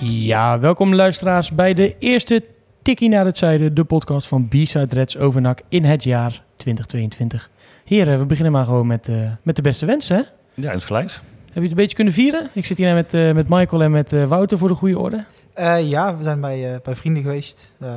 [0.00, 2.44] Ja, welkom luisteraars bij de eerste
[2.82, 7.50] Tikkie naar het Zuiden, de podcast van B-Side Reds over NAC in het jaar 2022.
[7.84, 10.16] Heren, we beginnen maar gewoon met, eh, met de beste wensen.
[10.16, 10.22] Hè?
[10.62, 11.14] Ja, insgelijks.
[11.14, 12.48] Heb je het een beetje kunnen vieren?
[12.52, 15.24] Ik zit hier met, eh, met Michael en met eh, Wouter voor de goede orde.
[15.54, 17.72] Eh, ja, we zijn bij, eh, bij vrienden geweest.
[17.78, 17.88] Eh,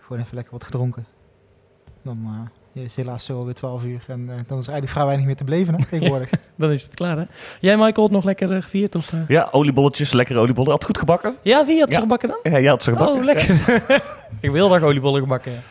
[0.00, 1.06] gewoon even lekker wat gedronken.
[2.02, 4.04] Dan is helaas zo alweer 12 uur.
[4.06, 6.30] En eh, dan is er eigenlijk vrij weinig meer te beleven hè, tegenwoordig.
[6.56, 7.24] Dan is het klaar, hè?
[7.60, 8.94] Jij, Michael, het nog lekker eh, gevierd?
[8.94, 9.18] Of, eh?
[9.28, 10.70] Ja, oliebolletjes, lekkere oliebollen.
[10.70, 11.36] Had goed gebakken?
[11.42, 12.00] Ja, wie had ze Ja.
[12.02, 12.38] gebakken dan?
[12.52, 13.16] Ja, jij had ze gebakken.
[13.16, 13.54] Oh, lekker.
[14.40, 15.52] ik heel erg oliebollen gebakken.
[15.52, 15.62] ja.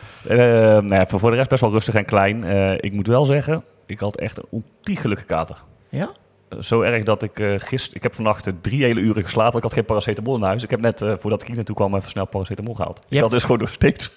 [0.82, 2.44] Nou ja, voor, de rest best wel rustig en klein.
[2.44, 5.58] Eh, ik moet wel zeggen, ik had echt een ontiegelijke kater.
[5.90, 6.10] Ja?
[6.60, 7.98] Zo erg dat ik uh, gisteren...
[7.98, 9.58] Ik heb vannacht drie hele uren geslapen.
[9.58, 10.64] Ik had geen paracetamol in huis.
[10.64, 13.00] Ik heb net, eh, voordat ik hier naartoe kwam, even snel paracetamol gehaald.
[13.08, 14.12] Je ik had dus gewoon nog steeds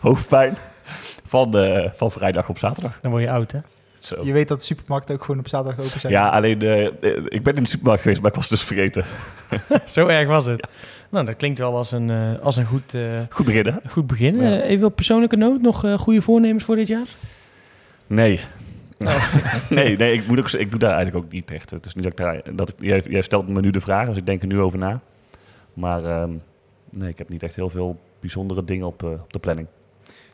[0.00, 0.56] hoofdpijn
[1.36, 2.98] van, eh, van vrijdag op zaterdag.
[3.02, 3.58] Dan word je oud, hè?
[3.98, 4.24] Zo.
[4.24, 6.12] Je weet dat de supermarkten ook gewoon op zaterdag open zijn.
[6.12, 6.92] Ja, alleen eh, eh,
[7.28, 9.04] ik ben in de supermarkt geweest, maar ik was dus vergeten.
[9.84, 10.68] Zo erg was het.
[11.10, 13.80] Nou, dat klinkt wel als een, eh, als een goed, eh, Goed beginnen.
[13.88, 14.40] goed begin.
[14.40, 14.60] Ja.
[14.60, 17.06] Even op persoonlijke noot, nog eh, goede voornemens voor dit jaar?
[18.06, 18.40] Nee.
[19.70, 21.70] nee, nee ik, moet ook, ik doe daar eigenlijk ook niet echt.
[21.70, 24.08] Het is niet dat ik daar, dat ik, jij, jij stelt me nu de vraag,
[24.08, 25.00] dus ik denk er nu over na.
[25.74, 26.30] Maar ehm,
[26.90, 29.66] nee, ik heb niet echt heel veel bijzondere dingen op, op de planning.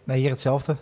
[0.05, 0.77] Nee, hier hetzelfde.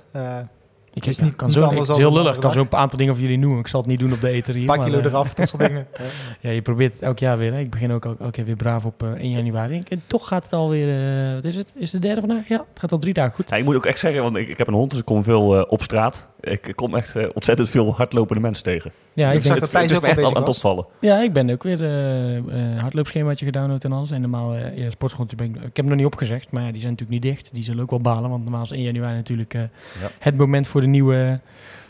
[0.94, 2.34] Ik is ja, niet- kan zo, anders het is heel een lullig.
[2.34, 3.58] Ik kan zo een aantal dingen voor jullie noemen.
[3.60, 4.60] Ik zal het niet doen op de eter hier.
[4.60, 5.86] een paar maar, kilo eh, eraf, dat soort dingen.
[6.40, 7.52] Ja, je probeert het elk jaar weer.
[7.52, 7.58] Hè?
[7.58, 9.82] Ik begin ook elk, elk jaar weer braaf op eh 1 januari.
[9.88, 10.88] En toch gaat het alweer...
[11.28, 11.72] eh wat is het?
[11.76, 12.48] Is het de derde vandaag?
[12.48, 13.48] Ja, het gaat al drie dagen goed.
[13.48, 15.24] Ja, ik moet ook echt zeggen, want ik, ik heb een hond, dus ik kom
[15.24, 16.28] veel op straat.
[16.40, 18.90] Ik, kom echt ontzettend veel hardlopende mensen tegen.
[19.12, 20.86] Ja, Ik ik, zag dat Thijs is ook me al echt aan, het opvallen.
[21.00, 24.10] ja, ik ben ook weer eh eh hardloopschemaatje gedownload en alles.
[24.10, 25.54] En normaal, eh ja, sportgrondje ben ik...
[25.56, 27.50] Ik heb hem nog niet opgezegd, maar ja, die zijn natuurlijk niet dicht.
[27.52, 30.10] Die zullen ook wel balen, want normaal is 1 januari natuurlijk eh, Ja.
[30.18, 31.40] het moment voor de nieuwe,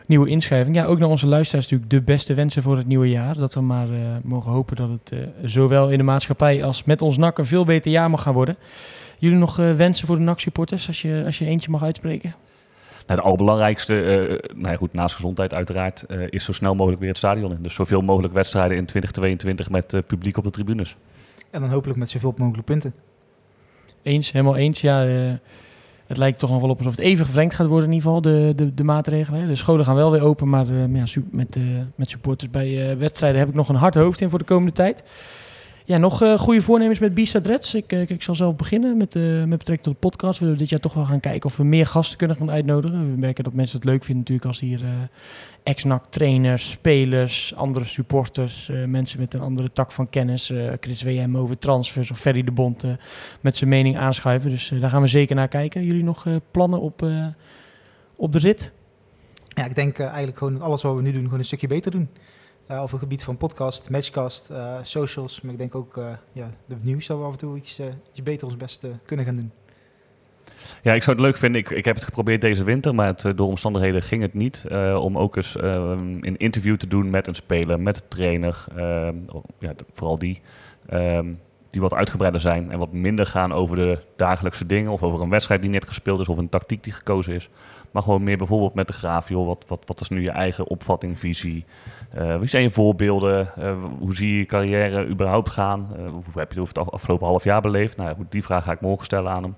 [0.07, 0.77] nieuwe inschrijving.
[0.77, 3.37] Ja, ook naar onze luisteraars natuurlijk de beste wensen voor het nieuwe jaar.
[3.37, 7.03] Dat we maar eh, mogen hopen dat het eh, zowel in de maatschappij als met
[7.03, 8.57] ons NAC een veel beter jaar mag gaan worden.
[9.19, 12.35] Jullie nog eh, wensen voor de NAC-supporters, als je, als je eentje mag uitspreken?
[13.11, 17.01] Nou, het allerbelangrijkste, eh, nou ja, goed, naast gezondheid uiteraard, eh, is zo snel mogelijk
[17.01, 17.63] weer het stadion in.
[17.63, 20.97] Dus zoveel mogelijk wedstrijden in 2022 met eh, publiek op de tribunes.
[21.51, 22.95] En dan hopelijk met zoveel mogelijk punten.
[24.03, 24.81] Eens, helemaal eens.
[24.81, 25.33] Ja, eh,
[26.11, 28.23] het lijkt toch nog wel op alsof het even verlengd gaat worden in ieder geval,
[28.23, 29.49] de, de, de maatregelen.
[29.49, 31.63] De scholen gaan wel weer open, maar eh, ja, met, eh,
[31.95, 34.73] met supporters bij eh, wedstrijden heb ik nog een hard hoofd in voor de komende
[34.73, 35.03] tijd.
[35.85, 37.75] Ja, nog goede voornemens met B-Side Reds.
[37.75, 40.39] Ik, ik zal zelf beginnen met, met betrekking tot de podcast.
[40.39, 43.11] We willen dit jaar toch wel gaan kijken of we meer gasten kunnen gaan uitnodigen.
[43.11, 44.81] We merken dat mensen het leuk vinden natuurlijk als hier
[45.63, 50.51] ex-NAC trainers, spelers, andere supporters, eh, mensen met een andere tak van kennis.
[50.51, 52.91] eh, Chris WM over transfers of Ferry de Bond eh,
[53.41, 54.51] met zijn mening aanschuiven.
[54.51, 55.85] Dus eh, daar gaan we zeker naar kijken.
[55.85, 57.07] Jullie nog plannen op,
[58.17, 58.73] op de rit?
[59.49, 62.09] Ja, ik denk eigenlijk gewoon alles wat we nu doen, gewoon een stukje beter doen.
[62.69, 64.51] Op het gebied van podcast, matchcast,
[64.83, 65.41] socials.
[65.41, 68.23] Maar ik denk ook, eh ja, de nieuws dat we af en toe iets, iets
[68.23, 69.53] beter ons best kunnen gaan doen.
[70.83, 71.61] Ja, ik zou het leuk vinden.
[71.61, 74.65] Ik, ik heb het geprobeerd deze winter, maar het, eh, door omstandigheden ging het niet.
[74.69, 75.73] eh, om ook eens eh,
[76.21, 78.65] een interview te doen met een speler, met een trainer.
[79.59, 80.41] ja, vooral die.
[80.89, 81.27] ehm,
[81.71, 84.91] die wat uitgebreider zijn en wat minder gaan over de dagelijkse dingen.
[84.91, 87.49] Of over een wedstrijd die net gespeeld is of een tactiek die gekozen is.
[87.91, 89.29] Maar gewoon meer bijvoorbeeld met de graaf.
[89.29, 91.65] Wat, wat, wat is nu je eigen opvatting, visie?
[92.39, 93.53] Wie zijn je voorbeelden?
[93.99, 95.89] Hoe zie je je carrière überhaupt gaan?
[96.11, 97.97] Hoe heb je het af- afgelopen half jaar beleefd?
[97.97, 99.55] Nou, die vraag ga ik morgen stellen aan hem.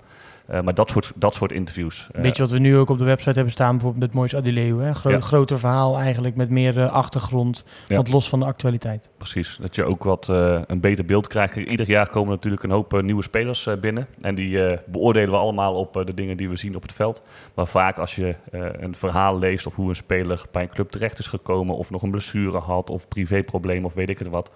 [0.47, 2.07] Eh, maar dat soort, dat soort interviews.
[2.11, 4.35] eh, Weet je wat we nu ook op de website hebben staan, bijvoorbeeld met Moois
[4.35, 4.79] Adileu.
[4.81, 4.93] Hè?
[4.93, 5.19] Gro Ja.
[5.19, 7.95] Groter verhaal eigenlijk met meer eh, achtergrond, Ja.
[7.95, 9.09] wat los van de actualiteit.
[9.17, 10.27] Precies, dat je ook wat
[10.67, 11.55] een beter beeld krijgt.
[11.55, 14.07] Ieder jaar komen natuurlijk een hoop nieuwe spelers binnen.
[14.21, 17.21] En die beoordelen we allemaal op de dingen die we zien op het veld.
[17.53, 18.35] Maar vaak als je
[18.79, 21.75] een verhaal leest of hoe een speler bij een club terecht is gekomen...
[21.75, 24.51] of nog een blessure had of privéprobleem of weet ik het wat...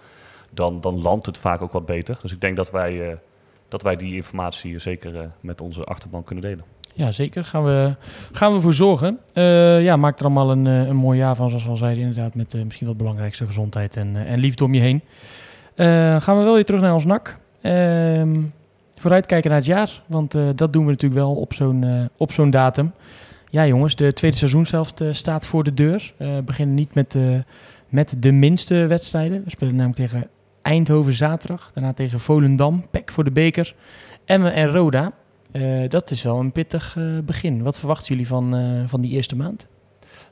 [0.49, 2.17] dan, dan landt het vaak ook wat beter.
[2.21, 3.19] Dus ik denk dat wij,
[3.67, 6.65] dat wij die informatie zeker eh, met onze achterban kunnen delen.
[6.93, 7.45] Ja, zeker.
[7.45, 7.95] Gaan we,
[8.31, 9.19] gaan we voor zorgen.
[9.33, 12.03] Eh, ja, maak er allemaal een, eh, een mooi jaar van, zoals we al zeiden.
[12.03, 15.01] Inderdaad, met misschien wel het belangrijkste gezondheid en, en liefde om je heen.
[16.21, 17.37] Gaan we wel weer terug naar ons NAC.
[17.61, 18.39] Ehm,
[18.95, 22.91] vooruitkijken naar het jaar, want dat doen we natuurlijk wel op zo'n op zo'n datum.
[23.49, 26.13] Ja, jongens, de tweede seizoenshelft staat voor de deur.
[26.17, 27.15] We beginnen niet met,
[27.89, 29.43] met de minste wedstrijden.
[29.43, 30.27] We spelen namelijk tegen
[30.67, 31.71] Eindhoven zaterdag.
[31.73, 33.75] Daarna tegen Volendam, PEC voor de beker.
[34.25, 35.11] Emmen en Roda.
[35.51, 37.63] Eh, dat is wel een pittig eh, begin.
[37.63, 39.65] Wat verwachten jullie van, eh, van die eerste maand?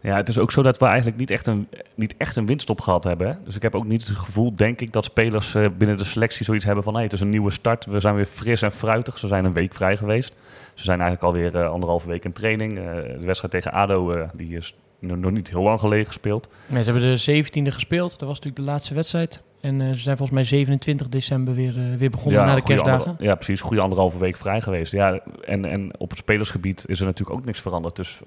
[0.02, 2.82] Ja, het is ook zo dat we eigenlijk niet echt een, niet echt een winststop
[2.82, 3.28] gehad hebben.
[3.28, 3.34] Hè?
[3.44, 6.66] Dus ik heb ook niet het gevoel, denk ik, dat spelers binnen de selectie zoiets
[6.66, 6.94] hebben van...
[6.94, 9.18] Hey, het is een nieuwe start, we zijn weer fris en fruitig.
[9.18, 10.36] Ze zijn een week vrij geweest.
[10.74, 12.76] Ze zijn eigenlijk alweer anderhalve week in training.
[12.76, 16.50] De wedstrijd tegen ADO, die is nog niet heel lang geleden gespeeld.
[16.68, 18.10] Nee, ze hebben de 17e gespeeld.
[18.10, 19.44] Dat was natuurlijk de laatste wedstrijd.
[19.66, 22.64] En uh, ze zijn volgens mij 27 december weer, uh, weer begonnen ja, na de
[22.64, 23.08] kerstdagen.
[23.08, 23.62] Ander, ja, precies.
[23.62, 24.92] Goede anderhalve week vrij geweest.
[24.92, 27.96] Ja, en, en op het spelersgebied is er natuurlijk ook niks veranderd.
[27.96, 28.20] Dus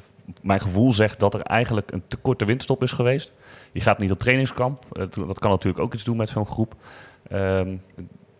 [0.42, 3.32] mijn gevoel zegt dat er eigenlijk een te korte winststop is geweest.
[3.72, 4.84] Je gaat niet op trainingskamp.
[5.26, 6.74] Dat kan natuurlijk ook iets doen met zo'n groep.
[7.32, 7.82] Um,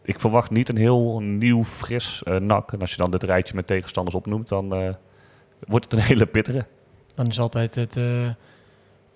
[0.03, 2.73] ik verwacht niet een heel nieuw, fris uh, nak.
[2.73, 4.97] En als je dan dit rijtje met tegenstanders opnoemt, dan
[5.67, 6.65] wordt het een hele pittere.
[7.15, 7.97] Dan is altijd het,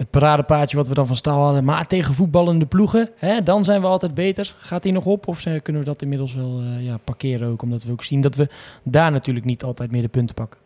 [0.03, 1.65] het paradepaadje wat we dan van staal hadden.
[1.65, 4.55] Maar tegen voetballende ploegen, hè, dan zijn we altijd beter.
[4.59, 7.63] Gaat die nog op of kunnen we dat inmiddels wel uh, ja, parkeren ook?
[7.63, 8.49] Omdat we ook zien dat we
[8.83, 10.61] daar natuurlijk niet altijd meer de punten pakken.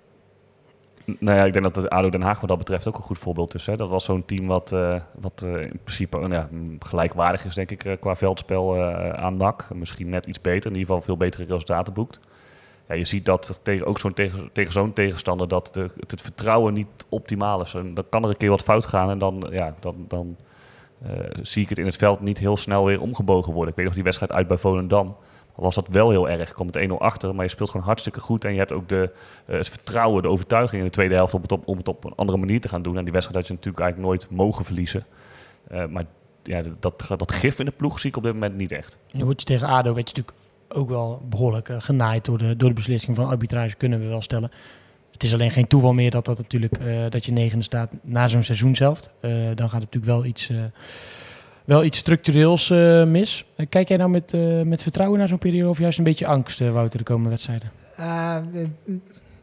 [1.18, 3.18] Nou ja, ik denk dat het ADO Den Haag wat dat betreft ook een goed
[3.18, 3.66] voorbeeld is.
[3.66, 3.76] Hè.
[3.76, 6.48] Dat was zo'n team wat, uh, wat uh, in principe uh, ja,
[6.78, 8.84] gelijkwaardig is, denk ik, qua veldspel
[9.16, 9.68] aan NAC.
[9.74, 12.20] Misschien net iets beter, in ieder geval veel betere resultaten boekt.
[12.88, 16.22] Ja, je ziet dat tegen, ook zo'n tegen, tegen zo'n tegenstander dat de, het, het,
[16.22, 17.74] vertrouwen niet optimaal is.
[17.74, 20.36] En dan kan er een keer wat fout gaan en dan, ja, dan, dan
[21.42, 23.70] zie ik het in het veld niet heel snel weer omgebogen worden.
[23.70, 25.16] Ik weet nog die wedstrijd uit bij Volendam
[25.56, 26.52] was dat wel heel erg.
[26.52, 28.44] Komt met 1-0 achter, maar je speelt gewoon hartstikke goed.
[28.44, 29.12] En je hebt ook de,
[29.46, 32.04] uh, het vertrouwen, de overtuiging in de tweede helft om het, op, om het op
[32.04, 32.96] een andere manier te gaan doen.
[32.96, 35.06] En die wedstrijd had je natuurlijk eigenlijk nooit mogen verliezen.
[35.72, 36.04] Uh, maar
[36.42, 38.98] ja, dat, dat gif in de ploeg zie ik op dit moment niet echt.
[39.12, 42.56] Nu word je tegen ADO, weet je natuurlijk ook wel behoorlijk uh, genaaid door de,
[42.56, 44.50] door de beslissing van arbitrage, kunnen we wel stellen.
[45.12, 46.74] Het is alleen geen toeval meer dat, dat, natuurlijk,
[47.10, 49.10] dat je negende staat na zo'n seizoen zelf.
[49.54, 50.50] dan gaat natuurlijk wel iets
[51.64, 52.68] wel iets structureels
[53.08, 53.44] mis.
[53.68, 54.32] Kijk jij nou met,
[54.64, 57.70] met vertrouwen naar zo'n periode of juist een beetje angst, Wouter, de komende wedstrijden?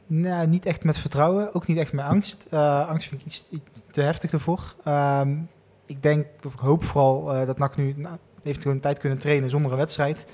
[0.08, 2.48] nou, niet echt met vertrouwen, ook niet echt met angst.
[2.88, 3.50] angst vind ik iets,
[3.92, 4.76] te heftig ervoor.
[4.88, 5.50] Um,
[5.86, 9.50] ik denk, of ik hoop vooral dat NAC nu nou, heeft gewoon tijd kunnen trainen
[9.50, 10.28] zonder een wedstrijd.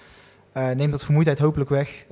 [0.54, 2.06] Neemt dat vermoeidheid hopelijk weg.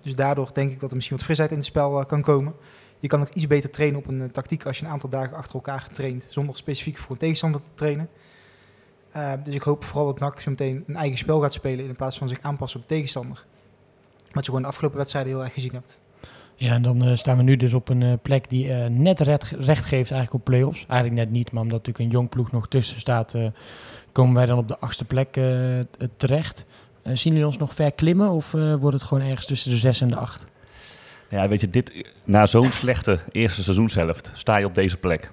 [0.00, 2.54] dus daardoor denk ik dat er misschien wat frisheid in het spel kan komen.
[3.00, 5.54] Je kan ook iets beter trainen op een tactiek als je een aantal dagen achter
[5.54, 8.08] elkaar traint, zonder specifiek voor een tegenstander te trainen.
[9.16, 11.96] Uh, dus ik hoop vooral dat NAC zo meteen een eigen spel gaat spelen in
[11.96, 13.44] plaats van zich aanpassen op de tegenstander.
[14.32, 16.00] Wat je gewoon de afgelopen wedstrijden heel erg gezien hebt.
[16.54, 19.50] Ja, en dan uh, staan we nu dus op een uh, plek die net recht,
[19.50, 20.86] recht geeft eigenlijk op play-offs.
[20.88, 23.34] Eigenlijk net niet, maar omdat natuurlijk een jong ploeg nog tussen staat,
[24.12, 25.40] komen wij dan op de achtste plek
[26.16, 26.64] terecht.
[27.04, 30.08] Zien jullie ons nog ver klimmen of wordt het gewoon ergens tussen de zes en
[30.08, 30.44] de acht?
[31.28, 35.30] Ja, weet je, dit, na zo'n slechte eerste seizoenshelft sta je op deze plek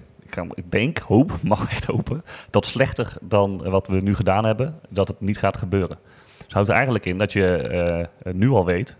[0.54, 5.08] ik denk, hoop, mag echt hopen, dat slechter dan wat we nu gedaan hebben, dat
[5.08, 5.98] het niet gaat gebeuren.
[6.44, 8.96] Dus houdt er eigenlijk in dat je uh, nu al weet,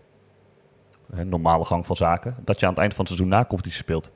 [1.10, 3.78] een normale gang van zaken, dat je aan het eind van het seizoen na competitie
[3.78, 4.12] speelt.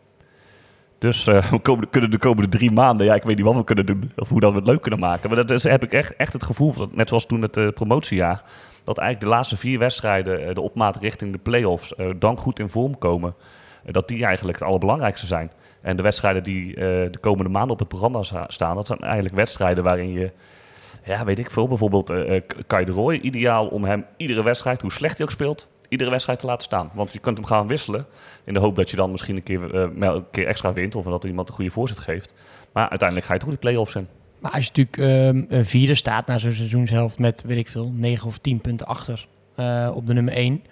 [0.98, 3.86] Dus uh, we kunnen de komende drie maanden, ja, ik weet niet wat we kunnen
[3.86, 5.28] doen, of hoe dat we het leuk kunnen maken.
[5.28, 8.42] Maar dat is, heb ik echt, echt het gevoel, net zoals toen het uh, promotiejaar,
[8.84, 12.98] dat eigenlijk de laatste vier wedstrijden, de opmaat richting de play-offs, dan goed in vorm
[12.98, 13.34] komen.
[13.84, 15.50] dat die eigenlijk het allerbelangrijkste zijn.
[15.82, 19.84] En de wedstrijden die de komende maanden op het programma staan, dat zijn eigenlijk wedstrijden
[19.84, 20.30] waarin je,
[21.04, 22.12] ja, weet ik veel, bijvoorbeeld
[22.66, 26.38] Kai de Roy, ideaal om hem iedere wedstrijd, hoe slecht hij ook speelt, iedere wedstrijd
[26.38, 26.90] te laten staan.
[26.94, 28.06] Want je kunt hem gaan wisselen
[28.44, 31.04] in de hoop dat je dan misschien een keer, uh, een keer extra wint of
[31.04, 32.34] dat iemand een goede voorzet geeft.
[32.72, 34.06] Maar uiteindelijk ga je toch die play-offs in.
[34.38, 37.92] Maar als je natuurlijk um, een vierde staat na zo'n seizoenshelft met, weet ik veel,
[37.94, 39.26] 9 of 10 punten achter
[39.94, 40.62] op de nummer 1,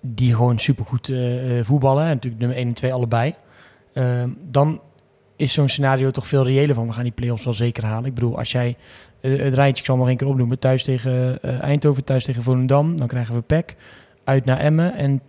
[0.00, 1.12] die gewoon supergoed
[1.62, 3.34] voetballen, en natuurlijk nummer 1 en 2 allebei.
[3.94, 4.80] Uh, dan
[5.36, 8.04] is zo'n scenario toch veel reëler van we gaan die play-offs wel zeker halen.
[8.04, 8.76] Ik bedoel, als jij
[9.20, 13.06] het rijtje, ik zal nog één keer opnoemen, thuis tegen Eindhoven, thuis tegen Volendam, dan
[13.06, 13.76] krijgen we PEC,
[14.24, 15.20] uit naar Emmen en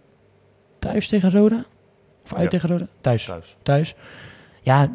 [0.80, 1.66] thuis tegen Roda?
[2.24, 2.50] Of uit ja.
[2.50, 2.88] tegen Roda?
[3.02, 3.26] Thuis.
[3.26, 3.58] Thuis.
[3.64, 3.96] thuis.
[4.62, 4.92] Ja,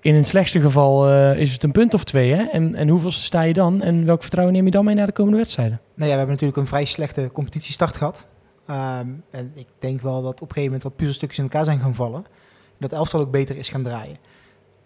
[0.00, 2.32] in het slechtste geval uh, is het een punt of twee.
[2.32, 2.42] Hè?
[2.42, 3.82] En, en hoeveel sta je dan?
[3.82, 5.80] En welk vertrouwen neem je dan mee naar de komende wedstrijden?
[5.94, 8.28] Nou ja, we hebben natuurlijk een vrij slechte competitiestart gehad.
[8.70, 11.78] Um, en ik denk wel dat op een gegeven moment wat puzzelstukjes in elkaar zijn
[11.78, 12.24] gaan vallen.
[12.78, 14.16] Dat elftal ook beter is gaan draaien.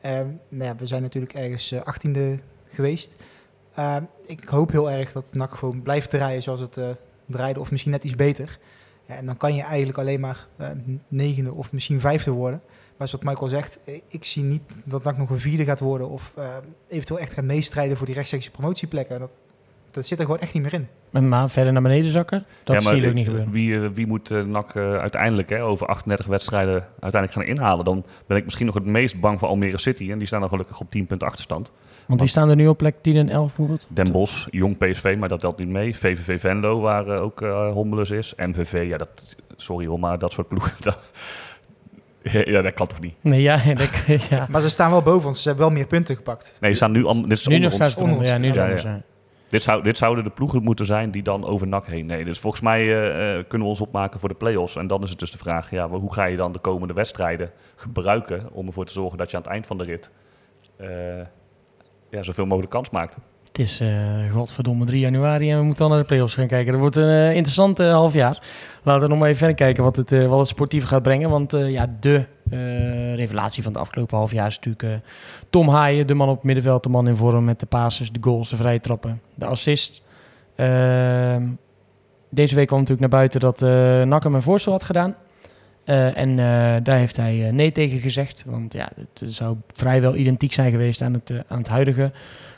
[0.06, 3.16] Um, nou ja, we zijn natuurlijk ergens uh, 18e geweest.
[3.78, 6.88] Uh, ik hoop heel erg dat NAC gewoon blijft draaien zoals het uh,
[7.30, 7.60] draaide.
[7.60, 8.58] Of misschien net iets beter.
[9.06, 10.68] Ja, en dan kan je eigenlijk alleen maar uh,
[11.08, 12.62] negende of misschien vijfde worden.
[12.96, 16.08] Maar zoals Michael zegt, ik zie niet dat NAC nog een vierde gaat worden.
[16.08, 16.34] Of
[16.88, 19.20] eventueel echt gaat meestrijden voor die rechtstreekse promotieplekken.
[19.20, 19.30] Dat
[19.90, 20.88] dat zit er gewoon echt niet meer in.
[21.10, 23.50] Maar, maar verder naar beneden zakken, dat Ja, zie je ook niet gebeuren.
[23.52, 27.84] Wie, eh, wie moet eh, NAC eh, uiteindelijk hè, over 38 wedstrijden uiteindelijk gaan inhalen?
[27.84, 30.10] Dan ben ik misschien nog het meest bang voor Almere City.
[30.10, 31.72] En die staan dan gelukkig op 10 punten achterstand.
[32.06, 33.86] Want die staan er nu op plek 10 en 11 bijvoorbeeld.
[33.88, 35.96] Den Bosch, Jong PSV, maar dat telt niet mee.
[35.96, 38.34] VVV Venlo, waar eh, ook eh Hommelus is.
[38.36, 40.96] MVV, ja, dat, sorry hoor, maar dat soort ploegen, dat,
[42.22, 43.14] ja, dat kan toch niet?
[43.20, 43.90] Nee, ja, dat,
[44.28, 44.46] ja.
[44.50, 45.42] Maar ze staan wel boven ons.
[45.42, 46.56] Ze hebben wel meer punten gepakt.
[46.60, 47.96] Nee, ze staan nu, al, dit is Nu onder nog ons.
[47.96, 48.24] eronder.
[48.24, 49.02] Ja, nu Ja, ja.
[49.50, 52.06] Dit, zou, dit zouden de ploegen moeten zijn die dan over NAC heen.
[52.06, 54.76] Nee, dus volgens mij eh, eh, kunnen we ons opmaken voor de play-offs.
[54.76, 57.50] En dan is het dus de vraag, ja, hoe ga je dan de komende wedstrijden
[57.76, 60.10] gebruiken om ervoor te zorgen dat je aan het eind van de rit
[60.76, 60.88] eh,
[62.10, 63.16] ja, zoveel mogelijk kans maakt.
[63.46, 66.72] Het is eh godverdomme 3 januari en we moeten al naar de play-offs gaan kijken.
[66.72, 68.42] Dat wordt een interessant eh, half jaar.
[68.82, 71.30] Laten we nog maar even verder kijken wat het, wat het sportief gaat brengen.
[71.30, 75.10] Want ja, de eh, revelatie van het afgelopen half jaar is natuurlijk eh,
[75.50, 76.06] Tom Haaien.
[76.06, 78.56] De man op het middenveld, de man in vorm met de passes, de goals, de
[78.56, 80.02] vrije trappen, de assist.
[80.56, 81.46] Ehm,
[82.28, 85.14] deze week kwam natuurlijk naar buiten dat eh NAC hem een voorstel had gedaan.
[86.14, 86.36] En
[86.82, 88.44] daar heeft hij nee tegen gezegd.
[88.46, 92.12] Want ja, het zou vrijwel identiek zijn geweest aan het, aan het huidige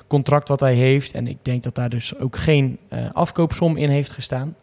[0.06, 1.12] contract wat hij heeft.
[1.12, 2.78] En ik denk dat daar dus ook geen
[3.12, 4.56] afkoopsom in heeft gestaan.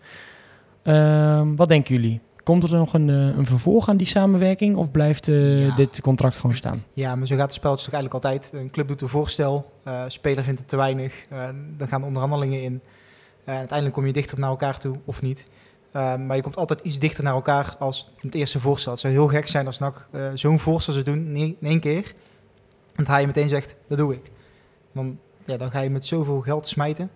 [0.83, 2.21] Ehm, wat denken jullie?
[2.49, 4.75] Komt er nog een, eh, een vervolg aan die samenwerking?
[4.75, 5.75] Of blijft eh, Ja.
[5.75, 6.83] dit contract gewoon staan?
[6.93, 8.51] Ja, maar zo gaat het spelletje toch eigenlijk altijd.
[8.53, 11.25] Een club doet een voorstel, eh speler vindt het te weinig.
[11.77, 12.81] dan gaan onderhandelingen in.
[13.45, 15.47] Uiteindelijk kom je dichter naar elkaar toe, of niet.
[15.91, 18.91] Maar je komt altijd iets dichter naar elkaar als het eerste voorstel.
[18.91, 22.13] Het zou heel gek zijn als NAC eh, zo'n voorstel zou doen in één keer.
[22.95, 24.31] En dat hij meteen zegt, dat doe ik.
[24.91, 25.15] Want
[25.45, 27.09] ja, dan ga je met zoveel geld smijten.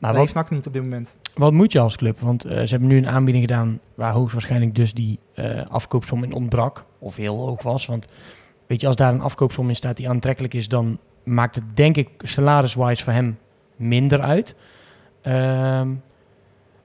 [0.00, 1.16] Maar wat, heeft NAC niet op dit moment.
[1.34, 2.20] wat moet je als club?
[2.20, 6.32] Want eh, ze hebben nu een aanbieding gedaan waar hoogstwaarschijnlijk dus die eh, afkoopsom in
[6.32, 6.84] ontbrak.
[6.98, 7.86] Of heel hoog was.
[7.86, 8.06] Want
[8.66, 11.96] weet je, als daar een afkoopsom in staat die aantrekkelijk is, dan maakt het denk
[11.96, 13.38] ik salaris-wise voor hem
[13.76, 14.54] minder uit.
[15.22, 15.88] Ehm,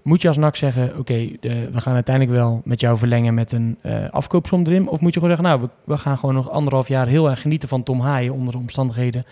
[0.01, 3.77] moet je als NAC zeggen, oké, we gaan uiteindelijk wel met jou verlengen met een
[3.81, 4.88] eh, afkoopsom erin?
[4.88, 7.41] Of moet je gewoon zeggen, nou, we, we gaan gewoon nog anderhalf jaar heel erg
[7.41, 9.25] genieten van Tom Haaien onder de omstandigheden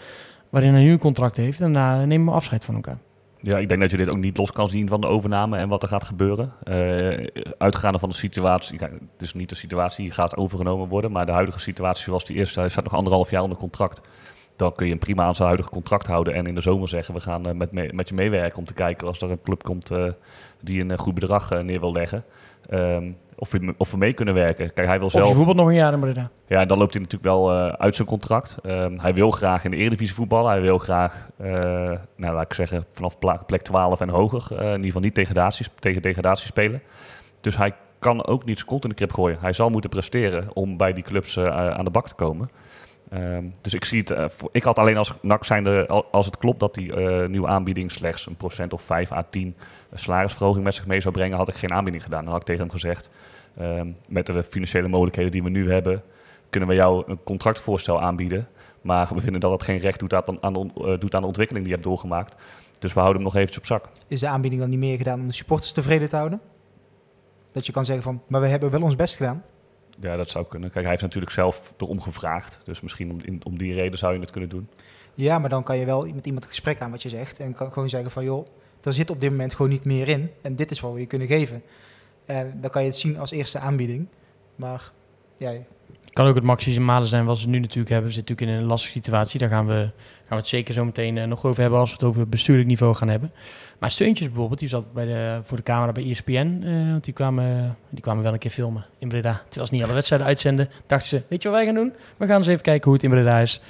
[0.50, 2.98] waarin hij nu een contract heeft en daarna nemen we afscheid van elkaar.
[3.46, 5.70] Ja, ik denk dat je dit ook niet los kan zien van de overname en
[5.70, 6.54] wat er gaat gebeuren.
[6.64, 11.26] Eh, uitgaande van de situatie, het is niet de situatie die gaat overgenomen worden, maar
[11.26, 14.02] de huidige situatie zoals die is, hij staat nog anderhalf jaar onder contract.
[14.56, 17.14] Dan kun je hem prima aan zijn huidige contract houden en in de zomer zeggen,
[17.14, 19.64] we gaan eh, met, me- met je meewerken om te kijken als er een club
[19.64, 20.06] komt eh,
[20.62, 22.24] die een eh, goed bedrag neer wil leggen.
[22.70, 24.74] Ehm, of, we, of we mee kunnen werken.
[24.74, 25.36] Kijk, hij wil zelf...
[25.36, 26.30] voetbalt nog een jaar in Breda.
[26.48, 28.58] Ja, dan loopt hij natuurlijk wel uit zijn contract.
[28.64, 30.52] Ehm, hij wil graag in de Eredivisie voetballen.
[30.52, 31.28] Hij wil graag,
[32.16, 34.52] nou, laat ik zeggen, vanaf plek 12 en hoger.
[34.52, 36.82] in ieder geval niet degradaties, tegen degradatie spelen.
[37.42, 39.38] Dus hij kan ook niet zijn kont in de krip gooien.
[39.42, 42.50] Hij zal moeten presteren om bij die clubs aan de bak te komen.
[43.14, 44.12] Ehm, dus ik zie het.
[44.12, 47.48] eh, ik had alleen als NAC zijnde, al- als het klopt dat die eh, nieuwe
[47.48, 49.56] aanbieding slechts een procent of 5 à 10
[49.94, 52.24] salarisverhoging met zich mee zou brengen, had ik geen aanbieding gedaan.
[52.24, 53.10] Dan had ik tegen hem gezegd:
[53.58, 56.02] ehm, met de financiële mogelijkheden die we nu hebben,
[56.50, 58.48] kunnen we jou een contractvoorstel aanbieden.
[58.82, 61.66] Maar we vinden dat het geen recht doet aan, aan, eh, doet aan de ontwikkeling
[61.66, 62.36] die je hebt doorgemaakt.
[62.80, 63.86] Dus we houden hem nog eventjes op zak.
[64.08, 66.42] Is de aanbieding dan niet meer gedaan om de supporters tevreden te houden?
[67.52, 69.44] Dat je kan zeggen van, maar we hebben wel ons best gedaan.
[70.04, 70.70] Ja, dat zou kunnen.
[70.70, 72.60] Kijk, hij heeft natuurlijk zelf erom gevraagd.
[72.66, 74.70] Dus misschien om, om die reden zou je het kunnen doen.
[75.14, 77.40] Ja, maar dan kan je wel met iemand het gesprek aan wat je zegt.
[77.40, 78.48] En kan gewoon zeggen van, joh,
[78.82, 80.32] er zit op dit moment gewoon niet meer in.
[80.42, 81.64] En dit is wat we je kunnen geven.
[82.26, 84.08] En dan kan je het zien als eerste aanbieding.
[84.56, 84.92] Maar
[85.38, 85.54] ja,
[86.14, 88.08] Kan ook het maximale zijn wat ze nu natuurlijk hebben.
[88.08, 89.40] We zitten natuurlijk in een lastige situatie.
[89.40, 89.92] Daar gaan we, gaan
[90.28, 92.68] we het zeker zo meteen eh, nog over hebben als we het over het bestuurlijk
[92.68, 93.32] niveau gaan hebben.
[93.80, 96.62] Maar Steuntjes bijvoorbeeld, die zat bij de, voor de camera bij ESPN.
[96.64, 99.42] eh, want die kwamen, die kwamen wel een keer filmen in Breda.
[99.44, 101.94] Terwijl ze niet alle wedstrijden uitzenden, dachten ze, weet je wat wij gaan doen?
[102.18, 103.62] We gaan eens even kijken hoe het in Breda is.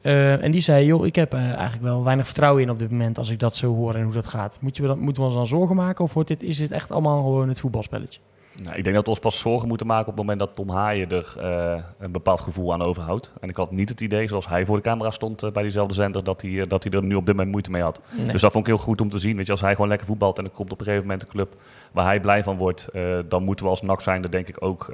[0.00, 3.18] Eh, en die zei, joh, ik heb eigenlijk wel weinig vertrouwen in op dit moment
[3.18, 4.58] als ik dat zo hoor en hoe dat gaat.
[4.60, 6.90] Moeten we, dan, moeten we ons dan zorgen maken of wordt dit, is dit echt
[6.90, 8.20] allemaal gewoon het voetbalspelletje?
[8.62, 10.70] Nou, ik denk dat we ons pas zorgen moeten maken op het moment dat Tom
[10.70, 13.32] Haaien er eh, een bepaald gevoel aan overhoudt.
[13.40, 15.94] En ik had niet het idee, zoals hij voor de camera stond eh, bij diezelfde
[15.94, 18.00] zender, dat hij, eh, dat hij er nu op dit moment moeite mee had.
[18.16, 18.26] Nee.
[18.26, 19.36] Dus dat vond ik heel goed om te zien.
[19.36, 21.28] Weet je, als hij gewoon lekker voetbalt en er komt op een gegeven moment een
[21.28, 21.56] club
[21.92, 22.88] waar hij blij van wordt,
[23.28, 24.92] dan moeten we als NAC zijnde denk ik ook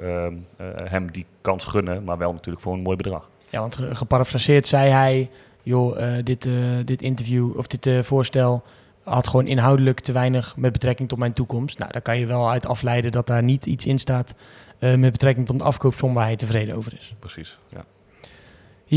[0.75, 3.29] hem die kans gunnen, maar wel natuurlijk voor een mooi bedrag.
[3.49, 5.29] Ja, want ge- geparafraseerd zei hij,
[5.61, 6.49] joh, dit,
[6.85, 8.63] dit interview of dit voorstel
[9.03, 11.79] had gewoon inhoudelijk te weinig met betrekking tot mijn toekomst.
[11.79, 14.33] Nou, daar kan je wel uit afleiden dat daar niet iets in staat
[14.79, 17.15] eh, met betrekking tot de afkoopsom waar hij tevreden over is.
[17.19, 17.85] Precies, ja.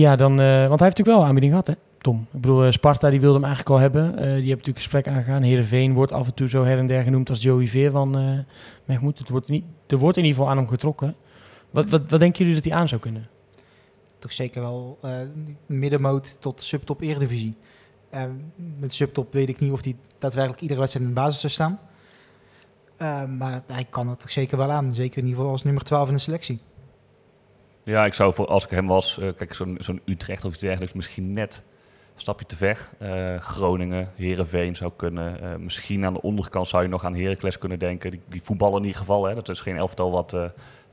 [0.00, 2.26] Ja, dan, eh, want hij heeft natuurlijk wel aanbieding gehad, hè, Tom.
[2.32, 4.04] Ik bedoel, eh, Sparta die wilde hem eigenlijk al hebben.
[4.11, 5.42] Eh, die hebben natuurlijk gesprek aangegaan.
[5.42, 8.38] Heerenveen wordt af en toe zo her en der genoemd als Joey Veer van eh
[8.84, 9.18] Mechmoed.
[9.18, 11.14] Het wordt niet, er wordt in ieder geval aan hem getrokken.
[11.70, 13.28] Wat, wat, wat denken jullie dat hij aan zou kunnen?
[14.18, 15.12] toch zeker wel eh
[15.66, 17.54] middenmoot tot subtop eredivisie.
[18.14, 21.52] En met subtop weet ik niet of hij daadwerkelijk iedere wedstrijd in de basis zou
[21.52, 21.80] staan.
[22.97, 24.92] Eh, maar hij kan het toch zeker wel aan.
[24.92, 26.61] Zeker in ieder geval als nummer 12 in de selectie.
[27.83, 30.62] Ja, ik zou voor als ik hem was, eh, kijk, zo'n zo'n Utrecht of iets
[30.62, 31.62] dergelijks, misschien net
[32.14, 32.90] een stapje te ver.
[32.99, 35.40] Eh, Groningen, Herenveen zou kunnen.
[35.40, 38.11] Eh, misschien aan de onderkant zou je nog aan Heracles kunnen denken.
[38.11, 39.25] Die, die voetballen in ieder geval.
[39.25, 39.35] Hè.
[39.35, 40.44] Dat is geen elftal wat eh,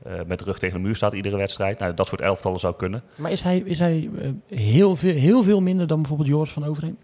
[0.04, 1.78] eh, met de rug tegen de muur staat iedere wedstrijd.
[1.78, 3.02] Nou, dat soort elftallen zou kunnen.
[3.14, 6.64] Maar is hij, is hij eh, heel, veel, heel veel minder dan bijvoorbeeld Joris van
[6.64, 6.98] Overheen?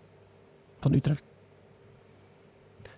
[0.81, 1.25] Van Utrecht?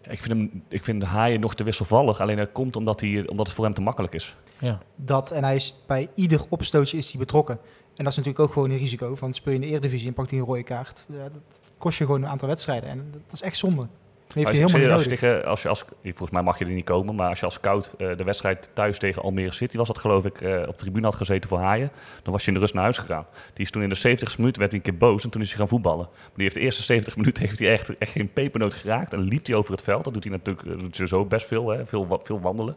[0.02, 2.20] Ik vind, hem, ik vind Haaien nog te wisselvallig.
[2.20, 4.37] Alleen dat komt omdat, hij, omdat het voor hem te makkelijk is.
[4.58, 4.78] Ja.
[4.96, 7.54] Dat en hij is bij ieder opstootje is hij betrokken.
[7.96, 9.16] En dat is natuurlijk ook gewoon een risico.
[9.20, 11.06] Want speel je in de Eredivisie en pakt hij een rode kaart.
[11.08, 11.30] Dat,
[11.78, 12.88] kost je gewoon een aantal wedstrijden.
[12.88, 13.87] En dat is echt zonde.
[14.34, 16.70] Heeft hij helemaal niet als, je tegen, als je als, volgens mij mag je er
[16.70, 19.87] niet komen, maar als je als scout eh, de wedstrijd thuis tegen Almere City was
[19.87, 21.90] dat geloof ik, eh, op de tribune had gezeten voor Haaien,
[22.22, 23.26] dan was je in de rust naar huis gegaan.
[23.54, 25.49] Die is toen in de 70 minuut werd hij een keer boos en toen is
[25.49, 26.08] hij gaan voetballen.
[26.12, 29.20] Maar die heeft de eerste 70 minuten heeft hij echt, echt geen pepernoot geraakt en
[29.20, 30.04] liep hij over het veld.
[30.04, 32.76] Dat doet hij natuurlijk doet hij zo best veel, hè, veel, veel wandelen.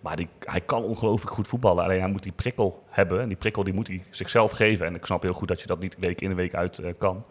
[0.00, 1.84] Maar die, hij kan ongelooflijk goed voetballen.
[1.84, 3.20] Alleen hij moet die prikkel hebben.
[3.20, 4.86] En die prikkel die moet hij zichzelf geven.
[4.86, 6.92] En ik snap heel goed dat je dat niet week in en week uit eh,
[6.98, 7.24] kan.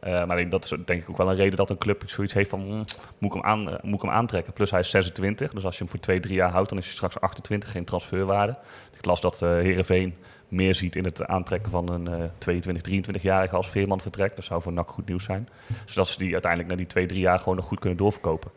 [0.00, 2.50] Eh, maar dat is denk ik ook wel een reden dat een club zoiets heeft
[2.50, 2.66] van...
[2.66, 2.84] mm,
[3.18, 4.52] moet, ik hem aan, eh, moet ik hem aantrekken?
[4.52, 5.52] Plus hij is 26.
[5.52, 6.68] Dus als je hem voor twee, drie jaar houdt...
[6.68, 7.70] dan is hij straks 28.
[7.70, 8.56] Geen transferwaarde.
[8.96, 10.14] Ik las dat eh Heerenveen
[10.48, 14.36] meer ziet in het aantrekken van een eh 22, 23-jarige als Veerman vertrekt.
[14.36, 15.48] Dat zou voor NAC goed nieuws zijn.
[15.84, 18.50] Zodat ze die uiteindelijk na die twee, drie jaar gewoon nog goed kunnen doorverkopen.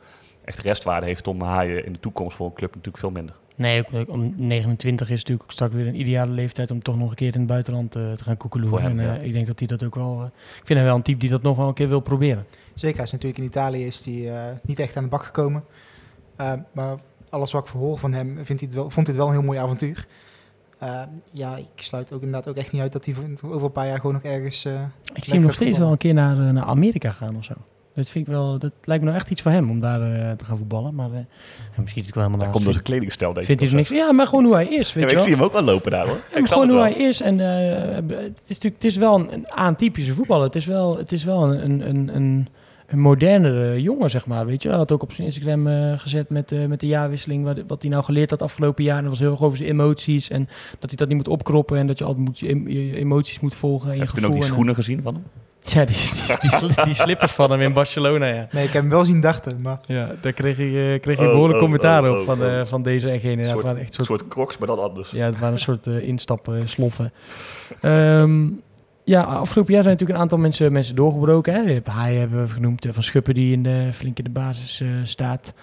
[0.46, 3.36] Echt restwaarde heeft Tom Haaien in de toekomst voor een club natuurlijk veel minder.
[3.56, 7.10] Nee, ook, om 29 is natuurlijk ook straks weer een ideale leeftijd om toch nog
[7.10, 8.80] een keer in het buitenland eh, te gaan koekeloeren.
[8.80, 9.22] Voor hem, en, eh, ja.
[9.22, 10.20] ik denk dat hij dat ook wel...
[10.20, 10.26] eh,
[10.60, 12.46] ik vind hem wel een type die dat nog wel een keer wil proberen.
[12.74, 15.64] Zeker, hij is natuurlijk in Italië is die, eh, niet echt aan de bak gekomen.
[16.72, 16.98] Maar
[17.30, 19.34] alles wat ik verhoor van hem, vindt hij het wel, vond hij het wel een
[19.40, 20.06] heel mooi avontuur.
[21.32, 23.98] Ja, ik sluit ook inderdaad ook echt niet uit dat hij over een paar jaar
[24.00, 24.66] gewoon nog ergens...
[24.66, 24.82] eh,
[25.14, 27.54] Ik zie hem nog steeds wel een keer naar, naar Amerika gaan of zo.
[27.96, 30.32] Dat, vind ik wel, dat lijkt me nou echt iets voor hem om daar eh,
[30.32, 30.96] te gaan voetballen.
[30.96, 31.20] Maar eh,
[31.82, 33.76] misschien is het wel helemaal Dat naar komt door zijn kledingstijl, denk vindt hij ik.
[33.78, 35.26] er niks Ja, maar gewoon hoe hij is, weet je ik wel.
[35.26, 36.18] zie hem ook wel lopen daar, hoor.
[36.34, 37.22] Ja, ik gewoon hoe hij is.
[37.22, 40.46] En eh, het, is natuurlijk, het is wel een, een atypische voetballer.
[40.46, 42.48] Het is wel, het is wel een, een, een, een,
[42.88, 44.46] een modernere jongen, zeg maar.
[44.46, 44.70] Weet je?
[44.70, 47.44] Hij had ook op zijn Instagram gezet met, met de jaarwisseling...
[47.44, 48.96] Wat, wat hij nou geleerd had afgelopen jaar.
[48.98, 50.30] En dat was heel erg over zijn emoties.
[50.30, 50.48] En
[50.80, 51.78] dat hij dat niet moet opkroppen.
[51.78, 53.90] En dat je altijd moet, je, em- je emoties moet volgen.
[53.92, 55.24] En je Heb je ook die en- schoenen gezien van hem?
[55.64, 55.96] Ja, die,
[56.40, 58.48] die, die, die slippers van hem in Barcelona, ja.
[58.52, 61.26] Nee, ik heb hem wel zien dachten, maar Ja, daar kreeg hij, eh, kreeg hij
[61.26, 62.60] Oh, behoorlijk oh, commentaar oh, op van, oh.
[62.60, 63.44] eh, van deze en gene.
[63.44, 65.12] Ja, Een waren echt soort, soort crocs, maar dan anders.
[65.12, 67.12] ja, het waren een soort eh instappen, sloffen.
[67.82, 68.48] Ehm,
[69.04, 71.54] ja, afgelopen jaar zijn natuurlijk een aantal mensen, mensen doorgebroken.
[71.54, 71.60] Hè.
[71.60, 74.82] Je hebt Haai hebben we genoemd, Van Schuppen die in de, flink in de basis
[74.82, 75.54] eh, staat.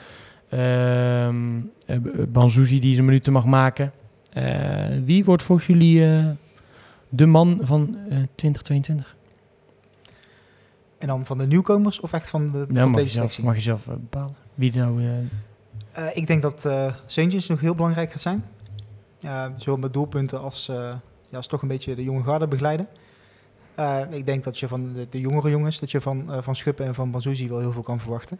[0.48, 1.36] Ehm
[1.90, 1.96] eh,
[2.28, 3.92] Banzuzi die zijn minuten mag maken.
[4.32, 4.44] Eh,
[5.04, 6.24] wie wordt volgens jullie eh,
[7.08, 9.16] de man van eh 2022?
[11.00, 13.54] En dan van de nieuwkomers of echt van de, de Ja, mag je zelf, mag
[13.54, 14.34] je zelf eh, bepalen.
[14.54, 15.04] Wie nou...
[15.04, 15.10] eh,
[15.92, 16.68] Eh, ik denk dat
[17.06, 18.44] Saintjes nog heel belangrijk gaat zijn.
[19.56, 21.00] Zowel met doelpunten als, ja,
[21.32, 22.86] als toch een beetje de jonge garde begeleiden.
[24.10, 26.94] Ik denk dat je van de, de jongere jongens, dat je van, van Schuppen en
[26.94, 28.38] van Banzuzi wel heel veel kan verwachten.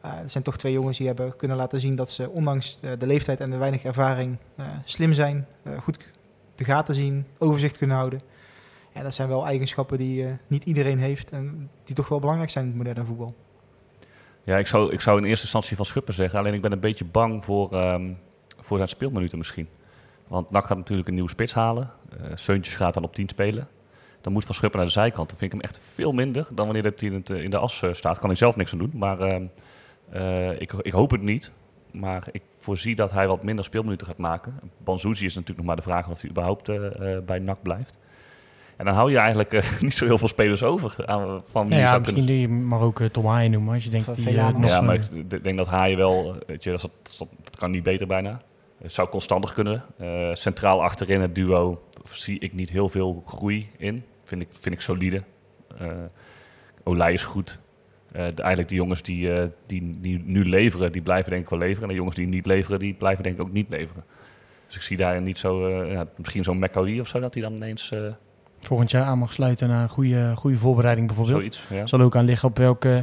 [0.00, 3.40] Het zijn toch twee jongens die hebben kunnen laten zien dat ze ondanks de leeftijd
[3.40, 4.36] en de weinig ervaring
[4.84, 5.46] slim zijn,
[5.82, 5.98] goed
[6.54, 8.20] de gaten zien, overzicht kunnen houden.
[8.92, 12.50] En dat zijn wel eigenschappen die eh, niet iedereen heeft en die toch wel belangrijk
[12.50, 13.34] zijn in het moderne voetbal.
[14.44, 16.38] Ja, ik zou, ik zou in eerste instantie van Schuppen zeggen.
[16.38, 18.12] Alleen ik ben een beetje bang voor, ehm,
[18.60, 19.68] voor zijn speelminuten misschien.
[20.28, 21.90] Want NAC gaat natuurlijk een nieuwe spits halen.
[22.10, 23.68] Eh Seuntjes gaat dan op 10 spelen.
[24.20, 25.28] Dan moet Van Schuppen naar de zijkant.
[25.28, 27.50] Dan vind ik hem echt veel minder dan wanneer dat hij in, het, eh, in
[27.50, 28.18] de as staat.
[28.18, 28.92] Kan hij zelf niks aan doen.
[28.94, 29.44] Maar ehm,
[30.10, 31.50] eh, ik, ik hoop het niet.
[31.90, 34.60] Maar ik voorzie dat hij wat minder speelminuten gaat maken.
[34.84, 36.70] Banzuzi is natuurlijk nog maar de vraag of hij überhaupt
[37.26, 37.98] bij NAC blijft.
[38.76, 41.06] En dan hou je eigenlijk eh, niet zo heel veel spelers over.
[41.06, 43.26] Aan, van wie nou je ja, zou misschien kunnen die je mag ook eh, Tom
[43.26, 44.68] Haaien noemen als je denkt Van die eh, nog...
[44.68, 47.82] ja, maar eh, ik denk dat Haaien wel, weet je, dat, dat, dat kan niet
[47.82, 48.42] beter bijna.
[48.82, 49.84] Het zou constantig kunnen.
[49.98, 54.04] Eh, centraal achterin het duo zie ik niet heel veel groei in.
[54.24, 55.22] Vind ik, vind ik solide.
[55.78, 55.86] Eh
[56.84, 57.60] Olij is goed.
[58.12, 61.48] Eh, de, eigenlijk de jongens die, eh, die, die nu leveren, die blijven denk ik
[61.48, 61.82] wel leveren.
[61.82, 64.04] En de jongens die niet leveren, die blijven denk ik ook niet leveren.
[64.66, 67.42] Dus ik zie daar niet zo, eh, ja, misschien zo'n McAwee of zo, dat hij
[67.42, 68.00] dan ineens eh,
[68.66, 71.36] volgend jaar aan mag sluiten naar een goede, goede voorbereiding bijvoorbeeld.
[71.38, 71.66] zoiets...
[71.70, 71.86] Ja.
[71.86, 72.98] zal ook aan liggen op welk, eh,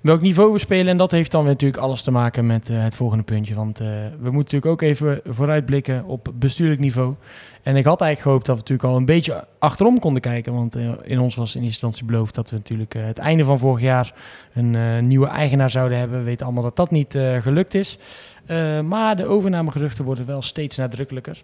[0.00, 0.88] welk niveau we spelen.
[0.88, 3.54] En dat heeft dan weer natuurlijk alles te maken met eh, het volgende puntje.
[3.54, 3.86] Want eh,
[4.20, 7.14] we moeten natuurlijk ook even vooruitblikken op bestuurlijk niveau.
[7.62, 10.52] En ik had eigenlijk gehoopt dat we natuurlijk al een beetje achterom konden kijken.
[10.52, 13.44] Want eh, in ons was in eerste instantie beloofd dat we natuurlijk eh, het einde
[13.44, 14.14] van vorig jaar
[14.54, 16.18] een eh, nieuwe eigenaar zouden hebben.
[16.18, 17.98] We weten allemaal dat dat niet gelukt is.
[18.84, 21.42] Maar de overnamegeruchten worden wel steeds nadrukkelijker.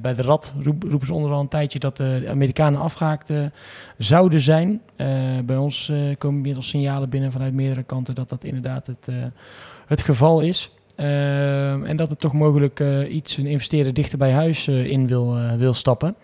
[0.00, 3.44] Bij de Rad roep- roepen ze onderal een tijdje dat de Amerikanen afgehaakt eh,
[3.98, 4.80] zouden zijn.
[5.44, 9.06] Bij ons komen inmiddels signalen binnen vanuit meerdere kanten dat dat inderdaad het,
[9.86, 10.70] het geval is.
[11.02, 15.06] Ehm, en dat het toch mogelijk eh, iets, een investeerder dichter bij huis eh, in
[15.06, 16.14] wil, eh, wil stappen.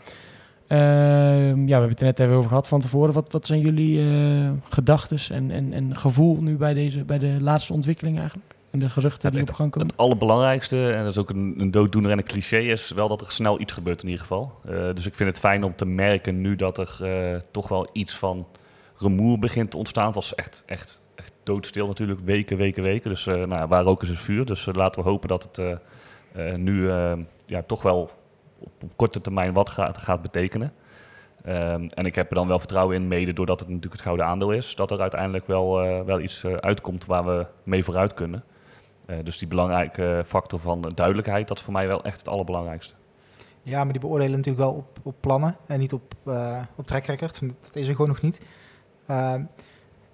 [0.66, 3.14] Ehm, ja, we hebben het er net even over gehad van tevoren.
[3.14, 7.36] Wat, wat zijn jullie eh gedachten en, en, en gevoel nu bij, deze, bij de
[7.40, 8.54] laatste ontwikkeling eigenlijk?
[8.70, 9.88] En de geruchten die op gang komen?
[9.88, 13.20] Het allerbelangrijkste, en dat is ook een, een dooddoener en een cliché, is wel dat
[13.20, 14.52] er snel iets gebeurt in ieder geval.
[14.94, 18.46] Dus ik vind het fijn om te merken nu dat er toch wel iets van
[18.96, 20.06] rumoer begint te ontstaan.
[20.06, 21.02] Het was echt, echt
[21.48, 23.10] doodstil natuurlijk, weken, weken, weken.
[23.10, 24.44] Dus eh nou, waar roken is het vuur.
[24.44, 25.58] Dus eh, laten we hopen dat het
[26.32, 26.90] eh, nu
[27.46, 28.10] ja, toch wel
[28.58, 30.72] op, korte termijn wat gaat, gaat betekenen.
[31.44, 34.26] Ehm, en ik heb er dan wel vertrouwen in, mede doordat het natuurlijk het gouden
[34.26, 35.70] aandeel is, dat er uiteindelijk wel,
[36.04, 38.44] wel iets uitkomt waar we mee vooruit kunnen.
[39.22, 42.94] Dus die belangrijke factor van duidelijkheid, dat is voor mij wel echt het allerbelangrijkste.
[43.62, 47.04] Ja, maar die beoordelen natuurlijk wel op, op plannen en niet op, eh op track
[47.04, 47.40] record.
[47.40, 48.40] Dat is er gewoon nog niet.
[49.06, 49.42] Ehm,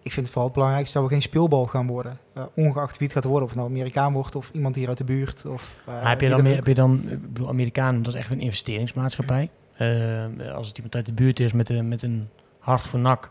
[0.04, 2.18] ik vind het vooral het belangrijkste dat we geen speelbal gaan worden.
[2.34, 3.42] Eh, ongeacht wie het gaat worden.
[3.42, 5.44] Of het nou Amerikaan wordt of iemand hier uit de buurt.
[5.46, 8.40] Of, eh, heb je dan, heb je dan, ik bedoel, Amerikanen, dat is echt een
[8.40, 9.50] investeringsmaatschappij.
[9.76, 13.30] Eh, als het iemand uit de buurt is met, een met een hart voor nak,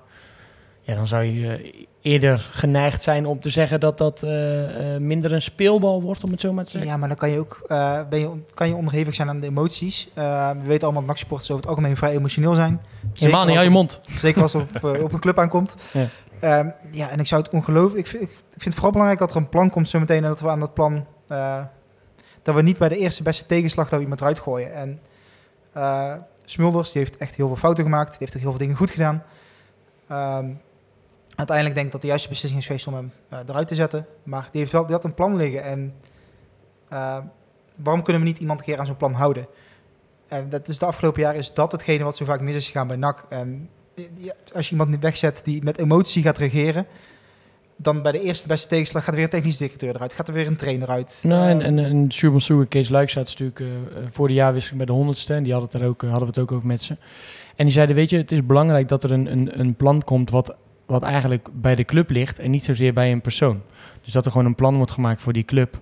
[0.81, 4.21] ja, dan zou je eerder geneigd zijn om te zeggen dat dat
[4.99, 6.89] minder een speelbal wordt, om het zo maar te zeggen.
[6.89, 7.65] Ja, maar dan kan je ook
[8.09, 10.09] ben je, kan je onderhevig zijn aan de emoties.
[10.13, 12.81] We weten allemaal dat NAC-supporters over het algemeen vrij emotioneel zijn.
[13.13, 13.99] Helemaal niet, hou je mond.
[14.07, 15.75] Zeker als het op, op een club aankomt.
[15.91, 16.07] Ja.
[16.43, 17.99] Ehm, ja, en ik zou het ongelooflijk...
[17.99, 20.23] Ik vind, ik vind het vooral belangrijk dat er een plan komt zometeen...
[20.23, 21.05] en dat we aan dat plan...
[21.27, 21.63] eh,
[22.41, 23.89] dat we niet bij de eerste beste tegenslag...
[23.89, 24.73] we iemand eruit gooien.
[24.73, 24.99] En
[25.71, 26.13] eh,
[26.45, 28.09] Smulders, die heeft echt heel veel fouten gemaakt.
[28.09, 29.23] Die heeft ook heel veel dingen goed gedaan.
[30.07, 30.49] Ehm,
[31.35, 34.05] uiteindelijk denk ik dat de juiste beslissing is geweest om hem eh, eruit te zetten.
[34.23, 35.63] Maar die, heeft wel, die een plan liggen.
[35.63, 35.95] En
[37.75, 39.47] waarom kunnen we niet iemand een keer aan zo'n plan houden?
[40.27, 42.87] En dat is de afgelopen jaren is dat hetgene wat zo vaak mis is gegaan
[42.87, 43.25] bij NAC.
[44.53, 46.85] Als je iemand niet wegzet die met emotie gaat regeren,
[47.77, 50.33] dan bij de eerste beste tegenslag gaat er weer een technisch directeur eruit, gaat er
[50.33, 51.19] weer een trainer uit.
[51.23, 54.77] Nou, en, Eh, en, en Sjoerd en Kees Luik zaten natuurlijk eh, voor de jaarwisseling
[54.77, 55.33] bij de honderdste.
[55.33, 56.97] En die hadden het, er ook, hadden we het ook over met ze.
[57.55, 60.29] En die zeiden, weet je, het is belangrijk dat er een, een, een plan komt
[60.29, 63.61] wat, wat eigenlijk bij de club ligt en niet zozeer bij een persoon.
[64.01, 65.79] Dus dat er gewoon een plan wordt gemaakt voor die club.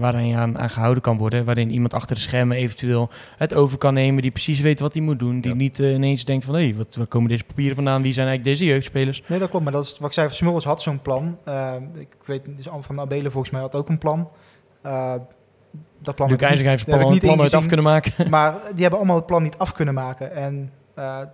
[0.00, 1.44] Waarin je aan, aan gehouden kan worden.
[1.44, 4.22] Waarin iemand achter de schermen eventueel het over kan nemen.
[4.22, 5.40] Die precies weet wat hij moet doen.
[5.40, 5.56] Die Ja.
[5.56, 6.54] niet eh, ineens denkt van...
[6.54, 8.02] hé, wat, waar komen deze papieren vandaan?
[8.02, 9.22] Wie zijn eigenlijk deze jeugdspelers?
[9.26, 9.64] Nee, dat klopt.
[9.64, 10.30] Maar dat is wat ik zei.
[10.30, 11.38] Smulders had zo'n plan.
[11.44, 14.28] Eh, ik weet dus van Abelen volgens mij had ook een plan.
[16.02, 18.12] Dat plan Luc heb ik IJzer heeft niet- plan, plan uit af kunnen maken.
[18.30, 20.32] Maar die hebben allemaal het plan niet af kunnen maken.
[20.34, 20.70] En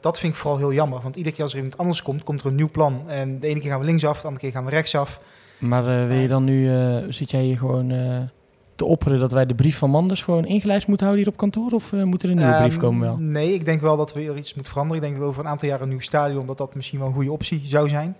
[0.01, 1.01] dat vind ik vooral heel jammer.
[1.03, 3.03] Want iedere keer als er iemand anders komt, komt er een nieuw plan.
[3.09, 5.21] En de ene keer gaan we linksaf, de andere keer gaan we rechtsaf.
[5.63, 6.75] Maar eh, wil je dan nu...
[6.75, 8.21] eh, zit jij hier gewoon eh,
[8.77, 11.73] te opperen dat wij de brief van Manders gewoon ingelijst moeten houden hier op kantoor?
[11.73, 13.17] Of moet er een nieuwe brief Ehm, komen wel?
[13.19, 15.03] Nee, ik denk wel dat we er iets moeten veranderen.
[15.03, 17.15] Ik denk dat over een aantal jaar een nieuw stadion, dat dat misschien wel een
[17.15, 18.17] goede optie zou zijn.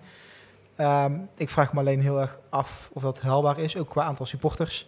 [0.75, 4.25] Ehm, ik vraag me alleen heel erg af of dat haalbaar is, ook qua aantal
[4.25, 4.87] supporters.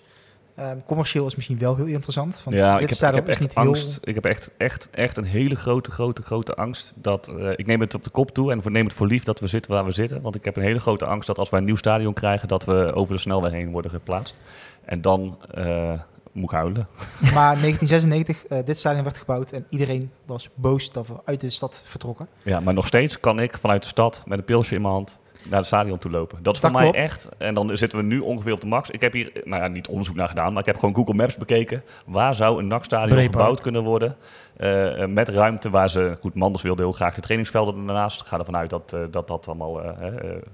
[0.56, 2.42] Ehm, commercieel is misschien wel heel interessant.
[2.44, 4.00] Want ja, dit ik heb, ik echt niet angst.
[4.04, 6.94] Ik heb echt, echt, echt een hele grote, grote, grote angst.
[6.96, 9.40] Dat, eh, ik neem het op de kop toe en neem het voor lief dat
[9.40, 10.22] we zitten waar we zitten.
[10.22, 12.66] Want ik heb een hele grote angst dat als wij een nieuw stadion krijgen, dat
[12.66, 14.38] we over de snelweg heen worden geplaatst.
[14.86, 15.94] En dan eh,
[16.32, 16.88] moet ik huilen.
[17.20, 21.50] Maar 1996, eh, dit stadion werd gebouwd en iedereen was boos dat we uit de
[21.50, 22.28] stad vertrokken.
[22.44, 25.20] Ja, maar nog steeds kan ik vanuit de stad met een pilsje in mijn hand
[25.50, 26.44] naar het stadion toe lopen.
[26.44, 27.30] Dat is Dat voor mij echt.
[27.38, 28.90] En dan zitten we nu ongeveer op de max.
[28.90, 31.38] Ik heb hier, nou ja, niet onderzoek naar gedaan, maar ik heb gewoon Google Maps
[31.38, 31.84] bekeken.
[32.06, 34.16] Waar zou een NAC-stadion gebouwd kunnen worden?
[34.58, 36.18] Eh, eh, met ruimte waar ze...
[36.20, 38.22] Goed, Manders wilde heel graag de trainingsvelden ernaast.
[38.22, 39.82] Ik ga ervan uit dat, eh, dat dat allemaal...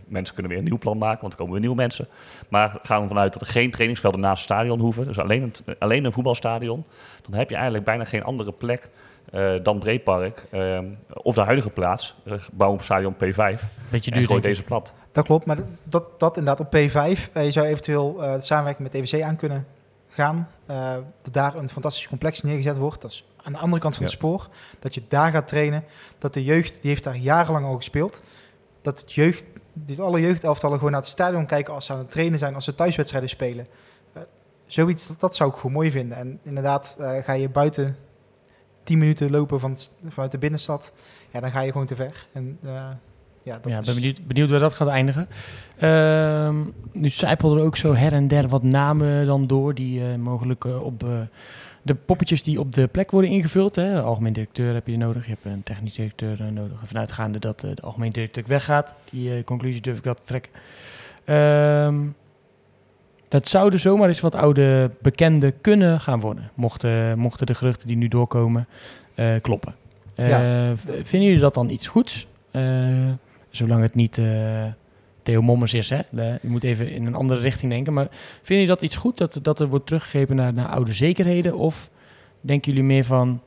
[0.07, 2.07] mensen kunnen weer een nieuw plan maken, want er komen weer nieuwe mensen.
[2.49, 5.05] Maar gaan we ervan uit dat er geen trainingsvelden naast het stadion hoeven.
[5.05, 6.85] Dus alleen, het, alleen een voetbalstadion.
[7.21, 8.89] Dan heb je eigenlijk bijna geen andere plek
[9.31, 10.45] eh, dan Breedpark.
[10.49, 10.79] eh,
[11.13, 12.15] of de huidige plaats.
[12.25, 14.41] Uh, bouw een stadion P5 Beetje en duur, ik.
[14.43, 14.93] deze plat.
[15.11, 17.31] Dat klopt, maar dat, dat inderdaad op P5.
[17.33, 19.65] Eh, je zou eventueel eh, de samenwerking met EWC aan kunnen
[20.09, 20.47] gaan.
[20.65, 23.01] Eh, dat daar een fantastisch complex neergezet wordt.
[23.01, 24.47] Dat is aan de andere kant van het spoor.
[24.79, 25.83] Dat je daar gaat trainen.
[26.17, 28.23] Dat de jeugd, die heeft daar jarenlang al gespeeld.
[28.81, 32.11] Dat het jeugd, dit alle jeugdelftallen gewoon naar het stadion kijken als ze aan het
[32.11, 33.65] trainen zijn, als ze thuiswedstrijden spelen.
[34.13, 34.21] Eh,
[34.65, 36.17] zoiets, dat, dat zou ik gewoon mooi vinden.
[36.17, 37.97] En inderdaad, eh, ga je buiten
[38.83, 40.93] 10 minuten lopen van vanuit de binnenstad,
[41.31, 42.27] ja, dan ga je gewoon te ver.
[42.33, 42.69] En, eh,
[43.43, 45.27] ja, dat ja, is- ben benieuwd, benieuwd waar dat gaat eindigen.
[45.77, 46.55] Ehm,
[46.91, 50.65] nu zijpelden er ook zo her en der wat namen dan door die eh, mogelijk
[50.65, 50.99] eh, op
[51.83, 53.75] de poppetjes die op de plek worden ingevuld.
[53.75, 54.01] Hè.
[54.01, 56.77] Algemeen directeur heb je nodig, je hebt een technisch directeur nodig.
[56.83, 60.51] Vanuitgaande dat de algemeen directeur weggaat, die conclusie durf ik wel te trekken.
[61.25, 61.99] Ehm,
[63.31, 67.97] dat zouden zomaar eens wat oude bekenden kunnen gaan worden, mochten, mochten de geruchten die
[67.97, 68.67] nu doorkomen
[69.15, 69.75] eh, kloppen.
[70.15, 70.75] Eh, Ja.
[70.75, 72.27] Vinden jullie dat dan iets goeds?
[72.51, 73.09] Eh,
[73.49, 74.21] Zolang het niet
[75.23, 75.89] Theo Mommers is.
[75.89, 75.99] Hè?
[76.11, 77.93] Je moet even in een andere richting denken.
[77.93, 81.55] Maar vinden jullie dat iets goed, dat, dat er wordt teruggegrepen naar, naar oude zekerheden?
[81.55, 81.89] Of
[82.41, 83.41] denken jullie meer van,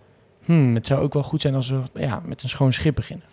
[0.44, 3.26] hmm, het zou ook wel goed zijn als we ja, met een schoon schip beginnen?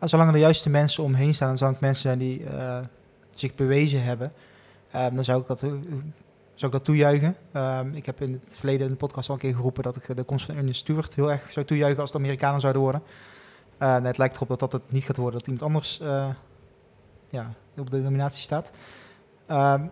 [0.00, 2.42] Zolang er de juiste mensen omheen staan, zolang het mensen zijn die
[3.30, 4.32] zich bewezen hebben,
[4.90, 5.70] dan zou ik dat, eh,
[6.60, 7.36] zou ik dat toejuichen.
[7.52, 10.08] Ehm, ik heb in het verleden in de podcast al een keer geroepen dat ik
[10.08, 13.02] eh, de komst van Ernest Stewart heel erg zou toejuichen als de Amerikanen zouden worden.
[13.78, 16.28] Eh, nee, het lijkt erop dat dat het niet gaat worden, dat iemand anders eh,
[17.28, 18.70] ja, op de nominatie staat.
[19.46, 19.82] Ehm,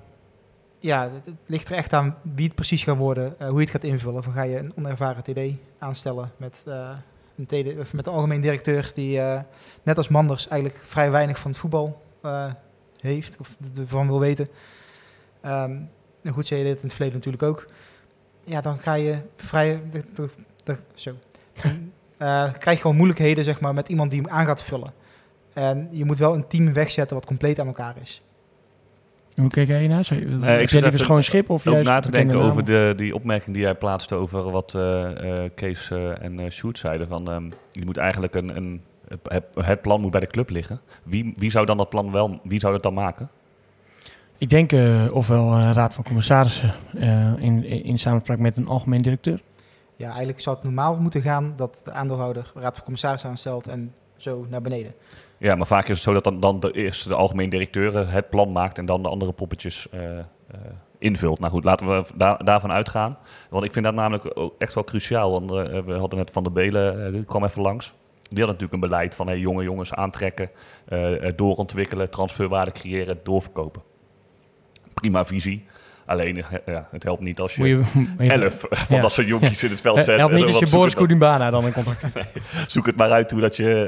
[0.79, 3.85] ja, het, ligt er echt aan wie het precies gaat worden, hoe je het gaat
[3.85, 4.19] invullen.
[4.19, 6.63] Of ga je een onervaren TD aanstellen met,
[7.37, 9.21] een TD, of met een algemeen directeur die
[9.83, 12.03] net als Manders eigenlijk vrij weinig van het voetbal
[13.01, 14.49] heeft of ervan wil weten.
[15.40, 15.77] Ehm
[16.22, 17.66] en goed, zei je dit in het verleden natuurlijk ook.
[18.44, 19.81] Ja, dan ga je vrij...
[19.92, 20.29] de- de-
[20.64, 21.12] de- zo.
[21.62, 21.72] Dan,
[22.16, 24.90] eh, krijg je gewoon moeilijkheden zeg maar, met iemand die hem aan gaat vullen.
[25.53, 28.20] En je moet wel een team wegzetten wat compleet aan elkaar is.
[29.35, 30.05] Hoe kijk jij naar?
[30.05, 30.27] Zou je-
[30.61, 33.64] ik zit even schoon schip of juist na te denken over de, die opmerking die
[33.64, 37.07] jij plaatste over wat eh, eh, Kees eh, en uh, Sjoerd zeiden.
[37.09, 38.83] Van, ehm, je moet eigenlijk een, een,
[39.29, 40.81] het, het plan moet bij de club liggen.
[41.03, 43.31] Wie, wie zou dan dat plan wel, wie zou dat dan maken?
[44.38, 49.03] Ik denk eh, ofwel eh, raad van commissarissen eh, in, in, samenspraak met een algemeen
[49.03, 49.42] directeur.
[49.96, 53.68] Ja, eigenlijk zou het normaal moeten gaan dat de aandeelhouder de raad van commissaris aanstelt
[53.68, 54.94] en zo naar beneden.
[55.38, 58.31] Ja, maar vaak is het zo dat dan, dan de eerste de algemeen directeur het
[58.31, 60.24] plan maakt en dan de andere poppetjes eh, eh,
[60.98, 61.38] invult.
[61.38, 63.18] Nou goed, laten we daar, daarvan uitgaan.
[63.51, 65.31] Want ik vind dat namelijk ook echt wel cruciaal.
[65.31, 65.51] Want
[65.85, 67.94] we hadden net Van de Belen, die kwam even langs.
[68.22, 70.51] Die had natuurlijk een beleid van hey, jonge jongens aantrekken,
[71.37, 73.83] doorontwikkelen, transferwaarde creëren, doorverkopen.
[75.01, 75.67] Prima visie.
[76.07, 77.83] Alleen, eh, ja, het helpt niet als je,
[78.19, 79.03] elf van Ja.
[79.03, 80.17] dat soort jonkies in het veld Eh, zet.
[80.19, 81.19] helpt En niet als je Boris zoeken
[81.51, 81.67] dan.
[81.67, 82.05] In contact
[82.67, 83.85] Zoek het maar uit hoe dat je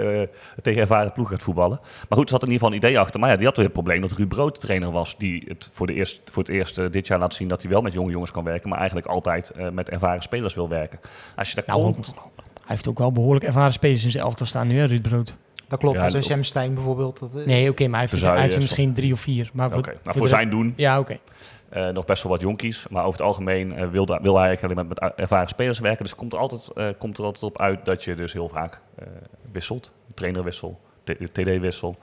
[0.56, 1.78] eh, tegen ervaren ploeg gaat voetballen.
[2.08, 3.20] Maar goed, er zat in ieder geval een idee achter.
[3.20, 5.18] Maar ja, die had weer het probleem dat Ruud Brood de trainer was.
[5.18, 7.70] Die het voor, de eerst, voor het eerst eh, dit jaar laat zien dat hij
[7.70, 8.68] wel met jonge jongens kan werken.
[8.68, 11.00] Maar eigenlijk altijd eh, met ervaren spelers wil werken.
[11.36, 12.14] Als je daar Nou, komt...
[12.54, 15.34] Hij heeft ook wel behoorlijk ervaren spelers in zijn elftal staan nu, hè, Ruud Brood.
[15.70, 17.18] Dat klopt, Ja, maar zo'n op- Sam Stein bijvoorbeeld.
[17.18, 19.50] Dat, eh, Nee, oké, maar hij heeft, hij er misschien drie of vier.
[19.52, 21.18] Maar voor, nou, voor voor de- zijn doen Ja, oké.
[21.68, 22.86] eh, nog best wel wat jonkies.
[22.88, 25.78] Maar over het algemeen eh, wil, daar- wil hij eigenlijk alleen met, met ervaren spelers
[25.78, 26.04] werken.
[26.04, 28.80] Dus komt er, altijd, eh, komt er altijd op uit dat je dus heel vaak
[28.98, 29.06] eh,
[29.52, 29.92] wisselt.
[30.14, 30.80] Trainerwissel,
[31.32, 31.96] TD-wissel.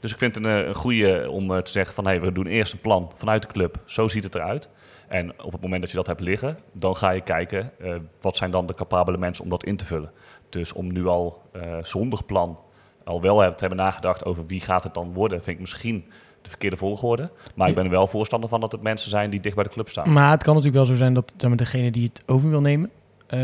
[0.00, 2.06] Dus ik vind het een, eh, een goede om eh, te zeggen van...
[2.06, 3.78] Hey, we doen eerst een plan vanuit de club.
[3.84, 4.68] Zo ziet het eruit.
[5.08, 7.70] En op het moment dat je dat hebt liggen, dan ga je kijken...
[7.80, 10.10] eh, wat zijn dan de capabele mensen om dat in te vullen.
[10.48, 12.58] Dus om nu al eh, zonder plan
[13.04, 15.42] al wel te hebben nagedacht over wie gaat het dan worden...
[15.42, 16.04] vind ik misschien
[16.42, 17.30] de verkeerde volgorde.
[17.54, 19.70] Maar ik ben er wel voorstander van dat het mensen zijn die dicht bij de
[19.70, 20.12] club staan.
[20.12, 22.90] Maar het kan natuurlijk wel zo zijn dat degene die het over wil nemen,
[23.26, 23.38] eh,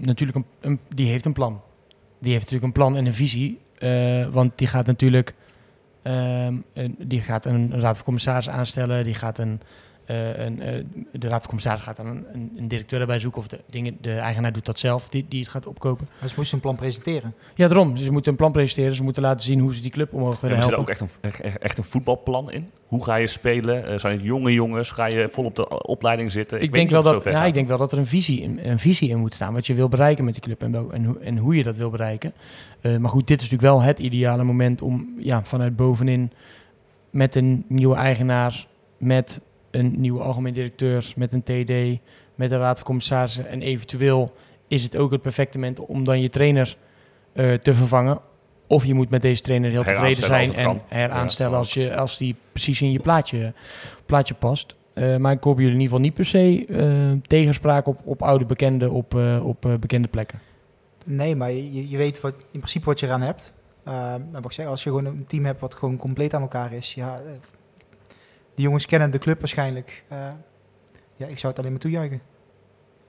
[0.00, 1.60] natuurlijk een, die heeft een plan.
[2.18, 3.58] Die heeft natuurlijk een plan en een visie.
[3.78, 5.34] eh, want die gaat natuurlijk
[6.02, 6.54] ehm,
[6.98, 9.04] die gaat een, raad van commissaris aanstellen.
[9.04, 9.60] Die gaat een,
[10.04, 13.40] eh, een, eh, de raad van commissaris gaat dan een, een, een directeur erbij zoeken.
[13.40, 16.08] Of de, dingen, de eigenaar doet dat zelf, die, die het gaat opkopen.
[16.20, 17.34] Maar ze moesten een plan presenteren.
[17.54, 17.96] Ja, daarom.
[17.96, 18.94] Ze moeten een plan presenteren.
[18.94, 20.94] Ze moeten laten zien hoe ze die club omhoog willen zit er helpen.
[20.94, 22.70] ook echt een, echt- een voetbalplan in?
[22.86, 23.86] Hoe ga je spelen?
[23.86, 24.90] Eh, zijn het jonge jongens?
[24.90, 26.62] Ga je vol op de opleiding zitten?
[26.62, 27.46] Ik, denk wel dat, gaat.
[27.46, 29.52] ik denk wel dat er een visie, in, een visie in moet staan.
[29.52, 31.76] Wat je wil bereiken met die club en, wel- en, hoe, en hoe je dat
[31.76, 32.32] wil bereiken.
[32.80, 36.30] Eh, maar goed, dit is natuurlijk wel het ideale moment om ja, vanuit bovenin
[37.10, 38.66] met een nieuwe eigenaar,
[38.98, 39.40] met
[39.72, 42.00] een nieuwe algemeen directeur, met een TD,
[42.34, 43.48] met een raad van commissarissen.
[43.48, 44.32] En eventueel
[44.68, 46.76] is het ook het perfecte moment om dan je trainer
[47.32, 48.20] eh, te vervangen.
[48.66, 52.18] Of je moet met deze trainer heel tevreden zijn en heraanstellen Ja, als, je, als
[52.18, 53.52] die precies in je plaatje,
[54.06, 54.76] plaatje past.
[54.94, 58.22] Eh, maar ik hoop jullie in ieder geval niet per se eh, tegenspraak op, op
[58.22, 60.40] oude bekenden op, eh, op bekende plekken.
[61.04, 63.54] Nee, maar je, je weet wat, in principe wat je eraan hebt.
[63.88, 66.42] Uh, maar wat ik zeg, als je gewoon een team hebt wat gewoon compleet aan
[66.42, 66.94] elkaar is.
[66.94, 67.20] Ja,
[68.54, 70.04] die jongens kennen de club waarschijnlijk.
[70.08, 70.18] Eh,
[71.16, 72.20] ja, ik zou het alleen maar toejuichen.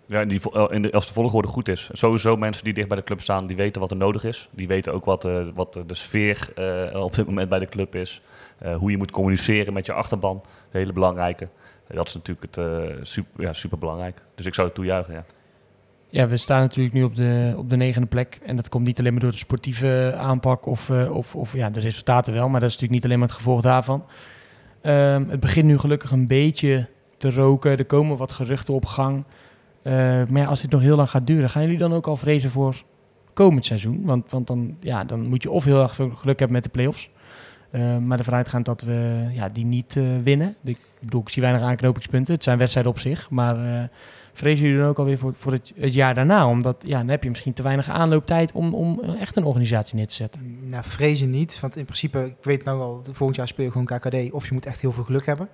[0.05, 1.89] Ja, en die, eh, in de, als de volgorde goed is.
[1.91, 4.49] Sowieso mensen die dicht bij de club staan, die weten wat er nodig is.
[4.51, 7.95] Die weten ook wat, eh, wat de sfeer eh, op dit moment bij de club
[7.95, 8.21] is.
[8.57, 10.35] Eh, hoe je moet communiceren met je achterban.
[10.35, 11.49] Een hele belangrijke.
[11.87, 14.21] Dat is natuurlijk het, eh, super, ja, super belangrijk.
[14.35, 15.25] Dus ik zou het toejuichen, ja.
[16.09, 18.39] Ja, we staan natuurlijk nu op de, op de negende plek.
[18.45, 21.69] En dat komt niet alleen maar door de sportieve aanpak of, eh, of, of ja,
[21.69, 22.49] de resultaten wel.
[22.49, 24.05] Maar dat is natuurlijk niet alleen maar het gevolg daarvan.
[24.83, 27.77] Ehm, het begint nu gelukkig een beetje te roken.
[27.77, 29.23] Er komen wat geruchten op gang.
[29.81, 29.93] Eh,
[30.29, 32.83] maar als dit nog heel lang gaat duren, gaan jullie dan ook al vrezen voor
[33.33, 34.01] komend seizoen?
[34.05, 36.69] Want, want dan, ja, dan moet je of heel erg veel geluk hebben met de
[36.69, 37.09] play-offs.
[37.71, 40.55] Eh, maar ervan uitgaand dat we ja, die niet eh, winnen.
[40.63, 42.33] Ik bedoel, ik zie weinig aanknopingspunten.
[42.33, 43.29] Het zijn wedstrijden op zich.
[43.29, 43.83] Maar eh,
[44.33, 46.47] vrezen jullie dan ook alweer voor, voor het, het jaar daarna?
[46.47, 49.95] Omdat ja, dan heb je misschien te weinig aanlooptijd om, om eh, echt een organisatie
[49.95, 50.69] neer te zetten.
[50.69, 51.59] Nou, vrezen niet.
[51.59, 54.31] Want in principe, ik weet nou al, volgend jaar speel je gewoon KKD.
[54.31, 55.49] Of je moet echt heel veel geluk hebben.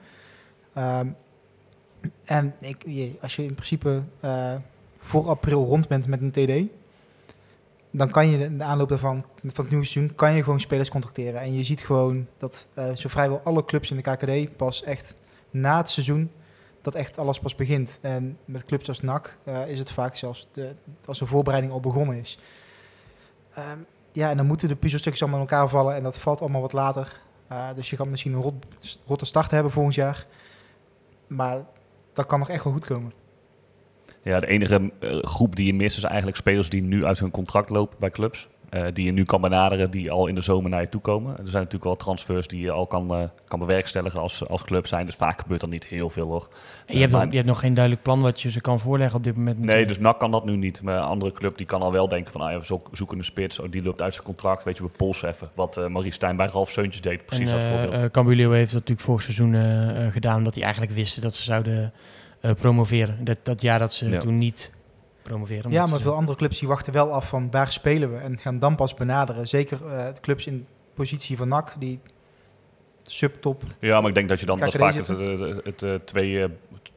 [0.74, 1.08] Ehm,
[2.24, 2.86] en ik,
[3.22, 4.56] als je in principe eh,
[5.00, 6.72] voor april rond bent met een TD...
[7.92, 10.16] dan kan je de aanloop daarvan, van het nieuwe seizoen...
[10.16, 11.42] kan je gewoon spelers contracteren.
[11.42, 14.58] En je ziet gewoon dat eh, zo vrijwel alle clubs in de KKD...
[14.58, 15.16] pas echt
[15.52, 16.32] na het seizoen
[16.82, 18.00] dat echt alles pas begint.
[18.02, 21.80] En met clubs als NAC eh, is het vaak zelfs de, als de voorbereiding al
[21.80, 22.38] begonnen is.
[23.54, 23.78] Ehm,
[24.12, 26.74] ja, en dan moeten de puzzelstukjes allemaal in elkaar vallen en dat valt allemaal wat
[26.74, 27.22] later.
[27.48, 28.66] Eh, dus je kan misschien een rot,
[29.06, 30.26] rotte start hebben volgend jaar.
[31.28, 31.66] Maar
[32.14, 33.14] dat kan nog echt wel goed komen.
[34.24, 37.32] Ja, de enige eh, groep die je mist is eigenlijk spelers die nu uit hun
[37.32, 38.50] contract lopen bij clubs.
[38.70, 41.32] Eh, die je nu kan benaderen, die al in de zomer naar je toe komen.
[41.32, 44.88] Er zijn natuurlijk wel transfers die je al kan, eh, kan bewerkstelligen als, als club
[44.88, 45.06] zijn.
[45.06, 46.48] Dus vaak gebeurt er niet heel veel hoor.
[46.86, 49.18] En je, hebt nog, je hebt nog geen duidelijk plan wat je ze kan voorleggen
[49.18, 49.58] op dit moment.
[49.58, 49.88] Nee, natuurlijk.
[49.94, 50.82] dus NAC kan dat nu niet.
[50.82, 52.42] Maar een andere club die kan al wel denken van...
[52.42, 54.64] Ah, ja, we zo- zoeken een spits, oh, die loopt uit zijn contract.
[54.64, 55.50] Weet je, we polsen even.
[55.54, 58.00] Wat eh Marie Stijn bij Ralf Seuntjes deed, precies en, dat eh, voorbeeld.
[58.00, 61.36] eh, Cambuurleeuwen heeft dat natuurlijk vorig seizoen eh, eh, gedaan, omdat die eigenlijk wisten dat
[61.36, 61.94] ze zouden
[62.42, 63.24] eh, promoveren.
[63.26, 64.20] Dat, dat jaar dat ze Ja.
[64.20, 64.72] toen niet
[65.22, 65.72] promoveren.
[65.72, 68.18] Ja, maar veel andere clubs die wachten wel af van waar spelen we.
[68.18, 69.48] En gaan dan pas benaderen.
[69.48, 72.00] Zeker eh, clubs in positie van NAC, die
[73.04, 73.64] subtop.
[73.80, 74.60] Ja, maar ik denk dat je dan...
[74.60, 76.50] Dat vaak het, het, het, het, eh, twee, eh,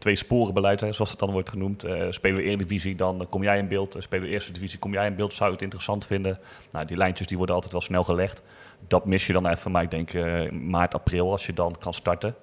[0.02, 1.84] twee sporen beleid, hè, zoals het dan wordt genoemd.
[1.84, 3.96] Eh, spelen we Eredivisie, dan kom jij in beeld.
[3.98, 5.34] Spelen we Eerste Divisie, kom jij in beeld.
[5.34, 6.38] Zou je het interessant vinden?
[6.70, 8.42] Nou, die lijntjes die worden altijd wel snel gelegd.
[8.88, 11.94] Dat mis je dan even, maar ik denk eh, maart, april, als je dan kan
[11.94, 12.34] starten.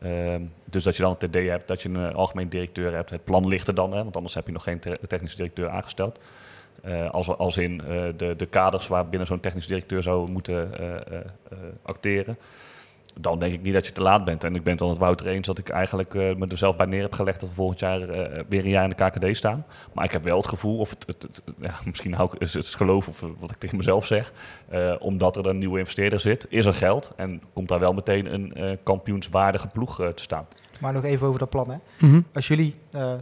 [0.00, 3.10] Ehm, dus dat je dan een TD hebt, dat je een eh, algemeen directeur hebt.
[3.10, 5.68] Het plan ligt er dan, hè, want anders heb je nog geen te- technisch directeur
[5.68, 6.18] aangesteld.
[6.82, 10.70] Eh, als, als in eh, de, de kaders waar binnen zo'n technisch directeur zou moeten
[11.82, 12.36] acteren.
[13.20, 14.44] Dan denk ik niet dat je te laat bent.
[14.44, 16.76] En ik ben het wel met Wouter eens dat ik eigenlijk eh, me er zelf
[16.76, 19.36] bij neer heb gelegd dat we volgend jaar eh, weer een jaar in de KKD
[19.36, 19.64] staan.
[19.92, 22.54] Maar ik heb wel het gevoel, of het, het, het- ja, misschien hou ik, is
[22.54, 24.32] het geloof of wat ik tegen mezelf zeg,
[24.68, 28.34] eh, omdat er een nieuwe investeerder zit, is er geld en komt daar wel meteen
[28.34, 30.46] een eh, kampioenswaardige ploeg eh, te staan.
[30.80, 31.70] Maar nog even over dat plan.
[31.70, 31.76] Hè.
[32.06, 32.20] Mhm.
[32.34, 33.12] Als jullie eh,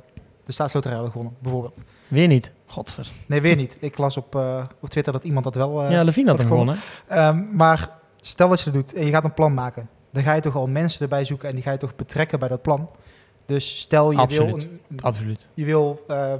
[0.44, 1.80] de staatsloterij hadden gewonnen, bijvoorbeeld.
[2.08, 2.52] Weer niet.
[2.66, 3.06] Godver.
[3.26, 3.76] Nee, weer niet.
[3.80, 5.82] Ik las op, eh, op Twitter dat iemand dat wel...
[5.84, 6.76] eh, ja, Levine had gewonnen.
[7.08, 9.88] Ehm, maar stel dat je dat doet en je gaat een plan maken.
[10.12, 12.48] Dan ga je toch al mensen erbij zoeken en die ga je toch betrekken bij
[12.48, 12.90] dat plan.
[13.46, 14.54] Dus stel je Absoluut.
[14.54, 15.46] wil, een- Absoluut.
[15.54, 16.32] je wil, eh,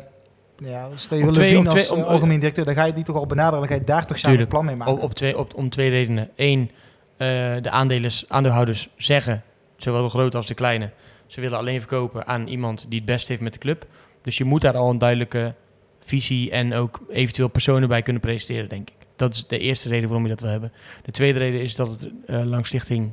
[0.56, 2.74] ja, stel je Op wil twee- Levine op als twee- eh, om- algemeen directeur, dan
[2.74, 3.58] ga je die toch al benaderen.
[3.58, 4.92] Dan ga je daar toch samen een plan mee maken.
[4.94, 6.30] Op, op twee, op, om twee redenen.
[6.36, 6.70] Eén,
[7.16, 7.26] eh,
[7.62, 9.42] de aandelers, aandeelhouders zeggen,
[9.76, 10.90] zowel de grote als de kleine,
[11.26, 13.86] ze willen alleen verkopen aan iemand die het best heeft met de club.
[14.22, 15.54] Dus je moet daar al een duidelijke
[15.98, 18.99] visie en ook eventueel personen bij kunnen presenteren, denk ik.
[19.20, 20.72] Dat is de eerste reden waarom je dat wil hebben.
[21.02, 23.12] De tweede reden is dat het eh, langs stichting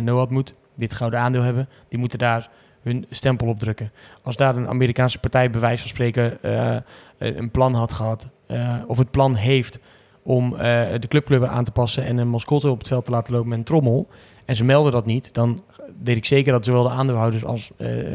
[0.00, 1.68] NOAD moet, dit gouden aandeel hebben.
[1.88, 2.50] Die moeten daar
[2.82, 3.92] hun stempel op drukken.
[4.22, 6.76] Als daar een Amerikaanse partij bij wijze van spreken eh,
[7.18, 9.78] een plan had gehad, eh, of het plan heeft
[10.22, 13.48] om de clubkleur aan te passen en een mascotte op het veld te laten lopen
[13.48, 14.08] met een trommel.
[14.44, 15.60] En ze melden dat niet, dan
[16.02, 17.70] weet ik zeker dat zowel de aandeelhouders als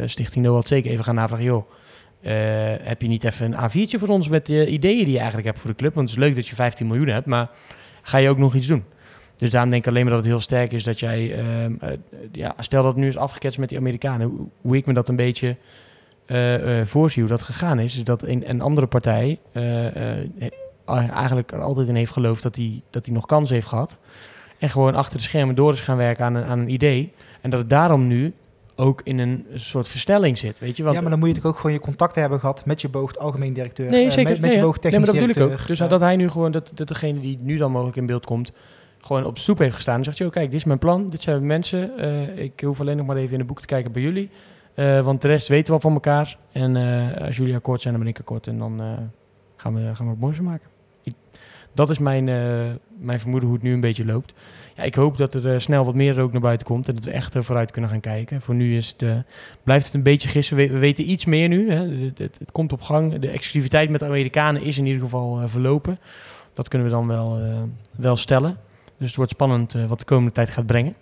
[0.05, 1.65] Stichting NOAD zeker even gaan navragen,
[2.21, 2.33] eh,
[2.81, 5.59] heb je niet even een A4'tje voor ons met de ideeën die je eigenlijk hebt
[5.59, 5.93] voor de club?
[5.93, 7.49] Want het is leuk dat je 15 miljoen hebt, maar
[8.01, 8.83] ga je ook nog iets doen?
[9.35, 11.89] Dus daarom denk ik alleen maar dat het heel sterk is dat jij, ehm, eh,
[12.31, 15.15] ja, stel dat het nu is afgeketst met die Amerikanen, hoe, ik me dat een
[15.15, 15.55] beetje
[16.25, 19.39] eh, voorzie, hoe dat gegaan is, is dat een, een andere partij
[20.85, 23.97] eigenlijk er altijd in heeft geloofd dat hij dat nog kans heeft gehad.
[24.59, 27.11] En gewoon achter de schermen door is gaan werken aan aan een idee.
[27.41, 28.33] En dat het daarom nu
[28.75, 30.83] ook in een soort versnelling zit, weet je?
[30.83, 32.89] Want, ja, maar dan moet je natuurlijk ook gewoon je contacten hebben gehad met je
[32.89, 33.89] beoogd algemeen directeur.
[33.89, 34.31] nee, eh, zeker.
[34.31, 34.61] Met, met nee, je ja.
[34.61, 35.59] beoogd nee, maar technisch dat directeur.
[35.59, 35.67] ook.
[35.67, 38.51] Dus dat hij nu gewoon, dat, dat degene die nu dan mogelijk in beeld komt,
[39.01, 41.21] gewoon op de stoep heeft gestaan en zegt, joh, kijk, dit is mijn plan, dit
[41.21, 41.97] zijn mensen.
[41.97, 44.29] eh, ik hoef alleen nog maar even in de boek te kijken bij jullie.
[44.73, 46.37] Eh, want de rest weten we van elkaar.
[46.51, 46.75] En
[47.21, 48.47] als jullie akkoord zijn, dan ben ik akkoord.
[48.47, 48.81] En dan
[49.55, 50.70] gaan, we, gaan we het moois maken.
[51.73, 52.35] Dat is mijn, eh,
[52.99, 54.33] mijn vermoeden hoe het nu een beetje loopt.
[54.75, 56.87] Ja, ik hoop dat er eh, snel wat meer rook naar buiten komt.
[56.87, 58.41] En dat we echt eh, vooruit kunnen gaan kijken.
[58.41, 59.25] Voor nu is het,
[59.63, 60.55] blijft het een beetje gissen.
[60.57, 61.71] We, we weten iets meer nu.
[61.71, 61.87] Hè.
[62.15, 63.19] Het, komt op gang.
[63.19, 65.99] De exclusiviteit met de Amerikanen is in ieder geval verlopen.
[66.53, 67.39] Dat kunnen we dan wel,
[67.97, 68.57] wel stellen.
[68.97, 70.95] Dus het wordt spannend wat de komende tijd gaat brengen.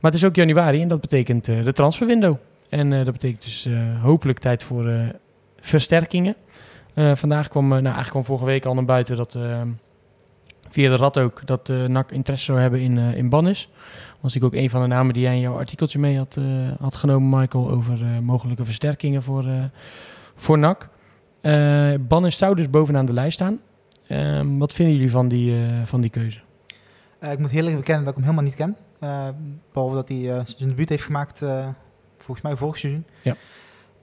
[0.00, 2.36] Maar het is ook januari en dat betekent de transferwindow.
[2.68, 3.68] En dat betekent dus
[4.00, 4.90] hopelijk tijd voor
[5.60, 6.36] versterkingen.
[6.94, 9.38] Vandaag kwam, nou eigenlijk kwam vorige week al naar buiten dat
[10.68, 13.68] via de rad ook dat eh NAC interesse zou hebben in, eh in Bannis.
[14.20, 16.44] Was ik ook een van de namen die jij in jouw artikeltje mee had, eh,
[16.80, 19.44] had genomen, Michael, over mogelijke versterkingen voor,
[20.34, 20.88] voor NAC.
[22.00, 23.60] Bannis zou dus bovenaan de lijst staan.
[24.06, 25.54] Ehm, wat vinden jullie van die,
[25.84, 26.38] van die keuze?
[27.20, 28.76] Ik moet heel eerlijk bekennen dat ik hem helemaal niet ken.
[28.98, 29.28] Eh,
[29.72, 31.38] behalve dat hij zijn debuut heeft gemaakt,
[32.16, 33.04] volgens mij vorig seizoen.
[33.22, 33.36] Ja.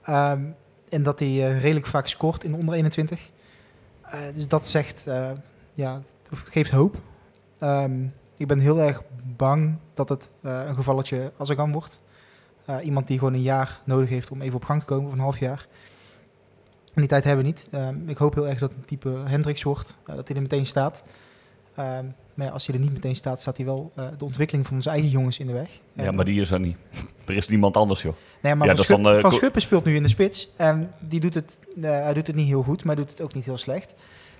[0.02, 0.42] Ehm,
[0.88, 3.30] en dat hij redelijk vaak scoort in de onder 21.
[4.02, 5.06] Eh, dus dat zegt,
[5.72, 7.00] ja, het geeft hoop.
[7.58, 8.04] Ehm,
[8.36, 9.02] ik ben heel erg
[9.36, 12.00] bang dat het eh, een gevalletje Azargan wordt.
[12.64, 15.12] Eh, iemand die gewoon een jaar nodig heeft om even op gang te komen, of
[15.12, 15.66] een half jaar.
[16.94, 17.68] En die tijd hebben we niet.
[17.70, 20.42] Ehm, ik hoop heel erg dat het een type Hendricks wordt, eh, dat hij er
[20.42, 21.04] meteen staat.
[21.74, 22.04] Ehm,
[22.34, 24.90] maar ja, als hij er niet meteen staat, staat hij wel de ontwikkeling van onze
[24.90, 25.80] eigen jongens in de weg.
[25.92, 26.76] Ja, En- maar die is er niet.
[27.26, 28.14] Er is niemand anders, joh.
[28.42, 30.50] Nee, maar Ja, Van, dan, Schuppen speelt nu in de spits.
[30.56, 33.44] En die doet het, hij doet het niet heel goed, maar doet het ook niet
[33.44, 33.94] heel slecht.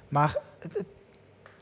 [0.09, 0.87] Maar het, het,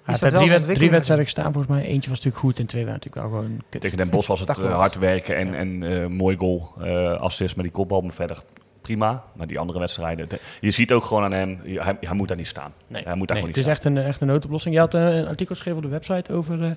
[0.05, 1.83] Hij is heeft dat wel drie, wed- drie wedstrijden gestaan volgens mij.
[1.85, 3.81] Eentje was natuurlijk goed en twee waren natuurlijk wel gewoon kut.
[3.81, 7.57] Tegen Den Bosch was het eh, hard werken en, en eh, mooi goal, eh, assist
[7.57, 8.01] met die kopbal.
[8.01, 8.43] Maar verder
[8.81, 9.25] prima.
[9.35, 12.37] Maar die andere wedstrijden, de- je ziet ook gewoon aan hem, hij, hij moet daar
[12.37, 12.73] niet staan.
[12.87, 14.75] Nee, hij moet daar nee, gewoon het is niet echt een, echt een noodoplossing.
[14.75, 16.71] Je had een artikel geschreven op de website over, eh,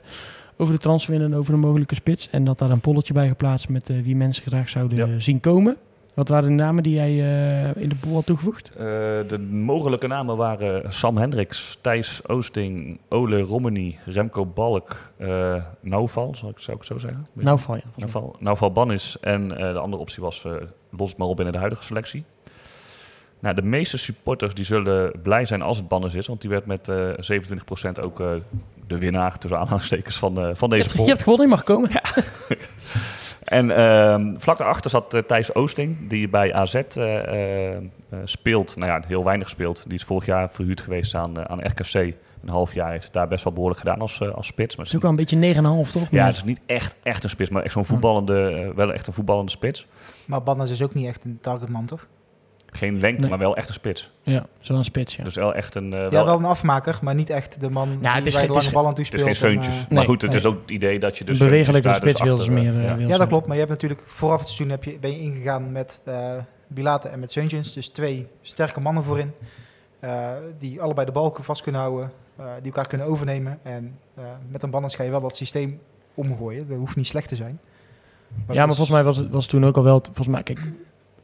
[0.58, 2.30] over de transfer en over een mogelijke spits.
[2.30, 5.20] En dat daar een polletje bij geplaatst met eh, wie mensen graag zouden Ja.
[5.20, 5.78] zien komen.
[6.18, 8.70] Wat waren de namen die jij eh, in de pool had toegevoegd?
[8.70, 8.78] Eh,
[9.28, 14.96] de mogelijke namen waren Sam Hendricks, Thijs Oosting, Ole Romani, Remco Balk,
[15.80, 17.28] Nauval, zou ik, zou ik het zo zeggen?
[17.36, 17.58] Val je.
[17.58, 17.96] volgens mij.
[17.96, 20.46] Nauval, Nauval Bannis en de andere optie was
[20.90, 22.24] los maar op binnen de huidige selectie.
[23.40, 26.66] Nou, de meeste supporters die zullen blij zijn als het Bannis is, want die werd
[26.66, 27.10] met eh
[28.00, 28.18] 27% ook
[28.88, 31.04] de winnaar tussen aanhalingstekens van, van deze poll.
[31.06, 31.90] je hebt gewonnen, je mag komen.
[33.48, 37.82] En ehm, vlak daarachter zat eh, Thijs Oosting, die bij AZ eh, eh,
[38.24, 38.76] speelt.
[38.76, 39.84] Nou ja, heel weinig speelt.
[39.84, 41.94] Die is vorig jaar verhuurd geweest aan, aan RKC.
[41.94, 44.76] Een half jaar heeft het daar best wel behoorlijk gedaan als, als spits.
[44.76, 46.08] Maar Het is ook wel een beetje 9,5 toch?
[46.12, 49.14] ja, het is niet echt, echt een spits, maar echt zo'n voetballende, wel echt een
[49.14, 49.88] voetballende spits.
[50.26, 52.08] Maar Bannas is ook niet echt een targetman, toch?
[52.72, 53.30] Geen lengte, Nee.
[53.30, 54.12] maar wel echt een spits.
[54.22, 55.24] Ja, zo'n spits, ja.
[55.24, 55.94] Dus wel echt een...
[55.94, 58.32] eh, Ja, wel, wel een afmaker, maar niet echt de man het die is waar
[58.32, 59.38] geen- je de lange bal aan toe het is speelt.
[59.38, 59.86] geen en, Seuntjes.
[59.90, 60.40] eh, maar goed, het nee.
[60.40, 61.40] is ook het idee dat je dus...
[61.40, 62.68] een bewegelijke Seuntjes spits dus meer.
[62.74, 63.08] achter, eh, ja.
[63.08, 63.46] ja, dat klopt.
[63.46, 66.36] Maar je hebt natuurlijk vooraf het seizoen heb je, ben je ingegaan met eh
[66.68, 67.74] Bilate en met Seuntjens.
[67.74, 69.32] Dus twee sterke mannen voorin.
[70.00, 72.12] eh, die allebei de bal vast kunnen houden.
[72.36, 73.60] eh, die elkaar kunnen overnemen.
[73.64, 75.80] En eh, met een Bannas ga je wel dat systeem
[76.14, 76.68] omgooien.
[76.68, 77.60] Dat hoeft niet slecht te zijn.
[78.48, 80.00] Ja, maar volgens mij was het was toen ook al wel...
[80.04, 80.60] Volgens mij, kijk,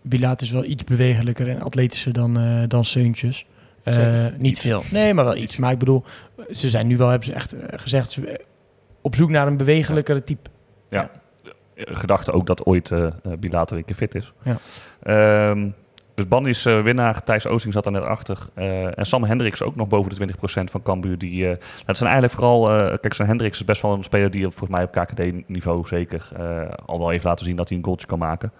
[0.03, 3.45] Bilaat is wel iets bewegelijker en atletischer dan, eh dan Seuntjes.
[3.83, 4.83] Eh, niet veel.
[4.91, 5.57] Nee, maar wel iets.
[5.57, 6.03] Maar ik bedoel,
[6.51, 8.39] ze zijn nu wel, hebben ze echt eh, gezegd, ze,
[9.01, 10.49] op zoek naar een bewegelijkere type.
[10.89, 11.09] Ja.
[11.75, 13.07] Gedachte ook dat ooit eh,
[13.39, 14.33] Bilater een keer fit is.
[14.43, 14.57] Ja.
[15.03, 15.69] Ehm,
[16.15, 17.23] dus Ban is winnaar.
[17.23, 18.37] Thijs Oosting zat daar net achter.
[18.95, 21.17] En Sam Hendricks ook nog boven de 20% van Cambuur.
[21.17, 22.89] Die, dat zijn eigenlijk vooral...
[22.99, 26.29] kijk, Sam Hendricks is best wel een speler die volgens mij op KKD-niveau zeker
[26.85, 28.51] al wel heeft laten zien dat hij een goaltje kan maken.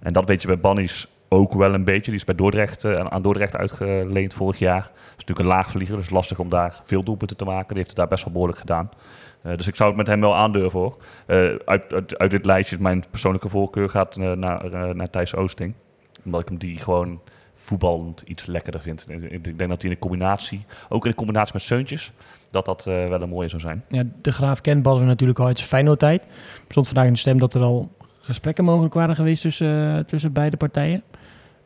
[0.00, 2.10] En dat weet je bij Bannis ook wel een beetje.
[2.10, 4.82] Die is bij Dordrecht, eh, aan Dordrecht uitgeleend vorig jaar.
[4.82, 7.68] Dat is natuurlijk een laagvlieger, dus lastig om daar veel doelpunten te maken.
[7.68, 8.90] Die heeft het daar best wel behoorlijk gedaan.
[9.42, 10.96] Eh, dus ik zou het met hem wel aandurven hoor.
[11.26, 15.74] Eh, uit, uit, dit lijstje is mijn persoonlijke voorkeur gaat naar, naar Thijs Oosting.
[16.24, 17.20] Omdat ik hem die gewoon
[17.54, 19.06] voetballend iets lekkerder vind.
[19.10, 22.12] Ik denk dat hij in de combinatie, ook in de combinatie met Seuntjes,
[22.50, 23.84] dat dat wel een mooie zou zijn.
[23.88, 26.24] Ja, de Graaf kent Badden natuurlijk al uit zijn Feyenoord-tijd.
[26.24, 26.30] Er
[26.68, 27.90] stond vandaag in de stem dat er al
[28.28, 31.02] gesprekken mogelijk waren geweest tussen, eh, tussen beide partijen.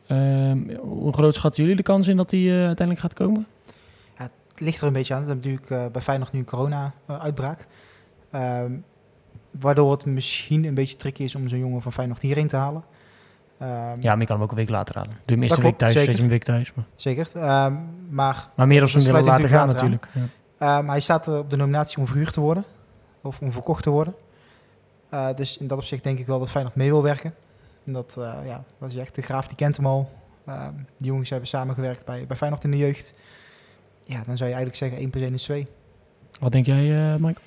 [0.07, 3.47] Ehm, hoe groot schatten jullie de kans in dat hij eh, uiteindelijk gaat komen?
[4.13, 5.19] Het ligt er een beetje aan.
[5.19, 7.67] Het is natuurlijk eh, bij Feyenoord nu een corona-uitbraak.
[8.31, 8.71] Ehm,
[9.59, 12.83] waardoor het misschien een beetje tricky is om zo'n jongen van Feyenoord hierheen te halen.
[13.57, 15.11] Ehm, Ja, maar je kan hem ook een week later halen.
[15.25, 16.07] Doe hem eerst een week thuis, zeker.
[16.07, 16.73] zet je hem een week thuis.
[16.73, 17.27] Maar, Zeker.
[17.33, 17.73] Ehm,
[18.09, 20.07] maar maar meer als hem willen sluit laten gaan natuurlijk.
[20.13, 20.77] Ja.
[20.77, 22.63] ehm, hij staat op de nominatie om verhuurd te worden.
[23.21, 24.13] Of om verkocht te worden.
[25.13, 27.33] Eh, dus in dat opzicht denk ik wel dat Feyenoord mee wil werken.
[27.85, 30.09] En dat, eh, ja, wat je zegt, de Graaf die kent hem al.
[30.45, 33.13] Ehm, die jongens hebben samengewerkt bij, bij Feyenoord in de jeugd.
[34.01, 35.67] Ja, dan zou je eigenlijk zeggen 1 plus 1 is 2.
[36.39, 37.39] Wat denk jij, eh Mike?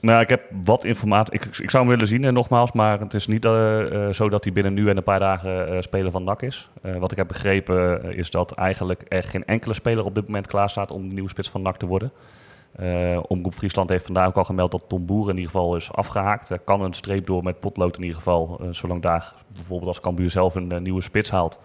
[0.00, 1.34] Nou, ik heb wat informatie.
[1.34, 2.72] Ik, ik zou hem willen zien, eh, nogmaals.
[2.72, 5.68] Maar het is niet eh, eh, zo dat hij binnen nu en een paar dagen
[5.68, 6.68] eh, speler van NAC is.
[6.82, 10.46] Eh, wat ik heb begrepen is dat eigenlijk er geen enkele speler op dit moment
[10.46, 12.12] klaar staat om de nieuwe spits van NAC te worden.
[12.76, 15.92] Eh Omroep Friesland heeft vandaag ook al gemeld dat Tom Boer in ieder geval is
[15.92, 16.50] afgehaakt.
[16.50, 18.58] Er kan een streep door met potlood in ieder geval.
[18.60, 21.60] eh, zolang daar bijvoorbeeld als Cambuur zelf een eh, nieuwe spits haalt.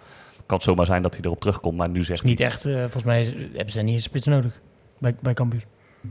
[0.45, 1.78] Kan het zomaar zijn dat hij erop terugkomt.
[1.78, 4.62] Maar nu zegt Niet echt, eh, volgens mij hebben ze niet een spits nodig
[4.99, 5.64] bij, bij Cambuur.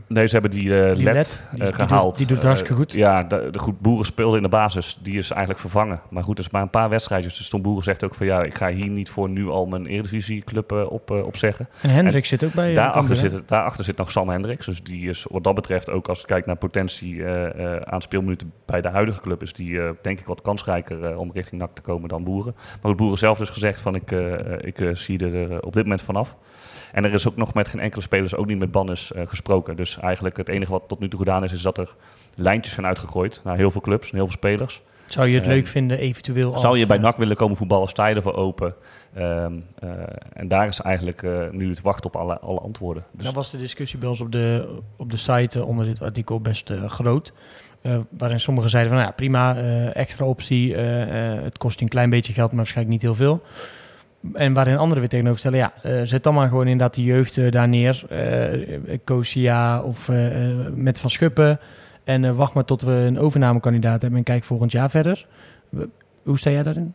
[0.07, 2.16] Nee, ze hebben die, eh, led, die- eh, die gehaald.
[2.16, 2.92] die doet het hartstikke Eh, goed.
[2.92, 4.99] ja, de, de goed Boeren speelde in de basis.
[5.03, 6.01] Die is eigenlijk vervangen.
[6.11, 7.38] Maar goed, het is maar een paar wedstrijdjes.
[7.38, 9.86] Dus Tom Boeren zegt ook van ja, ik ga hier niet voor nu al mijn
[9.86, 11.68] Eredivisieclub op, opzeggen.
[11.82, 14.66] En Hendrik zit ook bij daarachter, zit, daarachter zit nog Sam Hendricks.
[14.66, 17.26] Dus die is wat dat betreft ook als ik kijk naar potentie
[17.84, 21.74] aan speelminuten bij de huidige club, is die denk ik wat kansrijker om richting NAC
[21.74, 22.55] te komen dan Boeren.
[22.55, 24.11] Maar goed, Boeren zelf dus gezegd van ik,
[24.61, 26.36] ik zie er op dit moment vanaf.
[26.95, 29.76] En er is ook nog met geen enkele spelers, ook niet met Bannis, eh, gesproken.
[29.76, 31.95] Dus eigenlijk het enige wat tot nu toe gedaan is, is dat er
[32.34, 34.82] lijntjes zijn uitgegooid naar heel veel clubs en heel veel spelers.
[35.07, 36.61] Zou je het Eh, leuk vinden eventueel als...
[36.61, 38.74] Zou je bij eh, NAC willen komen voetballen, sta je ervoor open.
[39.14, 39.88] Ehm, eh,
[40.32, 43.05] en daar is eigenlijk nu het wachten op alle, alle antwoorden.
[43.12, 46.40] Dus Nou was de discussie bij ons op de, op de site onder dit artikel
[46.40, 47.32] best groot.
[48.11, 49.57] Waarin sommigen zeiden van, nou ja, prima,
[49.92, 50.76] extra optie.
[50.76, 53.42] het kost je een klein beetje geld, maar waarschijnlijk niet heel veel.
[54.33, 57.39] En waarin anderen weer tegenover stellen, ja, eh, zet dan maar gewoon inderdaad de jeugd
[57.39, 58.05] eh, daar neer.
[58.09, 60.11] eh Kosia of
[60.75, 61.59] met Van Schuppen.
[62.05, 65.27] En eh, wacht maar tot we een overnamekandidaat hebben en kijk volgend jaar verder.
[66.22, 66.95] Hoe sta jij daarin?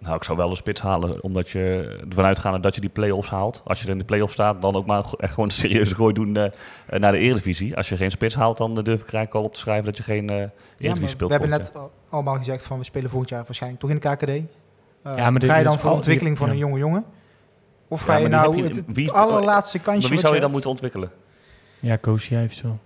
[0.00, 3.30] nou, ik zou wel een spits halen, omdat je ervan uitgaande dat je die play-offs
[3.30, 3.62] haalt.
[3.64, 6.14] Als je er in de play-offs staat, dan ook maar echt gewoon een serieuze gooi
[6.14, 7.76] doen naar de Eredivisie.
[7.76, 10.02] Als je geen spits haalt, dan durf ik eigenlijk al op te schrijven dat je
[10.02, 11.30] geen eh Ja, Eredivisie maar speelt.
[11.32, 14.08] we hebben net al- allemaal gezegd van we spelen volgend jaar waarschijnlijk toch in de
[14.08, 14.50] KKD.
[15.10, 16.52] Eh, Ja, maar ga je dan voor ontwikkeling van ja.
[16.52, 17.04] een jonge jongen?
[17.88, 20.50] Of Ja, ga je nou het, het wie- allerlaatste kansje Maar wie zou je dan
[20.50, 21.10] moeten ontwikkelen?
[21.80, 22.78] Ja, Kosia eventueel.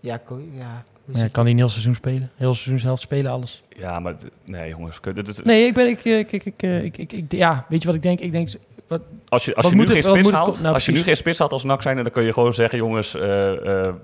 [0.00, 0.84] Ja, ko- ja.
[1.04, 2.30] dus ja, kan die een heel seizoen spelen?
[2.36, 3.62] Heel seizoen zelf spelen, alles.
[3.68, 5.00] Ja, maar nee jongens.
[5.00, 7.32] kun- dit is- Nee, ik ben, ik, eh, ik, ik, ik, eh, ik, ik, ik-
[7.32, 8.20] ja, weet je wat ik denk?
[8.20, 8.50] Ik denk,
[8.86, 10.86] wat, Als je, als Wat je nu geen spits moet het haalt, ko- nou, als
[10.86, 13.86] je nu geen spits haalt als NAC zijn, dan kun je gewoon zeggen, jongens, eh,
[13.86, 13.94] eh,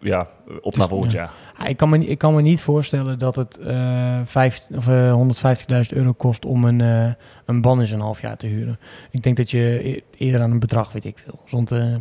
[0.00, 0.28] ja,
[0.60, 1.18] op Dus, naar volgend ja.
[1.18, 1.32] jaar.
[1.56, 4.88] Ah, ik, kan me, niet- ik kan me niet voorstellen dat het eh vijf, of,
[4.88, 7.12] eh, 150.000 euro kost om een, eh
[7.44, 8.78] een ban in een half jaar te huren.
[9.10, 12.00] Ik denk dat je e- eerder aan een bedrag, weet ik veel, rond de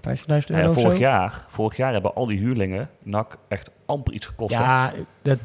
[0.00, 0.98] 50.000 Nou euro ja, of vorig, zo.
[0.98, 4.54] jaar, vorig jaar hebben al die huurlingen NAC echt amper iets gekost.
[4.54, 4.60] hè?
[4.62, 4.92] Ja,
[5.22, 5.38] dat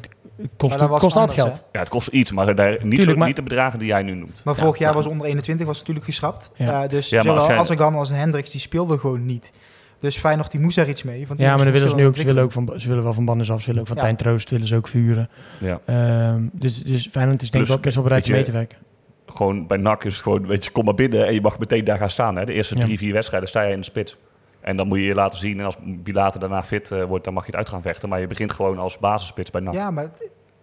[0.56, 1.62] kost, dat was kost anders, geld.
[1.72, 4.14] Ja, het kost iets, maar daar, niet, zo, maar- niet de bedragen die jij nu
[4.14, 4.44] noemt.
[4.44, 6.50] Maar Ja, vorig jaar maar- was onder 21 was natuurlijk geschrapt.
[6.54, 6.82] Ja.
[6.82, 9.52] Eh, dus Ja, zowel als jij- Azargan als Hendricks die speelden gewoon niet.
[10.00, 11.26] Dus Feyenoord die moest daar iets mee.
[11.26, 13.02] Want die Ja, maar dan willen ze nu ook, ze willen ook van, ze willen
[13.02, 14.02] wel van Banners af, ze willen ook van Ja.
[14.02, 15.28] Tijn Troost, willen ze ook vuren.
[15.60, 15.80] Ja.
[15.84, 18.78] Ehm, dus, dus Feyenoord is denk ik wel best wel bereid mee je, te werken.
[19.26, 21.84] Gewoon bij NAC is het gewoon, weet je, kom maar binnen en je mag meteen
[21.84, 22.36] daar gaan staan.
[22.36, 22.44] Hè?
[22.44, 22.80] De eerste Ja.
[22.80, 24.16] drie, vier wedstrijden sta je in de spits.
[24.60, 25.58] En dan moet je je laten zien.
[25.58, 28.08] En als Bilater daarna fit eh, wordt, dan mag je het uit gaan vechten.
[28.08, 29.74] Maar je begint gewoon als basisspits bij NAC.
[29.74, 30.04] Ja, maar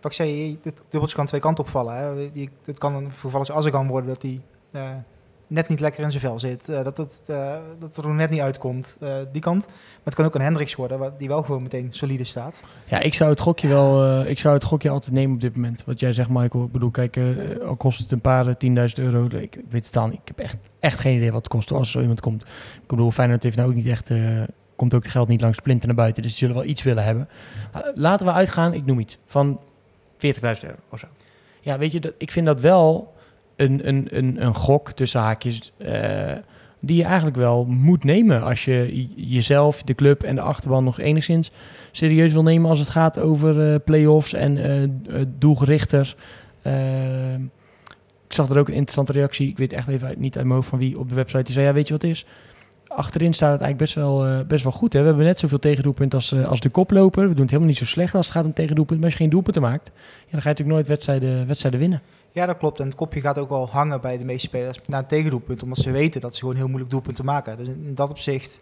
[0.01, 1.95] wat ik zei, het dubbeltje kan twee kanten opvallen.
[1.95, 2.09] Hè.
[2.33, 4.81] Je- Het kan een geval als Azargan worden dat hij eh,
[5.47, 6.69] net niet lekker in zijn vel zit.
[6.69, 9.65] eh, dat, het, eh, dat er net niet uitkomt, eh, die kant.
[9.67, 12.63] Maar het kan ook een Hendricks worden, die wel gewoon meteen solide staat.
[12.85, 15.83] Ja, ik zou het gokje wel, ik zou het gokje altijd nemen op dit moment.
[15.85, 16.63] Wat jij zegt, Michael.
[16.63, 17.19] Ik bedoel, kijk,
[17.65, 19.25] al kost het een paar eh, 10.000 euro.
[19.25, 20.13] Ik, weet het niet.
[20.13, 22.43] Ik heb echt, echt geen idee wat het kost als zo iemand komt.
[22.81, 24.11] Ik bedoel, Feyenoord heeft nou ook niet echt,
[24.75, 26.23] komt ook het geld niet langs plinten naar buiten.
[26.23, 27.29] Dus ze zullen wel iets willen hebben.
[27.95, 29.59] Laten we uitgaan, ik noem iets, van
[30.13, 31.07] 40.000 euro of zo.
[31.61, 33.14] Ja, weet je, dat, ik vind dat wel
[33.55, 35.71] een, een, een, een gok tussen haakjes.
[35.77, 36.31] eh,
[36.79, 40.99] die je eigenlijk wel moet nemen als je jezelf, de club en de achterban nog
[40.99, 41.51] enigszins
[41.91, 46.15] serieus wil nemen als het gaat over eh play-offs en eh, doelgerichter.
[48.27, 49.49] Ik zag er ook een interessante reactie.
[49.49, 51.43] Ik weet echt even niet uit mijn hoofd van wie op de website.
[51.43, 52.25] Die zei, ja, weet je wat het is?
[52.87, 54.93] Achterin staat het eigenlijk best wel, best wel goed.
[54.93, 54.99] Hè?
[54.99, 57.21] We hebben net zoveel tegendoelpunten als, als de koploper.
[57.21, 58.95] We doen het helemaal niet zo slecht als het gaat om tegendoelpunten.
[58.99, 60.01] Maar als je geen doelpunten maakt, ja,
[60.31, 62.01] dan ga je natuurlijk nooit wedstrijden, wedstrijden winnen.
[62.36, 62.79] Ja, dat klopt.
[62.79, 65.63] En het kopje gaat ook wel hangen bij de meeste spelers na een tegendoelpunt.
[65.63, 67.57] Omdat ze weten dat ze gewoon heel moeilijk doelpunten maken.
[67.57, 68.59] Dus in dat opzicht...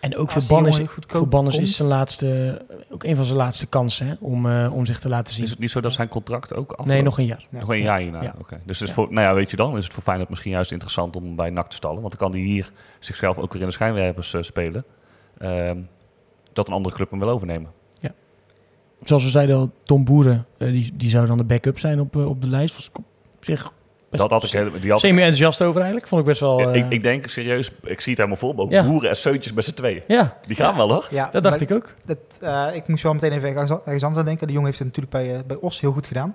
[0.00, 2.60] En ook voor Banners, is zijn laatste,
[2.90, 5.44] ook een van zijn laatste kansen hè, om, eh, om zich te laten zien.
[5.44, 7.46] Is het niet zo dat zijn contract ook af Nee, nog een jaar.
[7.50, 7.58] Ja.
[7.58, 8.22] Nog een jaar hierna.
[8.22, 8.34] Ja.
[8.38, 8.60] Oké.
[8.64, 9.02] Dus het is Ja.
[9.02, 11.50] voor, nou ja, weet je dan, is het voor Feyenoord misschien juist interessant om bij
[11.50, 12.00] NAC te stallen.
[12.00, 14.84] Want dan kan hij hier zichzelf ook weer in de schijnwerpers eh, spelen.
[15.38, 15.78] Ehm,
[16.52, 17.70] dat een andere club hem wil overnemen.
[19.04, 22.16] Zoals we zeiden al, Tom Boeren, eh, die, die zou dan de backup zijn op,
[22.16, 22.90] op de lijst.
[23.48, 23.72] Ik zich
[24.10, 26.08] Dat had ik, heel- die had, semi-enthousiast over eigenlijk.
[26.08, 26.60] Vond ik best wel...
[26.60, 28.60] eh, ik, ik denk serieus, ik zie het helemaal voor me.
[28.60, 28.84] ook Ja.
[28.86, 30.02] Boeren en Seuntjes met z'n tweeën.
[30.06, 31.08] ja, Die gaan wel hoor.
[31.10, 31.94] Ja, dat dacht maar ik ook.
[32.04, 34.46] Dat, eh, ik moest wel meteen even ergens, ergens anders aan denken.
[34.46, 36.34] De jongen heeft het natuurlijk bij, eh, bij Os heel goed gedaan.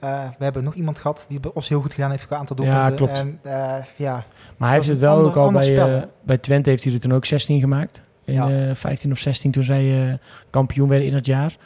[0.00, 2.36] Eh, we hebben nog iemand gehad die het bij Os heel goed gedaan heeft qua
[2.36, 2.96] aantal Ja, doelpunten.
[3.06, 3.44] klopt.
[3.44, 4.24] En, eh, ja,
[4.56, 7.00] Maar hij heeft het een wel ander- ook al bij, bij Twente heeft hij er
[7.00, 8.02] toen ook 16 gemaakt.
[8.24, 8.68] In Ja.
[8.68, 10.14] eh 15 of 16 toen zij eh,
[10.50, 11.56] kampioen werden in dat jaar.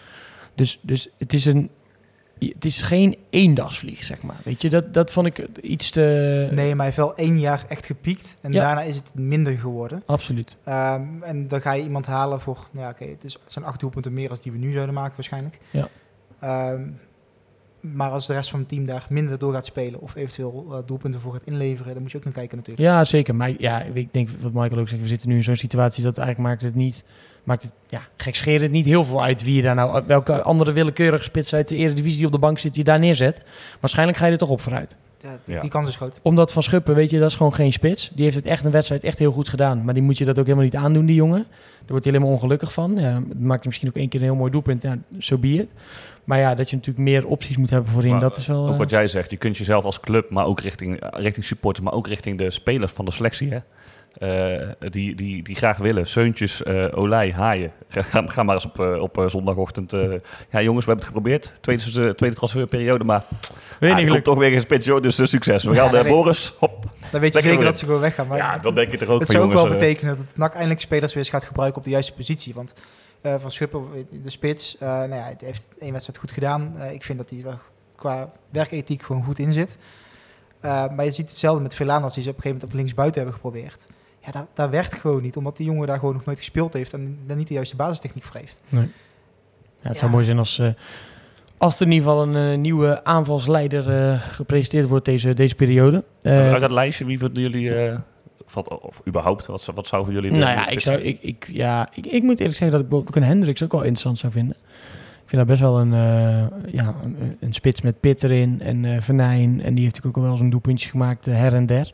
[0.55, 1.71] Dus, dus het is een...
[2.41, 4.37] Het is geen eendagsvlieg, zeg maar.
[4.45, 6.01] Weet je, dat, dat vond ik iets te...
[6.53, 8.37] nee, maar hij heeft wel één jaar echt gepiekt.
[8.41, 8.61] En Ja.
[8.65, 10.03] daarna is het minder geworden.
[10.07, 10.57] Absoluut.
[10.65, 12.69] Ehm, en dan ga je iemand halen voor...
[12.73, 15.15] Ja, oké, het, is- het zijn acht doelpunten meer als die we nu zouden maken
[15.15, 15.59] waarschijnlijk.
[15.71, 15.89] Ja.
[16.41, 16.83] Ehm,
[17.81, 20.01] maar als de rest van het team daar minder door gaat spelen...
[20.01, 21.93] of eventueel eh, doelpunten voor gaat inleveren...
[21.93, 22.89] dan moet je ook naar kijken natuurlijk.
[22.89, 23.35] Ja, zeker.
[23.35, 25.03] Maar ja, ik denk wat Michael ook zegt.
[25.03, 27.05] We zitten nu in zo'n situatie dat eigenlijk maakt het niet...
[27.45, 30.03] Maakt het, ja, gekscherend het niet heel veel uit wie je daar nou...
[30.07, 32.75] Welke andere willekeurige spits uit de Eredivisie die op de bank zit...
[32.75, 33.43] die je daar neerzet.
[33.81, 34.97] Waarschijnlijk ga je er toch op vooruit.
[35.23, 35.69] Ja, die, Ja.
[35.69, 36.21] kans is groot.
[36.23, 38.11] Omdat Van Schuppen, weet je, dat is gewoon geen spits.
[38.15, 39.85] Die heeft het echt een wedstrijd echt heel goed gedaan.
[39.85, 41.47] Maar die moet je dat ook helemaal niet aandoen, die jongen.
[41.49, 42.97] Daar wordt hij helemaal ongelukkig van.
[42.97, 44.83] Ja, het maakt hij misschien ook één keer een heel mooi doelpunt.
[44.83, 45.69] Ja, zo be it.
[46.25, 48.67] Maar ja, dat je natuurlijk meer opties moet hebben voorin, Maar dat is wel...
[48.67, 51.85] Ook eh, wat jij zegt, je kunt jezelf als club, maar ook richting, richting supporters,
[51.85, 53.59] maar ook richting de spelers van de selectie, hè?
[54.19, 56.07] Eh, die, die, die graag willen.
[56.07, 57.73] Seuntjes, eh Olij, Haaien.
[58.27, 59.93] Ga, maar eens op, eh, op zondagochtend.
[59.93, 60.13] eh,
[60.51, 61.59] ja, jongens, we hebben het geprobeerd.
[61.61, 63.25] Tweede, tweede transferperiode, maar
[63.79, 65.65] Weet ah, niet er komt toch weer een spitsje, dus succes.
[65.65, 66.85] We Ja, gaan dat weet- Boris, hop.
[67.11, 68.27] Dan weet je zeker dat ze gewoon weggaan.
[68.27, 69.71] Maar Ja, dan denk je er ook Het van, zou ook jongens.
[69.71, 72.55] wel betekenen dat het NAC eindelijk spelers weer eens gaat gebruiken op de juiste positie.
[72.55, 72.75] Want
[73.21, 73.85] eh, Van Schuppen,
[74.23, 76.75] de spits, eh nou ja, hij heeft één wedstrijd goed gedaan.
[76.79, 77.59] Eh, ik vind dat hij er
[77.97, 79.79] qua werkethiek gewoon goed in zit.
[80.61, 82.79] Eh, maar je ziet hetzelfde met Velana als die ze op een gegeven moment op
[82.79, 83.87] linksbuiten hebben geprobeerd.
[84.25, 86.93] Ja, dat, dat werkt gewoon niet, omdat die jongen daar gewoon nog nooit gespeeld heeft
[86.93, 88.61] en daar niet de juiste basistechniek voor heeft.
[88.69, 88.85] Ja,
[89.81, 90.69] het zou mooi zijn als, eh,
[91.59, 96.05] als er in ieder geval een eh, nieuwe aanvalsleider eh, gepresenteerd wordt deze, deze periode.
[96.23, 97.99] Eh, uit dat lijstje, wie vinden jullie, eh,
[98.47, 101.09] of, of überhaupt, wat, wat zou voor jullie nou ja, ik, zou, zijn?
[101.09, 103.81] ik, ik, ja ik, ik moet eerlijk zeggen dat ik bijvoorbeeld een Hendricks ook wel
[103.81, 104.57] interessant zou vinden.
[105.23, 108.85] Ik vind dat best wel een, eh, ja, een, een spits met pit erin en
[108.85, 109.63] eh Venijn.
[109.63, 111.93] En die heeft natuurlijk ook al wel zo'n doelpuntje gemaakt her en der.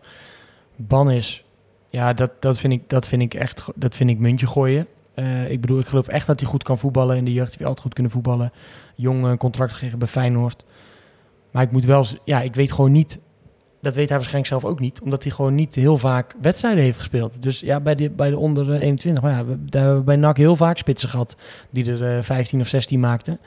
[0.76, 1.44] Ban is,
[1.90, 4.86] ja, dat, dat, vind ik, dat vind ik echt, dat vind ik muntje gooien.
[5.14, 7.16] Eh, ik bedoel, ik geloof echt dat hij goed kan voetballen.
[7.16, 8.52] In de jeugd hij altijd goed kunnen voetballen.
[8.94, 10.64] Jong eh, contract gekregen bij Feyenoord.
[11.50, 13.20] Maar ik moet wel, ja, ik weet gewoon niet.
[13.80, 16.98] Dat weet hij waarschijnlijk zelf ook niet, omdat hij gewoon niet heel vaak wedstrijden heeft
[16.98, 17.42] gespeeld.
[17.42, 20.16] Dus ja, bij de, bij de onder eh, 21, maar ja, daar hebben we bij
[20.16, 21.36] NAC heel vaak spitsen gehad
[21.70, 23.38] die er eh 15 of 16 maakten.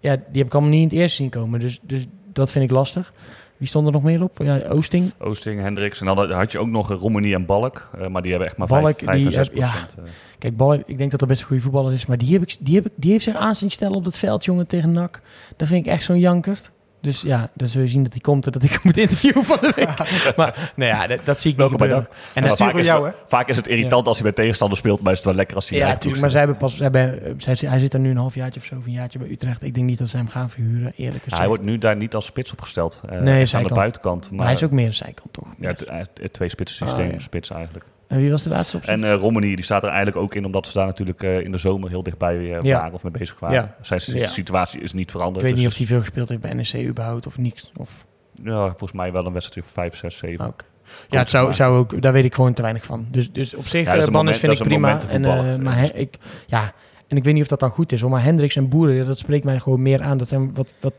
[0.00, 2.64] Ja, die heb ik allemaal niet in het eerste zien komen, dus, dus dat vind
[2.64, 3.12] ik lastig.
[3.56, 4.38] Wie stond er nog meer op?
[4.42, 5.12] Ja, Oosting.
[5.18, 8.48] Oosting, Hendricks en dan had je ook nog Romani en Balk, eh, maar die hebben
[8.48, 9.86] echt maar Balk, 5, 5 die en 6 heb- ja.
[10.04, 10.10] eh.
[10.38, 12.56] Kijk, Bal, ik denk dat dat best een goede voetballer is, maar die, heb ik,
[12.60, 15.20] die, heb ik, die heeft zich aan zien stellen op dat veld, jongen, tegen NAC.
[15.56, 16.70] Dat vind ik echt zo'n jankert.
[17.00, 19.44] Dus ja, dan zul je zien dat hij komt en dat ik hem moet interviewen
[19.44, 19.88] van de week.
[20.36, 22.08] maar nou ja, dat, dat zie ik niet Welkom gebeuren.
[22.34, 24.42] En dat sturen vaak, we is jou, het, vaak is het irritant als hij bij
[24.44, 26.20] tegenstander speelt, maar is het wel lekker als hij Ja, natuurlijk.
[26.20, 28.76] Maar zij hebben pas, zij hebben, zij, hij zit er nu een halfjaartje of zo,
[28.76, 29.62] of een jaartje bij Utrecht.
[29.62, 31.38] Ik denk niet dat ze hem gaan verhuren, eerlijk Ja, gezegd.
[31.38, 33.00] hij wordt nu daar niet als spits opgesteld.
[33.08, 34.22] eh, Nee, echt aan de buitenkant.
[34.28, 35.46] Maar, maar hij is ook meer een zijkant, toch?
[35.60, 37.18] ja, het, het, het twee spitsen systeem, Ah, ja.
[37.18, 37.84] spits eigenlijk.
[38.08, 38.92] En wie was de laatste optie?
[38.92, 41.52] En eh Romani, die staat er eigenlijk ook in, omdat ze daar natuurlijk eh, in
[41.52, 42.78] de zomer heel dichtbij eh, Ja.
[42.78, 43.56] waren of mee bezig waren.
[43.56, 43.74] Ja.
[43.80, 44.26] Zijn Ja.
[44.26, 45.44] situatie is niet ik veranderd.
[45.44, 47.70] weet niet dus of hij veel gespeeld heeft bij NEC überhaupt of niks.
[47.76, 48.04] Of,
[48.42, 50.46] Ja, volgens mij wel een wedstrijd of 5, 6, 7.
[50.46, 50.64] Oké.
[51.08, 53.06] Ja, het zou, zou ook, daar weet ik gewoon te weinig van.
[53.10, 55.00] Dus, dus op zich, Ja, moment- vind ik prima.
[55.10, 56.72] En, eh, maar he- ik, ja,
[57.08, 58.10] en ik weet niet of dat dan goed is, hoor.
[58.10, 60.18] maar Hendricks en Boeren, dat spreekt mij gewoon meer aan.
[60.18, 60.94] Dat zijn wat, wat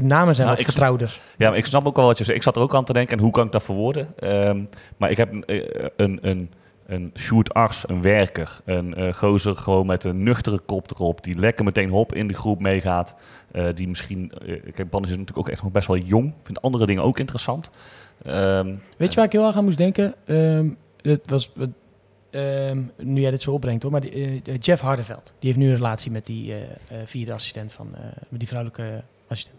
[0.00, 1.20] de namen zijn Nou, wat getrouwder.
[1.36, 2.36] Ja, maar ik snap ook wel wat je zegt.
[2.36, 4.08] Ik zat er ook aan te denken, en hoe kan ik dat verwoorden?
[4.18, 4.64] Ehm,
[4.96, 6.50] maar ik heb een, eh, een, een,
[6.86, 11.38] een shoot ars, een werker, een eh, gozer gewoon met een nuchtere kop erop, die
[11.38, 13.14] lekker meteen hop in de groep meegaat.
[13.52, 16.62] Eh, die misschien, eh kijk, Bannis is natuurlijk ook echt nog best wel jong, vindt
[16.62, 17.70] andere dingen ook interessant.
[18.24, 20.14] Ehm, Weet je waar ik heel erg aan moest denken?
[20.24, 20.68] Ehm
[21.10, 21.52] het was,
[22.30, 25.76] ehm, nu jij dit zo opbrengt hoor, maar die, Jeff Hardeveld, die heeft nu een
[25.76, 29.55] relatie met die eh, eh, vierde assistent van, eh, met die vrouwelijke assistent.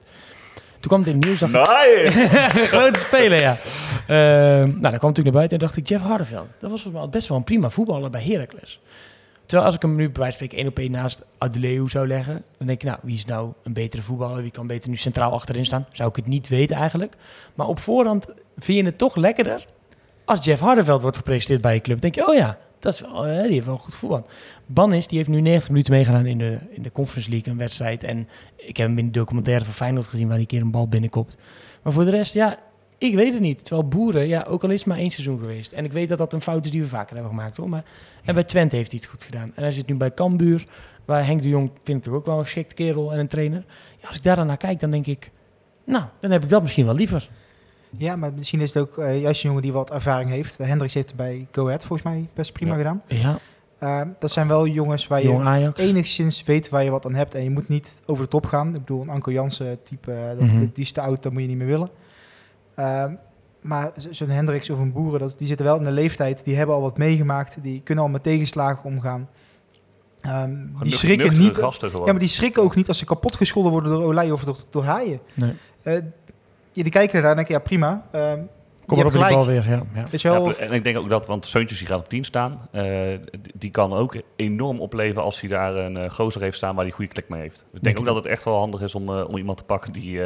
[0.80, 2.28] Toen kwam het nieuws, Nice!
[2.74, 3.58] grote speler, ja.
[4.08, 7.04] Ehm, nou, dan kwam natuurlijk naar buiten en dacht ik, Jeff Hardeveld, dat was volgens
[7.04, 8.80] mij best wel een prima voetballer bij Heracles.
[9.46, 12.08] Terwijl als ik hem nu bij wijze van spreken één op één naast Adeleu zou
[12.08, 14.42] leggen, dan denk ik, nou, wie is nou een betere voetballer?
[14.42, 15.88] Wie kan beter nu centraal achterin staan?
[15.92, 17.16] Zou ik het niet weten eigenlijk.
[17.56, 18.26] Maar op voorhand
[18.58, 19.66] vind je het toch lekkerder
[20.26, 22.02] als Jeff Hardeveld wordt gepresenteerd bij je club.
[22.02, 24.26] Dan denk je, oh ja, dat is wel, eh, die heeft wel goed voetbal.
[24.66, 28.04] Bannis, die heeft nu 90 minuten meegedaan in de, in de Conference League, een wedstrijd.
[28.04, 30.72] En ik heb hem in de documentaire van Feyenoord gezien, waar hij een keer een
[30.72, 31.38] bal binnenkopt.
[31.84, 32.60] Maar voor de rest, ja,
[32.98, 33.66] ik weet het niet.
[33.66, 35.72] Terwijl Boeren, ja, ook al is het maar één seizoen geweest.
[35.72, 37.70] En ik weet dat dat een fout is die we vaker hebben gemaakt, hoor.
[37.70, 37.84] Maar,
[38.24, 39.52] en bij Twente heeft hij het goed gedaan.
[39.56, 40.66] En hij zit nu bij Cambuur,
[41.06, 43.66] waar Henk de Jong, vind ik toch ook wel een geschikt kerel en een trainer.
[44.02, 45.32] Ja, als ik daar dan naar kijk, dan denk ik,
[45.84, 47.30] nou, dan heb ik dat misschien wel liever.
[47.98, 50.58] Ja, maar misschien is het ook eh, juist een jongen die wat ervaring heeft.
[50.58, 52.78] Hendricks heeft het bij Go Ahead volgens mij best prima Ja.
[52.78, 53.02] gedaan.
[53.08, 53.38] Ja,
[53.80, 55.80] Eh, dat zijn wel jongens waar je Ajax.
[55.80, 57.36] enigszins weet waar je wat aan hebt.
[57.36, 58.68] En je moet niet over de top gaan.
[58.68, 60.58] Ik bedoel, een Anko Jansen type, eh, dat, Mhm.
[60.58, 61.90] die, die is te oud, dat moet je niet meer willen.
[62.76, 63.14] Ehm,
[63.62, 66.44] maar zo- zo'n Hendricks of een Boeren, dat, die zitten wel in de leeftijd.
[66.46, 67.58] Die hebben al wat meegemaakt.
[67.64, 69.30] Die kunnen al met tegenslagen omgaan.
[70.22, 71.56] Ehm, die schrikken niet.
[71.56, 74.58] Ja, maar die schrikken ook niet als ze kapot gescholden worden door Olij of door,
[74.70, 75.20] door Haaien.
[75.34, 75.54] Nee.
[75.84, 75.94] Eh,
[76.84, 78.04] die kijken ernaar en denken, ja prima.
[78.12, 78.40] Ehm
[78.86, 79.34] Kom op gelijk.
[79.36, 79.82] bal weer, ja.
[79.94, 80.04] ja.
[80.12, 82.24] Weet je wel, Ja, en ik denk ook dat, want Seuntjes die gaat op 10
[82.24, 82.84] staan, eh,
[83.56, 86.94] die- kan ook enorm opleveren als hij daar een uh, gozer heeft staan waar hij
[86.94, 87.58] goede klik mee heeft.
[87.60, 89.58] Ik denk Denk ook ik dat het echt wel handig is om, eh, om iemand
[89.58, 90.22] te pakken die,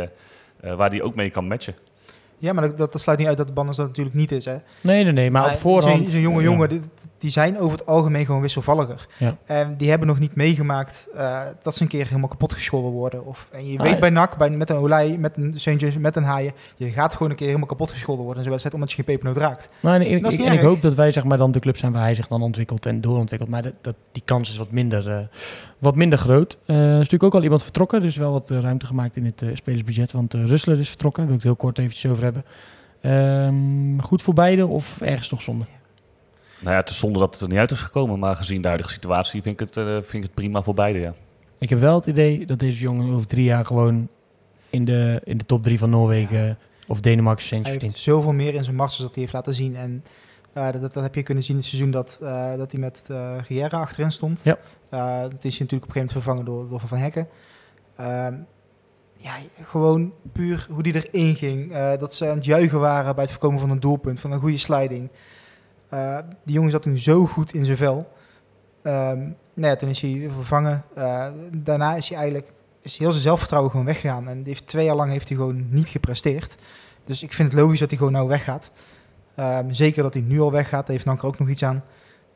[0.62, 1.76] waar die ook mee kan matchen.
[2.42, 4.46] Ja, maar dat, dat sluit niet uit dat de Banners dat natuurlijk niet is.
[4.46, 4.56] Hè.
[4.82, 5.32] Nee, nee, nee.
[5.32, 6.08] Maar op voorhand...
[6.10, 6.82] Zo'n jonge jongen, die,
[7.18, 9.08] die zijn over het algemeen gewoon wisselvalliger.
[9.18, 9.38] Ja.
[9.46, 13.26] En die hebben nog niet meegemaakt eh, dat ze een keer helemaal kapot gescholden worden.
[13.26, 16.16] Of, en je Ah, weet bij NAC, bij, met een Olij, met een Seuntjes, met
[16.16, 18.89] een Haaien, je gaat gewoon een keer helemaal kapot gescholden worden in zo'n wedstrijd, omdat
[18.89, 19.70] je geen pepernoot raakt.
[19.80, 20.62] Maar en, ik, ik- niet en ik erg.
[20.62, 23.02] hoop dat wij zeg maar, dan de club zijn waar hij zich dan ontwikkelt en
[23.02, 23.50] doorontwikkelt.
[23.52, 25.18] Maar dat, dat, die kans is wat minder, eh,
[25.78, 26.58] wat minder groot.
[26.66, 28.02] Eh, er is natuurlijk ook al iemand vertrokken.
[28.02, 30.12] Dus wel wat ruimte gemaakt in het spelersbudget.
[30.12, 31.22] Want uh, Russler is vertrokken.
[31.24, 32.31] Daar wil ik het heel kort eventjes over hebben.
[33.02, 35.66] Ehm, goed voor beide of ergens toch zonde?
[36.60, 38.68] Nou ja, het is zonde dat het er niet uit is gekomen, maar gezien de
[38.68, 41.14] huidige situatie vind ik het, eh, vind ik het prima voor beide, ja.
[41.58, 44.08] Ik heb wel het idee dat deze jongen over drie jaar gewoon
[44.70, 46.58] in de, in de top drie van Noorwegen
[46.88, 49.76] of Denemarken centjes Hij heeft zoveel meer in zijn masters dat hij heeft laten zien.
[49.76, 50.04] En
[50.54, 53.08] eh, dat, dat heb je kunnen zien in het seizoen dat, eh, dat hij met
[53.12, 54.42] uh, Guerra achterin stond.
[54.44, 54.58] Ja.
[54.94, 57.28] Uh, het is natuurlijk op een gegeven moment vervangen door, door Van Hekken.
[59.24, 61.72] Ehm, ja, gewoon puur hoe die erin ging.
[61.72, 64.40] Uh, dat ze aan het juichen waren bij het voorkomen van een doelpunt, van een
[64.40, 65.10] goede sliding.
[65.94, 67.98] Uh, die jongen zat toen zo goed in zijn vel.
[68.84, 70.84] Um, nou ja, toen is hij vervangen.
[70.98, 72.52] Uh, daarna is hij eigenlijk
[72.82, 74.28] is heel zijn zelfvertrouwen gewoon weggegaan.
[74.28, 76.56] En heeft, twee jaar lang heeft hij gewoon niet gepresteerd.
[77.04, 78.72] Dus ik vind het logisch dat hij gewoon nou weggaat.
[79.40, 80.86] Um, zeker dat hij nu al weggaat.
[80.86, 81.84] Daar heeft Nanker ook nog iets aan.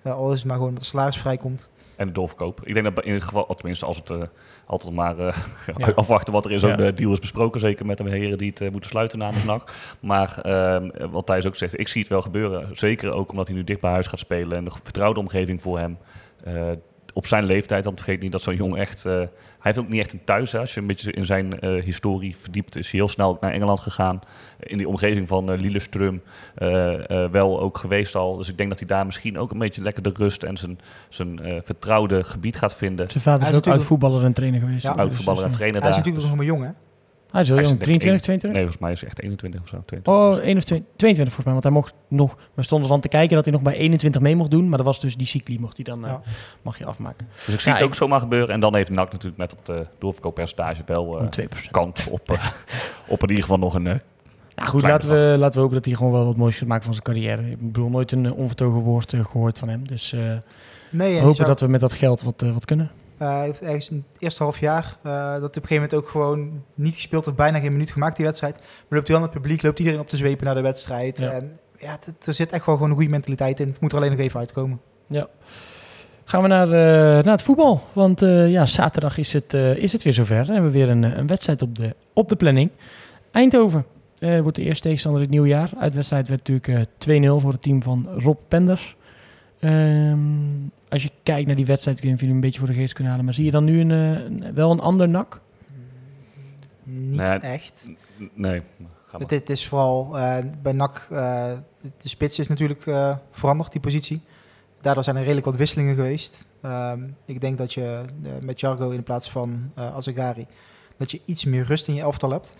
[0.03, 1.69] Al is het maar gewoon dat de salaris vrijkomt.
[1.95, 2.59] En de doorverkoop.
[2.63, 4.21] Ik denk dat in ieder geval, tenminste als het uh,
[4.65, 5.37] altijd maar uh,
[5.77, 5.91] ja.
[5.95, 6.91] afwachten wat er in zo'n ja.
[6.91, 7.59] deal is besproken.
[7.59, 9.73] Zeker met de heren die het uh, moeten sluiten namens NAC.
[9.99, 12.77] Maar ehm, wat Thijs ook zegt, ik zie het wel gebeuren.
[12.77, 14.57] Zeker ook omdat hij nu dicht bij huis gaat spelen.
[14.57, 15.97] En de vertrouwde omgeving voor hem.
[17.15, 19.05] Eh, op zijn leeftijd, dan vergeet niet dat zo'n jong echt...
[19.05, 20.51] Uh, hij heeft ook niet echt een thuis.
[20.51, 20.59] Hè.
[20.59, 23.79] Als je een beetje in zijn uh, historie verdiept, is hij heel snel naar Engeland
[23.79, 24.19] gegaan.
[24.59, 26.21] In die omgeving van uh, Lillestrøm
[26.57, 28.37] uh, wel ook geweest al.
[28.37, 30.79] Dus ik denk dat hij daar misschien ook een beetje lekker de rust en zijn,
[31.09, 33.09] zijn vertrouwde gebied gaat vinden.
[33.09, 34.83] Zijn vader is, is ook oud-voetballer en trainer geweest.
[34.83, 35.99] Ja, oud-voetballer en trainer Hij daar.
[35.99, 36.69] is natuurlijk nog maar jong, hè?
[37.31, 38.49] Hij is heel jong, 23, 22?
[38.51, 39.83] Nee, volgens mij is hij echt 21 of zo.
[39.85, 40.13] 22.
[40.13, 41.53] Oh, 1 of 2, 22 volgens mij.
[41.53, 42.37] Want hij mocht nog...
[42.53, 44.69] We stonden van te kijken dat hij nog bij 21 mee mocht doen.
[44.69, 45.99] Maar dat was dus die cycli mocht hij dan...
[45.99, 46.07] Ja.
[46.07, 46.15] Uh,
[46.61, 47.27] mag je afmaken.
[47.45, 48.53] Dus ik zie ja, het ook ik, zomaar gebeuren.
[48.53, 51.71] En dan heeft NAC natuurlijk met het uh, doorverkooppercentage wel uh, 2%.
[51.71, 52.45] kans op, uh,
[53.07, 53.83] op in ieder geval nog een...
[53.83, 53.99] nou
[54.55, 56.93] goed, laten we, laten we hopen dat hij gewoon wel wat moois gaat maken van
[56.93, 57.51] zijn carrière.
[57.51, 59.87] Ik bedoel, nooit een onvertogen woord gehoord van hem.
[59.87, 60.15] Dus
[60.89, 61.47] nee, hopen zou...
[61.47, 62.91] dat we met dat geld wat, wat kunnen.
[63.21, 65.93] Uh, heeft ergens in het eerste half jaar uh, dat hij op een gegeven moment
[65.93, 68.55] ook gewoon niet gespeeld of bijna geen minuut gemaakt die wedstrijd.
[68.55, 71.19] Maar loopt hij dan het publiek, loopt iedereen op te zwepen naar de wedstrijd.
[71.19, 71.31] Ja.
[71.31, 73.67] En ja, er zit echt wel gewoon een goede mentaliteit in.
[73.67, 74.81] Het moet er alleen nog even uitkomen.
[75.07, 75.27] Ja.
[76.23, 76.73] Gaan we naar, uh,
[77.23, 77.81] naar het voetbal.
[77.93, 80.45] Want ja, zaterdag is het, is het weer zover.
[80.45, 82.69] Dan hebben we weer een, een wedstrijd op de, op de planning.
[83.31, 83.85] Eindhoven
[84.19, 85.69] wordt de eerste tegenstander het nieuwe jaar.
[85.79, 86.89] Uitwedstrijd werd natuurlijk
[87.39, 88.94] 2-0 voor het team van Rob Penders.
[89.65, 92.93] Um, als je kijkt naar die wedstrijd, niet of jullie een beetje voor de geest
[92.93, 95.41] kunnen halen, maar zie je dan nu een, een wel een ander nak?
[96.83, 97.89] Niet nee, echt.
[98.33, 98.61] Nee.
[99.17, 101.17] Het, het, is vooral uh, bij NAC, uh,
[101.81, 104.21] de, de spits is natuurlijk uh, veranderd, die positie.
[104.81, 106.47] Daardoor zijn er redelijk wat wisselingen geweest.
[106.65, 108.01] Um, ik denk dat je
[108.41, 110.45] met Jargo in plaats van Azagari,
[110.97, 112.55] dat je iets meer rust in je elftal hebt.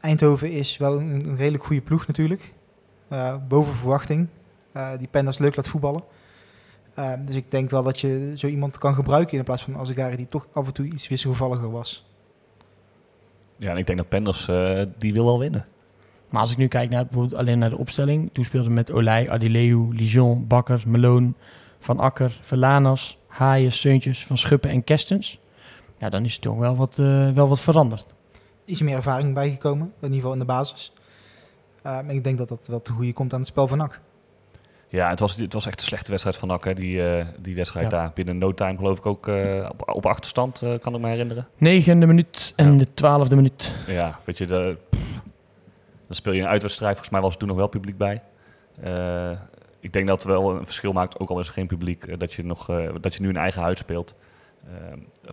[0.00, 2.52] Eindhoven is wel een, een, redelijk goede ploeg natuurlijk.
[3.48, 4.28] boven verwachting.
[4.76, 6.02] Uh, die Penders leuk laat voetballen.
[6.98, 10.16] Uh, dus ik denk wel dat je zo iemand kan gebruiken in plaats van Azegari
[10.16, 12.04] die toch af en toe iets wisselgevalliger was.
[13.56, 15.66] Ja, en ik denk dat Penders uh, die wil wel winnen.
[16.28, 19.30] Maar als ik nu kijk naar bijvoorbeeld alleen naar de opstelling, toen speelde met Olij,
[19.30, 21.34] Adileu, Lijon, Bakker, Meloon,
[21.78, 25.38] Van Akker, Verlanas, Haaien, Seuntjes, Van Schuppen en Kerstens.
[25.98, 28.14] Ja, dan is er toch wel wat, uh, wel wat veranderd.
[28.64, 30.92] Iets meer ervaring bijgekomen, in ieder geval in de basis.
[31.86, 34.00] Uh, en ik denk dat dat wel te goede komt aan het spel van NAC.
[34.88, 37.54] Ja, het was, het was echt een slechte wedstrijd van NAC, hè, die, uh, die
[37.54, 37.98] wedstrijd ja.
[37.98, 38.10] daar.
[38.14, 41.48] Binnen no time geloof ik ook uh, op, op achterstand, uh, kan ik me herinneren.
[41.56, 42.78] Negende minuut en ja.
[42.78, 43.72] de twaalfde minuut.
[43.86, 45.20] Ja, weet je, de, pff,
[46.06, 46.92] dan speel je een uitwedstrijd.
[46.92, 48.22] Volgens mij was er toen nog wel publiek bij.
[49.80, 52.32] ik denk dat het wel een verschil maakt, ook al is er geen publiek, dat,
[52.32, 52.66] je nog,
[53.00, 54.16] dat je nu een eigen huis speelt.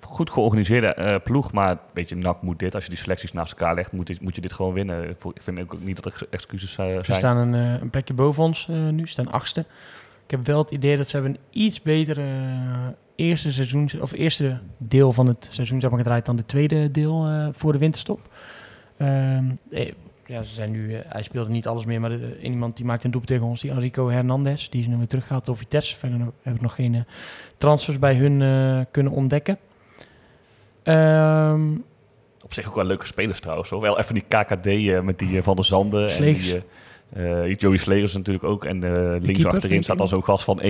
[0.01, 2.75] Goed georganiseerde uh, ploeg, maar weet je, NAC moet dit.
[2.75, 5.09] Als je die selecties naast elkaar legt, moet, dit, moet je dit gewoon winnen.
[5.09, 7.05] Ik vind ook niet dat er excuses uh, zijn.
[7.05, 9.59] Ze staan een, uh, een plekje boven ons nu, ze staan achtste.
[10.25, 12.25] Ik heb wel het idee dat ze hebben een iets betere
[13.15, 17.27] eerste seizoen, of eerste deel van het seizoen zeg maar, gedraaid dan de tweede deel
[17.51, 18.19] voor de winterstop.
[19.01, 19.59] Um,
[20.25, 23.11] ja, ze zijn nu, hij speelde niet alles meer, maar de, iemand die maakt een
[23.11, 25.95] doelpunt tegen ons, die Enrico Hernandez, die is nu weer teruggehaald door Vitesse.
[25.95, 27.01] Verder heb ik nog geen uh,
[27.57, 29.57] transfers bij hun uh, kunnen ontdekken.
[30.83, 31.83] Um,
[32.43, 33.69] Op zich ook wel leuke spelers trouwens.
[33.69, 33.81] Hoor.
[33.81, 36.09] Wel even die KKD uh, met die Van der Zanden.
[36.09, 36.53] Slegers.
[36.53, 38.65] En die, Joey Slegers natuurlijk ook.
[38.65, 38.79] En
[39.11, 40.67] links keeper, achterin staat al zo'n gast van 1,95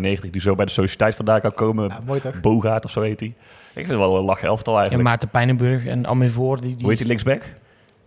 [0.00, 1.88] meter die zo bij de sociëteit vandaan kan komen.
[1.88, 2.40] Ja, mooi toch?
[2.40, 3.28] Bogaert of zo heet hij.
[3.28, 5.04] Ik vind het wel een lach elftal eigenlijk.
[5.04, 6.60] En Maarten Pijnenburg en Amevoor.
[6.60, 7.42] Die, die Hoe heet die linksback?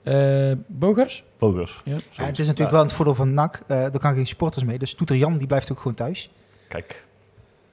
[0.04, 1.24] Eh Bogers?
[1.38, 1.82] Bogers.
[1.86, 1.96] Ja.
[2.12, 3.62] Ja, het is natuurlijk wel het voordeel van NAC.
[3.68, 4.78] eh er kan geen supporters mee.
[4.80, 6.32] Dus Toeter Jan die blijft ook gewoon thuis.
[6.68, 7.06] Kijk,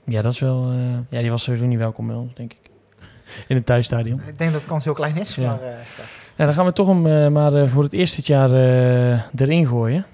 [0.05, 0.71] Ja, dat is wel...
[0.71, 0.79] eh,
[1.11, 2.59] ja, die was sowieso niet welkom, wel, denk ik.
[3.49, 4.21] In het thuisstadion.
[4.27, 5.35] Ik denk dat de kans heel klein is.
[5.35, 5.47] Ja.
[5.51, 6.03] Maar, eh, ja.
[6.37, 9.13] Ja, dan gaan we toch hem eh, maar eh, voor het eerst dit jaar eh,
[9.41, 10.07] erin gooien.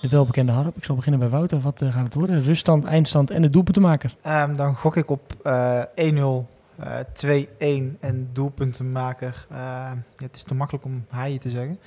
[0.00, 0.76] De welbekende harp.
[0.76, 1.60] Ik zal beginnen bij Wouter.
[1.60, 2.42] Wat gaat het worden?
[2.42, 4.14] Ruststand, eindstand en de doelpuntenmaker.
[4.22, 9.46] Ehm, dan gok ik op eh 1-0, eh 2-1 en doelpuntenmaker.
[9.50, 11.80] Eh, ja, het is te makkelijk om haaien te zeggen.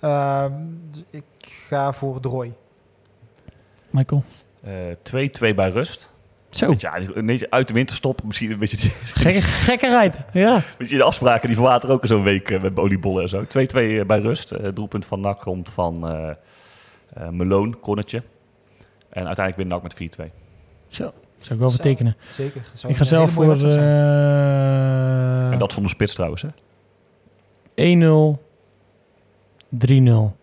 [0.00, 0.52] Ehm,
[0.90, 1.24] dus ik
[1.68, 2.52] ga voor Drooi.
[3.90, 4.24] Michael.
[4.62, 6.10] eh 2-2 bij rust.
[6.48, 8.22] Zo, ja, een beetje uit de winterstop.
[8.24, 10.24] Misschien een beetje, die- gekke, gekkerheid.
[10.32, 10.60] Ja.
[10.78, 13.42] weet je, de afspraken die verwateren ook zo'n week eh, met oliebollen en zo.
[13.44, 14.50] 2-2 bij rust.
[14.52, 16.30] Eh, doelpunt van NAC komt van eh
[17.14, 18.22] eh Meloon, cornertje.
[19.08, 20.32] En uiteindelijk wint NAC met 4-2.
[20.88, 22.16] Zo, zou ik wel vertekenen.
[22.30, 22.62] Zeker.
[22.86, 26.48] Ik ga zelf voor eh en dat zonder spits trouwens, hè?
[27.74, 28.38] 1-0,
[29.88, 30.36] 3-0.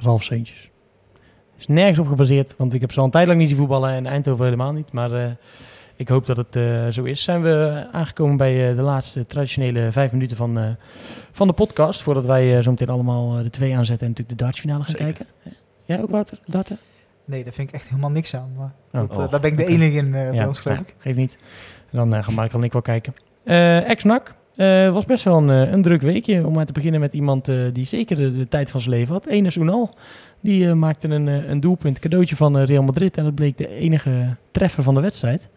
[0.00, 0.68] Ralf Seuntjes.
[1.58, 3.90] Is nergens op gebaseerd, want ik heb ze al een tijd lang niet zien voetballen
[3.90, 4.92] en Eindhoven helemaal niet.
[4.92, 5.30] Maar eh,
[5.98, 7.22] ik hoop dat het eh, zo is.
[7.22, 10.64] Zijn we aangekomen bij eh, de laatste traditionele vijf minuten van, eh,
[11.32, 12.02] van de podcast.
[12.02, 15.04] Voordat wij zo meteen allemaal de twee aanzetten en natuurlijk de dartsfinale gaan Zeker.
[15.04, 15.26] kijken.
[15.84, 16.38] Jij ook, Wouter?
[16.46, 16.78] Darten?
[17.28, 18.52] Nee, daar vind ik echt helemaal niks aan.
[18.56, 19.00] Maar Oh.
[19.08, 20.94] dat, eh, Oh, daar ben ik de enige in eh, bij ons, geloof ik.
[20.98, 21.36] geeft niet.
[21.90, 23.14] Dan eh, gaan Michael en ik wel kijken.
[23.44, 24.34] Eh Ex-NAC
[24.92, 26.46] was best wel een, een druk weekje.
[26.46, 29.26] Om maar te beginnen met iemand die zeker de, de tijd van zijn leven had.
[29.26, 29.94] Enes Unal.
[30.40, 33.16] Die maakte een, een doelpunt, cadeautje van Real Madrid.
[33.16, 35.48] En dat bleek de enige treffer van de wedstrijd.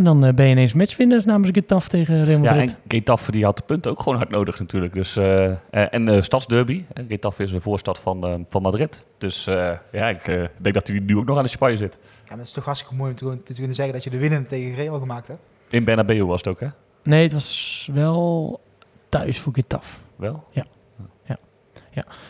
[0.00, 2.70] En dan eh, ben je ineens matchwinner namens Getafe tegen Real Ja, Madrid.
[2.70, 4.94] en Getafe die had de punten ook gewoon hard nodig natuurlijk.
[4.94, 6.84] Dus, eh, eh, en de stadsderby.
[6.92, 9.04] En Getafe is een voorstad van, van Madrid.
[9.18, 11.98] Dus eh, ja, ik eh, denk dat hij nu ook nog aan de Spanje zit.
[12.02, 14.18] Ja, maar het is toch hartstikke mooi om te, te kunnen zeggen dat je de
[14.18, 15.40] winnende tegen Real gemaakt hebt.
[15.68, 16.66] In Bernabeu was het ook, hè?
[17.02, 18.60] Nee, het was wel
[19.08, 19.96] thuis voor Getafe.
[20.16, 20.44] Wel?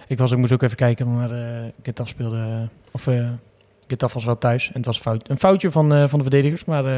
[0.07, 2.37] Ik, was, ik moest ook even kijken, maar eh Getafe speelde...
[2.37, 3.07] eh, of
[3.91, 4.67] eh Getafe was wel thuis.
[4.67, 6.65] En het was fout, een foutje van, eh, van de verdedigers.
[6.65, 6.93] Maar eh,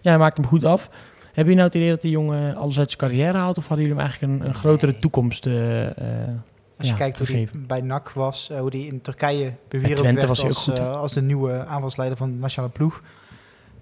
[0.00, 0.88] ja, hij maakte hem goed af.
[1.24, 3.58] Hebben jullie nou het idee dat die jongen alles uit zijn carrière haalt?
[3.58, 6.28] Of hadden jullie hem eigenlijk een, een grotere toekomst eh, eh,
[6.76, 7.66] Als je Ja, kijkt hoe hij gegeven.
[7.66, 10.78] bij NAC was, hoe hij in Turkije bewereld Twente werd was hij ook als, goed,
[10.78, 13.02] eh, als de nieuwe aanvalsleider van de nationale ploeg.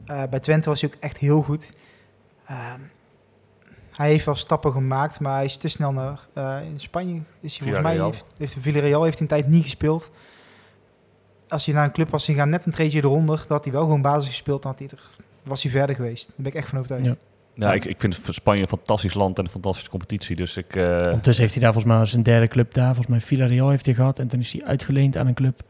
[0.07, 1.73] Eh, bij Twente was hij ook echt heel goed.
[2.47, 2.81] Ehm,
[3.91, 6.21] hij heeft wel stappen gemaakt, maar hij is te snel naar...
[6.33, 8.05] eh, in Spanje is hij volgens mij...
[8.05, 10.11] Heeft, heeft Villarreal heeft een tijd niet gespeeld.
[11.55, 14.03] Als hij naar een club was gegaan, net een treedje eronder, dat hij wel gewoon
[14.03, 15.03] basis gespeeld, dan had hij er,
[15.43, 16.27] was hij verder geweest.
[16.27, 17.07] Daar ben ik echt van overtuigd.
[17.07, 17.15] Ja.
[17.55, 20.37] Ja, ik, ik vind Spanje een fantastisch land en een fantastische competitie.
[20.37, 20.77] Dus ik...
[20.77, 22.87] eh, Ondertussen heeft hij daar volgens mij zijn derde club daar.
[22.87, 24.19] Volgens mij Villarreal heeft hij gehad.
[24.19, 25.61] En toen is hij uitgeleend aan een club.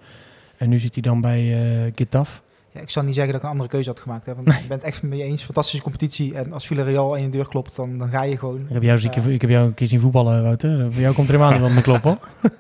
[0.57, 1.41] En nu zit hij dan bij
[1.87, 2.41] eh Getafe.
[2.71, 4.27] Ja, ik zal niet zeggen dat ik een andere keuze had gemaakt.
[4.27, 5.43] Hè, want ik ben het echt mee eens.
[5.43, 6.35] Fantastische competitie.
[6.35, 8.61] En als Villarreal aan je deur klopt, dan, dan ga je gewoon.
[8.61, 9.21] Ik heb jou, eens een Ja.
[9.23, 10.89] keer- ik heb jou een keer zien voetballen, Wouter.
[10.89, 12.19] Bij jou komt er helemaal niemand meer kloppen.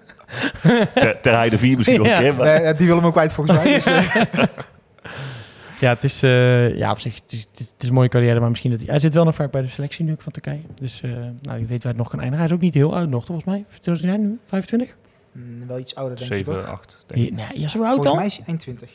[0.94, 2.16] ter, ter Heide 4 misschien nog Ja.
[2.16, 2.34] een keer.
[2.34, 3.72] Maar, Nee, die willen hem ook kwijt volgens mij.
[3.74, 4.42] Dus, eh,
[5.80, 8.08] Ja, het is, eh, ja, op zich, het is, het, is, het is een mooie
[8.08, 8.88] carrière, maar misschien dat hij...
[8.90, 10.60] Hij zit wel nog vaak bij de selectie nu van Turkije.
[10.80, 11.10] Dus, eh,
[11.42, 12.38] nou, je weet waar het nog kan eindigen.
[12.38, 13.64] Hij is ook niet heel oud nog, volgens mij.
[13.94, 14.38] Is hij nu?
[14.46, 14.94] 25?
[15.32, 16.70] mm, wel iets ouder, denk ik 7, toch?
[16.72, 17.04] 8.
[17.06, 17.38] Denk ik.
[17.54, 18.14] Ja, zo oud Volgens al?
[18.14, 18.90] mij is hij eind 20.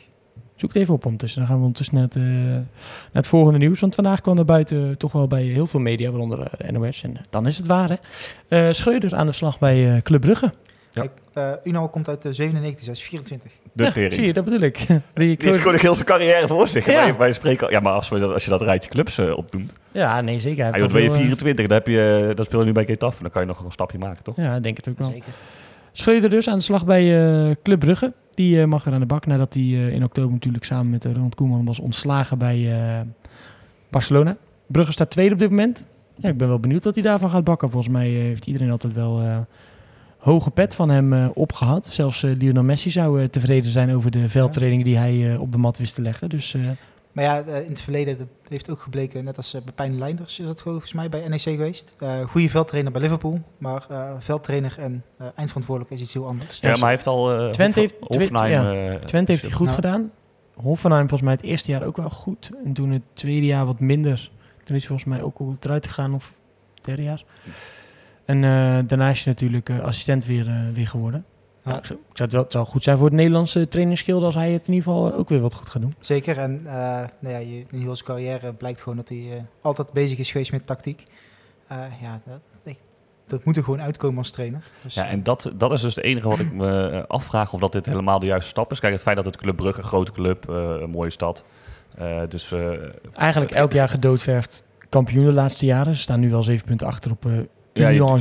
[0.56, 1.38] Zoek het even op ondertussen.
[1.40, 2.64] Dan gaan we ondertussen naar het, eh, naar
[3.12, 3.80] het volgende nieuws.
[3.80, 7.02] Want vandaag kwam er buiten toch wel bij heel veel media, waaronder de NOS.
[7.02, 7.96] En dan is het waar, hè.
[8.68, 10.52] Eh, Schreuder aan de slag bij eh, Club Brugge.
[10.90, 11.00] Ja.
[11.00, 13.52] Kijk, eh, Unal komt uit de 97, hij is 24.
[13.72, 14.12] De Ja, tering.
[14.14, 14.76] zie je, dat bedoel ik.
[14.86, 16.86] Die Die heeft gewoon een heel zijn carrière voor zich.
[16.86, 16.92] Ja.
[16.92, 19.72] Wij, wij spreken, al- ja, maar als, we als je dat rijtje clubs eh, opdoet.
[19.92, 20.56] Ja, nee, zeker.
[20.56, 22.60] Hij heeft wordt ben je al veel, eh, 24, dan, heb je, eh, dan speel
[22.60, 23.22] je nu bij Getafe.
[23.22, 24.36] Dan kan je nog een stapje maken, toch?
[24.36, 25.10] Ja, ik denk het ook wel.
[25.10, 25.32] Zeker.
[25.92, 27.02] Schreuder dus aan de slag bij
[27.48, 28.12] eh, Club Brugge.
[28.34, 31.04] Die eh, mag weer aan de bak nadat hij eh, in oktober natuurlijk samen met
[31.04, 33.00] eh, Ronald Koeman was ontslagen bij eh,
[33.90, 34.36] Barcelona.
[34.66, 35.84] Brugge staat tweede op dit moment.
[36.16, 37.70] Ja, ik ben wel benieuwd wat hij daarvan gaat bakken.
[37.70, 39.36] Volgens mij eh, heeft iedereen altijd wel eh,
[40.20, 41.86] hoge pet van hem eh, opgehad.
[41.90, 45.58] Zelfs eh, Lionel Messi zou eh, tevreden zijn over de veldtrainingen die hij op de
[45.58, 46.28] mat wist te leggen.
[46.28, 46.60] Dus eh,
[47.12, 50.46] Maar ja, in het verleden dat heeft ook gebleken, net als uh, Pepijn Leinders is
[50.46, 51.94] dat volgens mij bij NEC geweest.
[51.98, 56.58] Eh goede veldtrainer bij Liverpool, maar eh, veldtrainer en eh, eindverantwoordelijk is iets heel anders.
[56.60, 57.50] Ja, maar hij heeft al...
[57.50, 58.74] Twente heeft- Hoffenheim...
[58.92, 58.98] ja.
[58.98, 59.74] Twente heeft hij goed Nou.
[59.80, 60.10] gedaan.
[60.54, 62.50] Hoffenheim volgens mij het eerste jaar ook wel goed.
[62.64, 64.30] En toen het tweede jaar wat minder.
[64.64, 66.14] Toen is hij volgens mij ook goed eruit gegaan.
[66.14, 66.32] Of
[66.82, 67.24] derde jaar.
[68.30, 71.24] En eh, daarna is hij natuurlijk eh, assistent weer, eh, weer geworden.
[71.64, 71.68] Ja.
[71.68, 74.24] Nou, ik zou, ik zou het, wel, het zou goed zijn voor het Nederlandse trainingsschilde
[74.26, 75.94] als hij het in ieder geval ook weer wat goed gaat doen.
[75.98, 76.72] Zeker, en eh,
[77.20, 80.30] nou ja, je, in heel zijn carrière blijkt gewoon dat hij eh, altijd bezig is
[80.30, 81.04] geweest met tactiek.
[81.66, 82.80] Eh, ja, dat, ik-
[83.26, 84.62] dat moet er gewoon uitkomen als trainer.
[84.82, 87.72] Dus, Ja, en dat, dat is dus het enige wat ik me afvraag of dat
[87.72, 88.80] dit helemaal de juiste stap is.
[88.80, 91.44] Kijk, het feit dat het Club Brugge, een grote club, eh, een mooie stad.
[91.96, 92.70] eh, dus eh,
[93.14, 95.94] Eigenlijk elk jaar gedoodverfd kampioen de laatste jaren.
[95.94, 98.20] Ze staan nu wel zeven punten achter op eh je- Union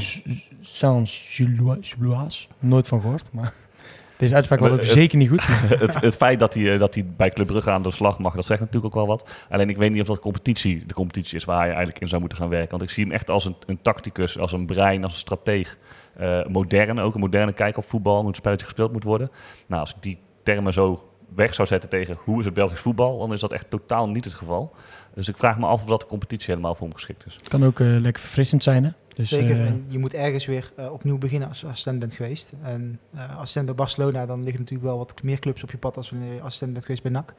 [0.61, 2.47] Saint-Gilloise.
[2.59, 3.53] Nooit van gehoord, maar
[4.17, 5.45] deze uitspraak was ook het- zeker niet goed.
[5.79, 8.35] het, het feit dat hij, eh, dat hij bij Club Brugge aan de slag mag,
[8.35, 9.45] dat zegt natuurlijk ook wel wat.
[9.49, 12.19] Alleen ik weet niet of dat competitie de competitie is waar hij eigenlijk in zou
[12.21, 12.69] moeten gaan werken.
[12.69, 15.77] Want ik zie hem echt als een, een tacticus, als een brein, als een strateeg.
[16.17, 19.31] Eh moderne ook, een moderne kijk op voetbal, hoe het spelletje gespeeld moet worden.
[19.67, 21.03] Nou, als ik die termen zo
[21.35, 24.25] weg zou zetten tegen hoe is het Belgisch voetbal, dan is dat echt totaal niet
[24.25, 24.75] het geval.
[25.15, 27.35] Dus ik vraag me af of dat de competitie helemaal voor hem geschikt is.
[27.35, 28.89] Het kan ook eh, lekker verfrissend zijn, hè?
[29.19, 32.53] Dus, Zeker, eh, en je moet ergens weer eh, opnieuw beginnen als assistent bent geweest.
[32.61, 35.97] En eh assistent bij Barcelona, dan liggen natuurlijk wel wat meer clubs op je pad
[35.97, 37.33] als wanneer je assistent bent geweest bij NAC.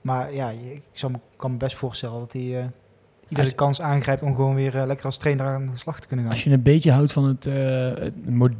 [0.00, 2.70] Maar ja, ik zou me, kan me best voorstellen dat hij
[3.28, 6.06] iedere Als- kans aangrijpt om gewoon weer eh, lekker als trainer aan de slag te
[6.06, 6.34] kunnen gaan.
[6.34, 7.52] Als je een beetje houdt van het, eh,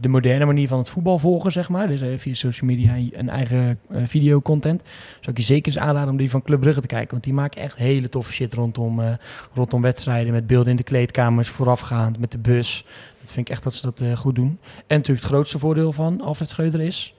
[0.00, 1.88] de moderne manier van het voetbal volgen, zeg maar.
[1.88, 4.82] Dus eh, via social media en- en eigen videocontent.
[5.20, 7.10] Zou ik je zeker eens aanraden om die van Club Brugge te kijken.
[7.10, 9.12] Want die maken echt hele toffe shit rondom, eh,
[9.54, 10.32] rondom wedstrijden.
[10.32, 12.84] Met beelden in de kleedkamers, voorafgaand, met de bus.
[13.20, 14.58] Dat vind ik echt dat ze dat eh, goed doen.
[14.86, 17.14] En natuurlijk het grootste voordeel van Alfred Schreuder is...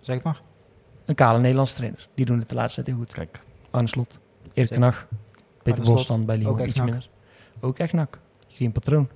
[0.00, 0.40] Zeg het maar.
[1.04, 2.08] Een kale Nederlandse trainer.
[2.14, 3.14] Die doen het de laatste tijd heel goed.
[3.14, 3.40] Kijk,
[3.70, 4.82] Arne Slot, Erik ten Zeker.
[4.82, 5.06] Hag,
[5.74, 7.08] Peter Bos dan bij Lyon ook iets minder.
[7.60, 8.18] Ook ex-NAC.
[8.48, 9.08] Geen patroon.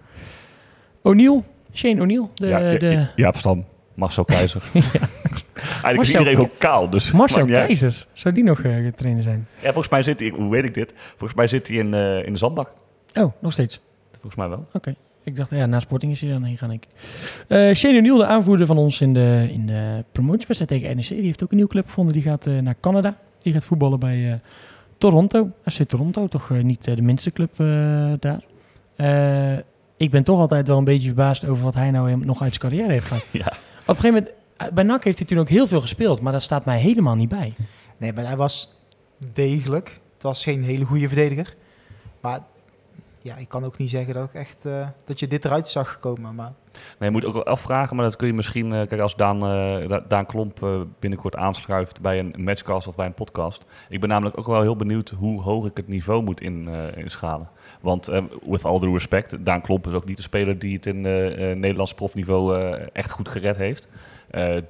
[1.03, 1.43] O'Neill,
[1.73, 2.29] Shane O'Neill.
[2.35, 4.63] De, ja, ja, de, Jaap Stam, Marcel Keizer.
[4.73, 7.47] Eigenlijk is Marcel- iedereen ook kaal, dus Marcel.
[7.47, 8.07] Keizers.
[8.13, 8.61] Zou die nog
[8.97, 9.47] trainer zijn?
[9.61, 10.95] Ja, volgens mij zit hij, hoe weet ik dit?
[10.97, 12.73] Volgens mij zit hij in, eh, in de zandbak.
[13.15, 13.81] Oh, nog steeds.
[14.13, 14.67] Volgens mij wel.
[15.25, 16.87] Ik dacht, ja, na Sporting is hij dan heen gaan, ik.
[17.49, 21.23] Eh Shane O'Neill, de aanvoerder van ons in de, in de promotiewedstrijd tegen NEC, die
[21.23, 22.15] heeft ook een nieuwe club gevonden.
[22.15, 23.17] Die gaat naar Canada.
[23.43, 24.39] Die gaat voetballen bij eh,
[25.11, 25.51] Toronto.
[25.71, 28.41] FC Toronto, toch eh, niet eh, de minste club eh, daar.
[28.97, 29.59] Eh,
[29.97, 32.55] ik ben toch altijd wel een beetje verbaasd over wat hij nou hem- nog uit
[32.55, 33.25] zijn carrière heeft gehad.
[33.33, 33.47] Ja.
[33.87, 34.13] Op een gegeven
[34.59, 37.15] moment, bij NAC heeft hij toen ook heel veel gespeeld, maar dat staat mij helemaal
[37.15, 37.55] niet bij.
[37.97, 38.75] Nee, maar hij was
[39.33, 40.01] degelijk.
[40.15, 41.55] Het was geen hele goede verdediger.
[42.21, 42.41] Maar
[43.23, 46.01] ja, ik kan ook niet zeggen dat, ik echt, eh, dat je dit eruit zag
[46.01, 46.35] komen.
[46.35, 48.73] Maar Nee, je moet ook wel afvragen, maar dat kun je misschien...
[48.73, 53.07] eh, kijk, als Daan, eh, Da- Daan Klomp binnenkort aanschuift bij een matchcast of bij
[53.07, 53.65] een podcast.
[53.89, 57.49] Ik ben namelijk ook wel heel benieuwd hoe hoog ik het niveau moet in, inschalen.
[57.81, 58.07] Want,
[58.47, 61.01] with all due respect, Daan Klomp is ook niet de speler die het in
[61.61, 63.89] Nederlands profniveau echt goed gered heeft.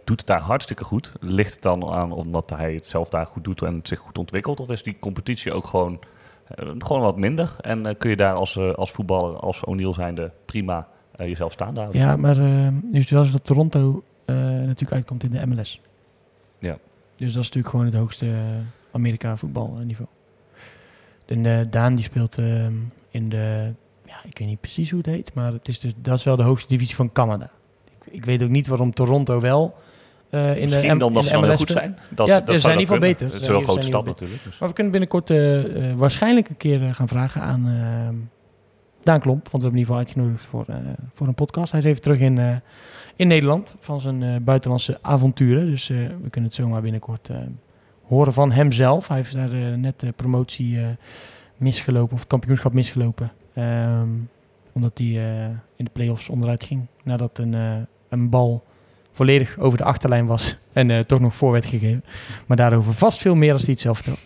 [0.04, 1.12] Doet het daar hartstikke goed?
[1.20, 4.60] Ligt het dan aan omdat hij het zelf daar goed doet en zich goed ontwikkelt?
[4.60, 5.98] Of is die competitie ook gewoon,
[6.78, 7.56] gewoon wat minder?
[7.60, 11.52] En eh, kun je daar als, eh, als voetballer, als O'Neill zijnde, prima eh, jezelf
[11.52, 12.00] staan houden?
[12.00, 15.46] Ja, maar eh, nu is het wel zo dat Toronto eh, natuurlijk uitkomt in de
[15.46, 15.80] MLS.
[16.58, 16.78] Ja.
[17.16, 18.34] Dus dat is natuurlijk gewoon het hoogste eh,
[18.92, 20.08] Amerika voetbalniveau.
[21.26, 22.38] En eh, Daan die speelt
[23.10, 23.72] in de,
[24.06, 26.36] ja, ik weet niet precies hoe het heet, maar het is dus, dat is wel
[26.36, 27.50] de hoogste divisie van Canada.
[27.84, 29.74] Ik, ik weet ook niet waarom Toronto wel
[30.32, 31.98] eh, in Misschien de omdat ze dan heel goed zijn.
[32.10, 33.32] Dat, Ja, dat ze zijn in ieder geval beter.
[33.32, 34.44] Het is wel een grote stad natuurlijk.
[34.44, 34.58] Dus.
[34.58, 38.14] Maar we kunnen binnenkort eh, eh, waarschijnlijk een keer gaan vragen aan ehm,
[39.02, 39.48] Daan Klomp.
[39.50, 40.66] Want we hebben in ieder geval uitgenodigd voor,
[41.14, 41.72] voor een podcast.
[41.72, 42.62] Hij is even terug in,
[43.16, 45.66] in Nederland van zijn buitenlandse avonturen.
[45.66, 47.30] Dus we kunnen het zomaar binnenkort
[48.02, 49.08] horen van hemzelf.
[49.08, 50.78] Hij heeft daar net de promotie
[51.56, 53.32] misgelopen, of het kampioenschap misgelopen.
[53.54, 54.08] Ehm,
[54.72, 55.06] omdat hij
[55.76, 56.86] in de play-offs onderuit ging.
[57.04, 58.64] Nadat een, een bal
[59.12, 62.04] volledig over de achterlijn was en eh, toch nog voor werd gegeven.
[62.46, 64.20] Maar daarover vast veel meer als hij het zelf vertelt.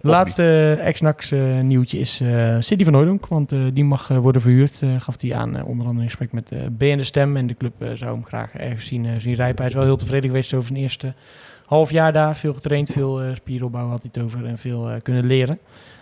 [0.00, 4.42] Laatste ex-NAX eh, nieuwtje is eh City van Hooydonk, want eh, die mag eh, worden
[4.42, 7.36] verhuurd, eh, gaf hij aan, eh, onder andere in gesprek met eh BN De Stem.
[7.36, 9.58] En de club eh, zou hem graag ergens zien, eh, zien rijpen.
[9.58, 11.14] Hij is wel heel tevreden geweest over zijn eerste
[11.66, 12.36] half jaar daar.
[12.36, 15.58] Veel getraind, veel eh spieropbouw had hij het over en veel eh, kunnen leren.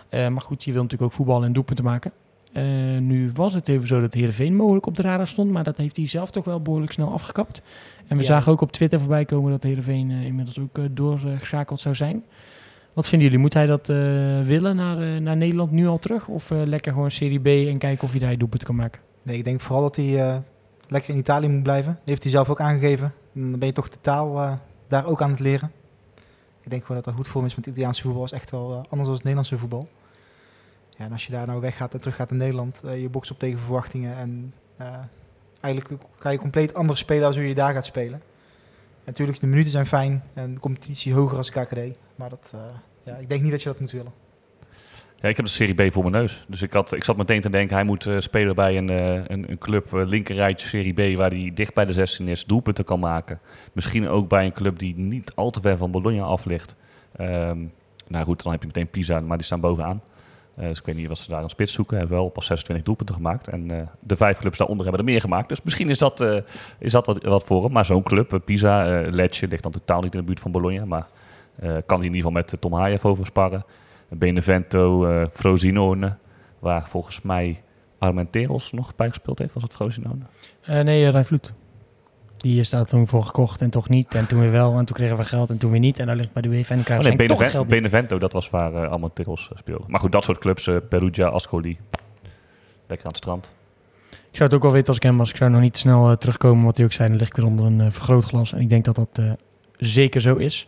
[0.09, 2.11] Eh, maar goed, je wil natuurlijk ook voetballen en doelpunten maken.
[2.55, 2.63] Eh,
[2.99, 5.97] nu was het even zo dat Heerenveen mogelijk op de radar stond, maar dat heeft
[5.97, 7.61] hij zelf toch wel behoorlijk snel afgekapt.
[8.07, 8.27] En we Ja.
[8.29, 12.23] zagen ook op Twitter voorbij komen dat Heerenveen eh, inmiddels ook eh, doorgeschakeld zou zijn.
[12.93, 13.41] Wat vinden jullie?
[13.43, 13.87] Moet hij dat
[14.47, 16.27] willen naar, naar Nederland nu al terug?
[16.27, 19.01] Of lekker gewoon Serie B en kijken of hij daar doelpunt kan maken?
[19.21, 20.41] nee, ik denk vooral dat hij
[20.87, 21.91] lekker in Italië moet blijven.
[21.93, 23.13] Dat heeft hij zelf ook aangegeven.
[23.33, 25.71] Dan ben je toch de taal daar ook aan het leren.
[26.63, 28.51] Ik denk gewoon dat dat goed voor hem is, want het Italiaanse voetbal is echt
[28.51, 29.87] wel anders dan het Nederlandse voetbal.
[30.97, 33.31] Ja, en als je daar nou weggaat en terug gaat in Nederland, eh, je bokst
[33.31, 34.17] op tegen verwachtingen.
[34.17, 34.87] En eh,
[35.59, 38.13] eigenlijk ga je compleet anders spelen als hoe je daar gaat spelen.
[38.13, 41.79] En natuurlijk, de minuten zijn fijn en de competitie hoger als KKD.
[42.15, 42.61] Maar dat, eh,
[43.03, 44.11] ja, ik denk niet dat je dat moet willen.
[45.15, 46.45] Ja, ik heb de Serie B voor mijn neus.
[46.47, 49.57] Dus ik, had, ik zat meteen te denken, hij moet spelen bij een, een, een
[49.57, 53.39] club, linkerrijtje Serie B, waar hij dicht bij de 16 is, doelpunten kan maken.
[53.73, 56.75] Misschien ook bij een club die niet al te ver van Bologna af ligt.
[57.15, 57.59] Ehm,
[58.07, 60.01] nou goed, dan heb je meteen Pisa, maar die staan bovenaan.
[60.55, 61.97] Eh, dus ik weet niet wat ze daar een spits zoeken.
[61.97, 63.47] Hebben wel pas 26 doelpunten gemaakt.
[63.47, 65.49] En eh, de vijf clubs daaronder hebben er meer gemaakt.
[65.49, 66.37] Dus misschien is dat, eh,
[66.79, 67.71] is dat wat, wat voor hem.
[67.71, 70.85] Maar zo'n club, Pisa, Lecce, ligt dan totaal niet in de buurt van Bologna.
[70.85, 71.07] Maar
[71.59, 73.65] kan hij in ieder geval met Tom Haaien over sparren.
[74.09, 76.15] Benevento, Frosinone,
[76.59, 77.61] waar volgens mij
[77.97, 79.53] Armenteros nog bij gespeeld heeft.
[79.53, 80.23] Was het Frosinone?
[80.83, 81.53] Nee, Rijvloed.
[82.37, 84.15] Die is daar toen voor gekocht en toch niet.
[84.15, 84.77] En toen weer wel.
[84.77, 85.99] En toen kregen we geld en toen weer niet.
[85.99, 87.67] En daar ligt bij de UEFA en dan Oh, nee, toch geld.
[87.67, 89.83] Benevento, dat was waar eh Armenteros eh, speelde.
[89.87, 91.77] Maar goed, dat soort clubs, eh, Perugia, Ascoli,
[92.87, 93.53] lekker aan het strand.
[94.11, 95.29] Ik zou het ook wel weten als ik hem was.
[95.29, 96.65] Ik zou nog niet snel terugkomen.
[96.65, 98.53] Wat hij ook zei, dan lig ik weer onder een vergrootglas.
[98.53, 99.21] En ik denk dat dat
[99.77, 100.67] zeker zo is.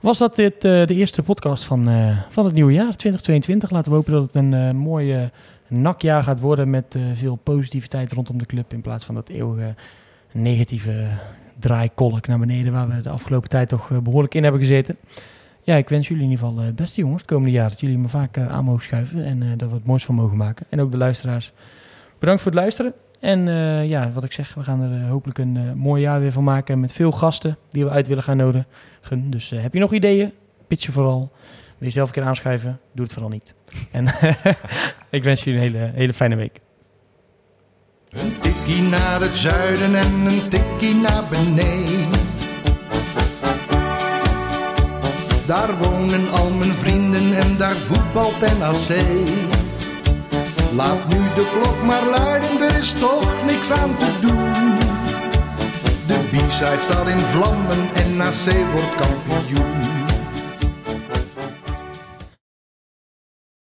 [0.00, 1.88] Was dat dit, de eerste podcast van,
[2.28, 3.70] van het nieuwe jaar, 2022.
[3.70, 5.22] Laten we hopen dat het een mooi eh,
[5.68, 8.72] nakjaar gaat worden met veel positiviteit rondom de club.
[8.72, 9.74] In plaats van dat eeuwige
[10.34, 11.06] negatieve
[11.58, 14.96] draaikolk naar beneden waar we de afgelopen tijd toch eh, behoorlijk in hebben gezeten.
[15.62, 17.68] Ja, ik wens jullie in ieder geval eh, het beste jongens het komende jaar.
[17.68, 20.36] Dat jullie me vaak eh, aan mogen schuiven en dat we het moois van mogen
[20.36, 20.66] maken.
[20.68, 21.52] En ook de luisteraars.
[22.18, 22.92] Bedankt voor het luisteren.
[23.20, 23.46] En
[23.88, 26.92] ja, wat ik zeg, we gaan er hopelijk een mooi jaar weer van maken met
[26.92, 28.66] veel gasten die we uit willen gaan nodigen.
[29.30, 30.32] Dus heb je nog ideeën?
[30.66, 31.32] Pitch je vooral.
[31.78, 32.80] Wil je zelf een keer aanschuiven?
[32.92, 33.54] Doe het vooral niet.
[33.90, 34.06] En
[35.10, 36.60] ik wens jullie een hele, hele fijne week.
[38.12, 42.08] Een tikkie naar het zuiden en een tikkie naar beneden.
[45.46, 49.04] Daar wonen al mijn vrienden en daar voetbalt NAC.
[50.74, 54.76] Laat nu de klok maar luiden, er is toch niks aan te doen.
[56.06, 60.01] De B-side staat in vlammen en NAC wordt kampioen.